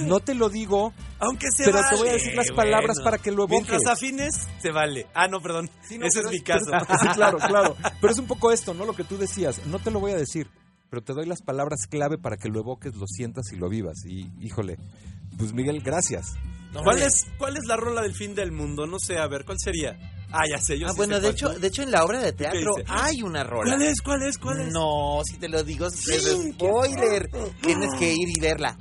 No 0.05 0.21
te 0.21 0.33
lo 0.33 0.47
digo, 0.47 0.93
aunque 1.19 1.47
se 1.53 1.65
pero 1.65 1.79
te 1.89 1.95
voy 1.97 2.07
a 2.07 2.13
decir 2.13 2.33
las 2.33 2.49
palabras 2.51 2.95
bueno. 2.95 3.03
para 3.03 3.17
que 3.17 3.29
lo 3.31 3.43
evoques. 3.43 3.67
Mientras 3.69 3.85
afines, 3.93 4.47
se 4.61 4.71
vale. 4.71 5.07
Ah, 5.13 5.27
no, 5.27 5.41
perdón. 5.41 5.69
Sí, 5.85 5.97
no, 5.97 6.05
Ese 6.05 6.21
es 6.21 6.31
mi 6.31 6.39
caso. 6.39 6.67
pero- 6.71 6.85
sí, 6.85 7.07
claro, 7.13 7.37
claro. 7.45 7.75
Pero 7.99 8.13
es 8.13 8.19
un 8.19 8.27
poco 8.27 8.53
esto, 8.53 8.73
¿no? 8.73 8.85
Lo 8.85 8.93
que 8.95 9.03
tú 9.03 9.17
decías. 9.17 9.65
No 9.65 9.79
te 9.79 9.91
lo 9.91 9.99
voy 9.99 10.13
a 10.13 10.17
decir, 10.17 10.47
pero 10.89 11.03
te 11.03 11.11
doy 11.11 11.25
las 11.25 11.41
palabras 11.41 11.87
clave 11.89 12.17
para 12.17 12.37
que 12.37 12.47
lo 12.47 12.61
evoques, 12.61 12.95
lo 12.95 13.05
sientas 13.05 13.51
y 13.51 13.57
lo 13.57 13.67
vivas. 13.67 14.05
Y, 14.05 14.31
híjole, 14.39 14.77
pues 15.37 15.51
Miguel, 15.51 15.81
gracias. 15.81 16.35
¿Cuál 16.71 17.01
es, 17.01 17.25
¿Cuál 17.37 17.57
es 17.57 17.65
la 17.65 17.75
rola 17.75 18.01
del 18.01 18.13
fin 18.13 18.33
del 18.33 18.53
mundo? 18.53 18.87
No 18.87 18.97
sé, 18.97 19.17
a 19.17 19.27
ver, 19.27 19.43
¿cuál 19.43 19.57
sería? 19.59 19.97
Ah, 20.32 20.43
ya 20.49 20.57
sé, 20.59 20.78
yo 20.78 20.88
Ah, 20.88 20.91
sí 20.91 20.97
bueno, 20.97 21.15
sé 21.15 21.21
de 21.21 21.28
cuál. 21.28 21.36
hecho, 21.36 21.59
de 21.59 21.67
hecho 21.67 21.82
en 21.84 21.91
la 21.91 22.03
obra 22.03 22.21
de 22.21 22.34
teatro 22.34 22.75
dice? 22.78 22.84
hay 22.88 23.21
una 23.21 23.43
rola. 23.43 23.71
¿Cuál 23.75 23.82
es? 23.84 24.01
¿Cuál 24.01 24.23
es? 24.23 24.38
¿Cuál 24.38 24.61
es? 24.61 24.73
No, 24.73 25.21
si 25.25 25.38
te 25.38 25.47
lo 25.49 25.63
digo, 25.63 25.89
Sí, 25.89 26.13
es 26.15 26.38
spoiler. 26.53 27.30
Tienes 27.61 27.93
que 27.97 28.13
ir 28.13 28.30
y 28.36 28.39
verla. 28.39 28.78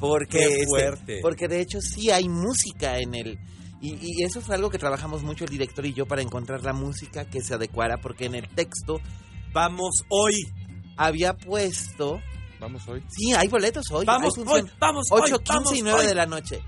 Porque, 0.00 0.38
Qué 0.38 0.54
este, 0.60 0.66
fuerte. 0.66 1.18
porque 1.22 1.48
de 1.48 1.60
hecho 1.60 1.80
sí 1.80 2.10
hay 2.10 2.28
música 2.28 2.98
en 2.98 3.14
el. 3.14 3.38
Y, 3.80 3.98
y 4.00 4.22
eso 4.24 4.40
fue 4.40 4.54
algo 4.54 4.70
que 4.70 4.78
trabajamos 4.78 5.22
mucho 5.22 5.44
el 5.44 5.50
director 5.50 5.84
y 5.84 5.92
yo 5.94 6.06
para 6.06 6.22
encontrar 6.22 6.62
la 6.62 6.72
música 6.72 7.24
que 7.26 7.42
se 7.42 7.54
adecuara, 7.54 7.98
porque 8.00 8.26
en 8.26 8.34
el 8.34 8.48
texto 8.48 9.00
Vamos 9.52 10.04
hoy. 10.08 10.34
había 10.96 11.34
puesto... 11.34 12.20
Vamos 12.60 12.86
hoy. 12.88 13.02
Sí, 13.08 13.32
hay 13.34 13.46
boletos 13.48 13.84
hoy. 13.92 14.04
Vamos 14.06 14.34
hoy, 14.38 14.62
vamos 14.80 15.06
hoy, 15.10 15.20
8, 15.24 15.38
15 15.38 15.52
y 15.76 15.82
vamos 15.82 15.82
9 15.82 15.98
hoy. 16.00 16.06
de 16.06 16.14
la 16.14 16.26
noche. 16.26 16.60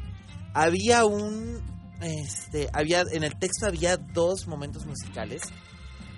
Había 0.53 1.05
un... 1.05 1.61
Este, 2.01 2.69
había, 2.73 3.03
en 3.13 3.25
el 3.25 3.37
texto 3.37 3.67
había 3.67 3.97
dos 3.97 4.47
momentos 4.47 4.85
musicales. 4.87 5.43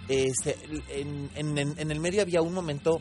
Este, 0.08 0.56
en, 0.88 1.30
en- 1.36 1.90
el 1.90 2.00
medio 2.00 2.22
había 2.22 2.42
un 2.42 2.54
momento 2.54 3.00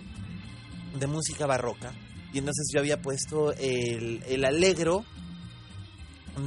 de 0.99 1.07
música 1.07 1.45
barroca. 1.45 1.93
Y 2.33 2.39
entonces 2.39 2.67
yo 2.73 2.79
había 2.79 3.01
puesto 3.01 3.53
el, 3.53 4.23
el 4.27 4.45
alegro 4.45 5.05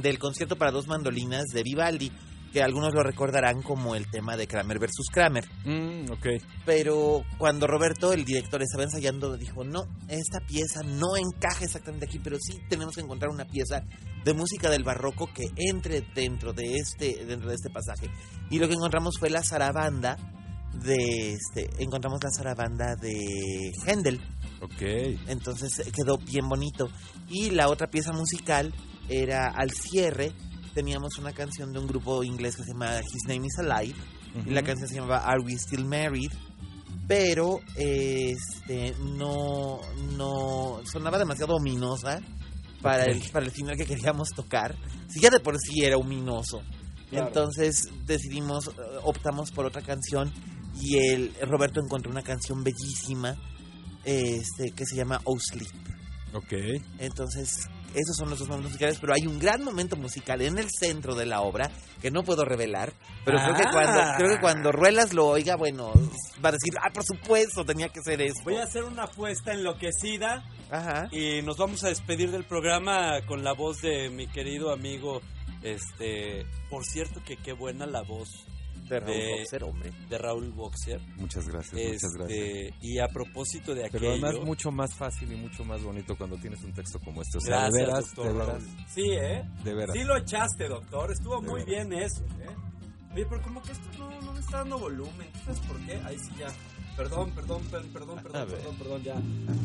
del 0.01 0.19
concierto 0.19 0.55
para 0.57 0.71
dos 0.71 0.87
mandolinas 0.87 1.45
de 1.53 1.63
Vivaldi, 1.63 2.11
que 2.51 2.61
algunos 2.61 2.93
lo 2.93 3.03
recordarán 3.03 3.61
como 3.61 3.95
el 3.95 4.09
tema 4.09 4.35
de 4.35 4.47
Kramer 4.47 4.79
versus 4.79 5.07
Kramer. 5.11 5.45
Mm, 5.65 6.11
ok. 6.11 6.27
Pero 6.65 7.23
cuando 7.37 7.67
Roberto, 7.67 8.13
el 8.13 8.25
director, 8.25 8.61
estaba 8.61 8.83
ensayando, 8.83 9.37
dijo, 9.37 9.63
no, 9.63 9.83
esta 10.07 10.39
pieza 10.45 10.81
no 10.83 11.15
encaja 11.15 11.63
exactamente 11.63 12.05
aquí, 12.05 12.19
pero 12.19 12.37
sí 12.39 12.59
tenemos 12.69 12.95
que 12.95 13.01
encontrar 13.01 13.31
una 13.31 13.45
pieza 13.45 13.83
de 14.23 14.33
música 14.33 14.69
del 14.69 14.83
barroco 14.83 15.27
que 15.33 15.45
entre 15.55 16.01
dentro 16.13 16.53
de 16.53 16.75
este, 16.75 17.25
dentro 17.25 17.49
de 17.49 17.55
este 17.55 17.69
pasaje. 17.69 18.09
Y 18.49 18.59
lo 18.59 18.67
que 18.67 18.73
encontramos 18.73 19.15
fue 19.19 19.29
la 19.29 19.41
zarabanda 19.43 20.17
de 20.73 21.33
este, 21.33 21.69
encontramos 21.79 22.19
la 22.23 22.29
zarabanda 22.35 22.95
de 22.95 23.71
Händel. 23.85 24.21
Ok. 24.61 24.81
Entonces 25.27 25.79
eh, 25.79 25.91
quedó 25.91 26.17
bien 26.17 26.47
bonito. 26.47 26.89
Y 27.29 27.51
la 27.51 27.69
otra 27.69 27.87
pieza 27.87 28.11
musical 28.13 28.73
era 29.09 29.47
al 29.47 29.71
cierre. 29.71 30.31
Teníamos 30.73 31.17
una 31.17 31.33
canción 31.33 31.71
de 31.71 31.79
un 31.79 31.87
grupo 31.87 32.23
inglés 32.23 32.55
que 32.55 32.63
se 32.63 32.71
llama 32.71 32.99
His 32.99 33.27
Name 33.27 33.47
is 33.47 33.59
Alive. 33.59 33.95
Y 34.45 34.51
la 34.51 34.63
canción 34.63 34.87
se 34.87 34.95
llamaba 34.95 35.19
Are 35.19 35.41
We 35.43 35.53
Still 35.53 35.85
Married? 35.85 36.31
Pero 37.07 37.59
este 37.75 38.95
no, 38.99 39.81
no 40.15 40.81
sonaba 40.89 41.17
demasiado 41.17 41.55
ominosa 41.55 42.21
para, 42.81 43.03
el, 43.05 43.21
para 43.31 43.45
el 43.45 43.51
final 43.51 43.75
que 43.75 43.85
queríamos 43.85 44.29
tocar. 44.29 44.75
Si 45.09 45.19
ya 45.19 45.29
de 45.29 45.39
por 45.39 45.57
sí 45.59 45.83
era 45.83 45.97
ominoso. 45.97 46.61
Claro. 47.09 47.27
Entonces 47.27 47.89
decidimos, 48.05 48.67
eh, 48.67 48.71
optamos 49.03 49.51
por 49.51 49.65
otra 49.65 49.81
canción 49.81 50.31
y 50.79 50.97
el 50.97 51.33
Roberto 51.41 51.81
encontró 51.83 52.09
una 52.09 52.21
canción 52.21 52.63
bellísima 52.63 53.35
este, 54.05 54.71
que 54.71 54.85
se 54.85 54.95
llama 54.95 55.19
Oh 55.25 55.37
Sleep. 55.37 55.69
Ok. 56.33 56.53
Entonces, 56.99 57.67
esos 57.93 58.15
son 58.17 58.29
los 58.29 58.39
dos 58.39 58.47
momentos 58.47 58.71
musicales, 58.71 58.97
pero 58.99 59.13
hay 59.13 59.27
un 59.27 59.39
gran 59.39 59.63
momento 59.63 59.95
musical 59.95 60.41
en 60.41 60.57
el 60.57 60.69
centro 60.69 61.15
de 61.15 61.25
la 61.25 61.41
obra 61.41 61.69
que 62.01 62.11
no 62.11 62.23
puedo 62.23 62.45
revelar, 62.45 62.93
pero 63.25 63.37
creo 63.39 63.55
que 63.55 63.63
Ah. 63.65 63.71
cuando 63.71 64.01
creo 64.17 64.35
que 64.35 64.41
cuando 64.41 64.71
Ruelas 64.71 65.13
lo 65.13 65.27
oiga, 65.27 65.55
bueno, 65.55 65.91
va 66.43 66.49
a 66.49 66.53
decir, 66.53 66.73
"Ah, 66.81 66.89
por 66.93 67.03
supuesto, 67.03 67.63
tenía 67.65 67.89
que 67.89 68.01
ser 68.01 68.21
eso." 68.21 68.41
Voy 68.43 68.55
a 68.57 68.63
hacer 68.63 68.83
una 68.83 69.03
apuesta 69.03 69.53
enloquecida. 69.53 70.43
Ajá. 70.69 71.07
Y 71.11 71.41
nos 71.41 71.57
vamos 71.57 71.83
a 71.83 71.89
despedir 71.89 72.31
del 72.31 72.45
programa 72.45 73.21
con 73.27 73.43
la 73.43 73.53
voz 73.53 73.81
de 73.81 74.09
mi 74.09 74.27
querido 74.27 74.71
amigo. 74.71 75.21
Este. 75.61 76.45
Por 76.69 76.85
cierto, 76.85 77.21
que 77.23 77.37
qué 77.37 77.53
buena 77.53 77.85
la 77.85 78.01
voz. 78.01 78.29
De 78.91 78.99
Raúl 78.99 79.37
Boxer, 79.39 79.63
hombre. 79.63 79.91
De 80.09 80.17
Raúl 80.17 80.51
Boxer. 80.51 81.01
Muchas 81.17 81.47
gracias, 81.47 81.73
muchas 81.73 82.03
Este, 82.03 82.17
gracias. 82.17 82.75
Y 82.83 82.99
a 82.99 83.07
propósito 83.07 83.73
de 83.73 83.85
aquello. 83.85 83.99
Pero 83.99 84.11
además 84.27 84.45
mucho 84.45 84.71
más 84.71 84.93
fácil 84.95 85.31
y 85.31 85.35
mucho 85.35 85.63
más 85.63 85.81
bonito 85.83 86.15
cuando 86.17 86.37
tienes 86.37 86.63
un 86.63 86.73
texto 86.73 86.99
como 86.99 87.21
este. 87.21 87.37
O 87.37 87.41
sea, 87.41 87.61
Gracias, 87.69 87.73
de 87.73 87.85
veras, 87.85 88.05
doctor 88.15 88.25
de 88.27 88.33
veras. 88.33 88.63
Sí, 88.93 89.11
¿eh? 89.11 89.43
De 89.63 89.73
veras. 89.73 89.95
Sí 89.95 90.03
lo 90.03 90.17
echaste, 90.17 90.67
doctor. 90.67 91.11
Estuvo 91.11 91.41
De 91.41 91.47
muy 91.47 91.63
veras. 91.63 91.87
bien 91.87 92.01
eso, 92.03 92.23
¿eh? 92.41 92.55
Oye, 93.13 93.25
pero 93.29 93.41
como 93.41 93.61
que 93.61 93.71
esto 93.73 93.89
no, 93.97 94.21
no 94.21 94.33
me 94.33 94.39
está 94.39 94.57
dando 94.59 94.79
volumen. 94.79 95.27
¿Sabes 95.45 95.59
por 95.61 95.77
qué? 95.85 95.93
Ahí 96.05 96.17
sí 96.17 96.31
ya. 96.39 96.47
Perdón, 96.97 97.31
perdón, 97.31 97.61
per- 97.71 97.85
perdón, 97.93 98.19
A 98.19 98.21
perdón, 98.21 98.47
ver. 98.49 98.57
perdón, 98.57 98.75
perdón, 98.77 99.03
ya. 99.03 99.15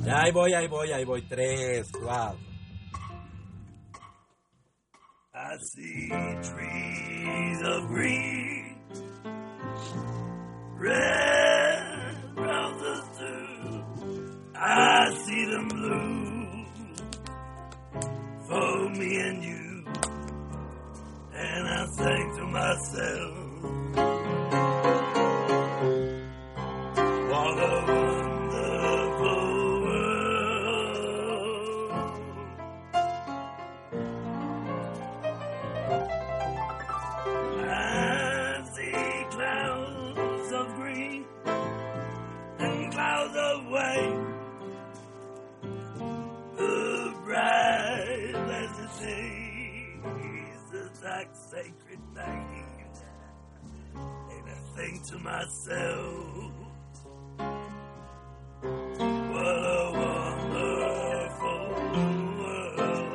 Ya, 0.05 0.23
ahí 0.23 0.33
voy, 0.33 0.53
ahí 0.55 0.69
voy, 0.69 0.93
ahí 0.93 1.05
voy. 1.05 1.23
Tres, 1.29 1.89
cuatro. 2.01 2.39
I 5.35 5.59
see 5.61 6.09
trees 6.09 7.63
of 7.63 7.91
green, 7.91 8.76
red 10.79 12.17
roses 12.37 13.05
too. 13.19 13.85
I 14.55 15.15
see 15.25 15.45
them 15.51 15.69
blue 15.69 16.65
for 18.49 18.89
me 18.91 19.17
and 19.21 19.45
you, 19.45 19.85
and 21.35 21.69
I 21.69 21.87
think 21.87 22.35
to 22.37 22.47
myself, 22.47 23.35
to 55.07 55.19
myself, 55.19 56.51
what 58.59 59.47
a 59.47 59.93
wonderful 59.95 61.63
world. 62.41 63.13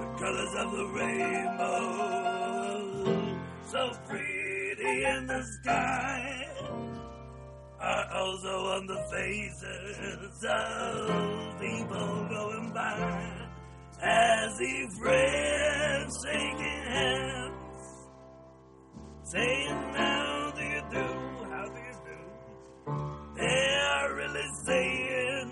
the 0.00 0.06
colors 0.18 0.54
of 0.58 0.68
the 0.72 0.86
rainbow, 0.98 2.72
so 3.66 3.80
pretty 4.06 5.04
in 5.04 5.26
the 5.26 5.42
sky, 5.62 6.46
are 7.80 8.06
also 8.12 8.66
on 8.76 8.86
the 8.86 9.00
faces 9.10 10.44
of 10.44 11.58
people 11.58 12.26
going 12.28 12.70
by. 12.74 13.43
As 14.06 14.52
if 14.60 14.92
friends 14.98 16.14
shaking 16.26 16.84
hands, 16.92 18.08
saying, 19.22 19.94
How 19.96 20.52
do 20.54 20.62
you 20.62 20.82
do? 20.92 21.06
How 21.50 21.64
do 21.74 21.80
you 21.80 21.96
do? 22.04 22.18
They 23.36 23.78
are 23.96 24.14
really 24.14 24.48
saying, 24.66 25.50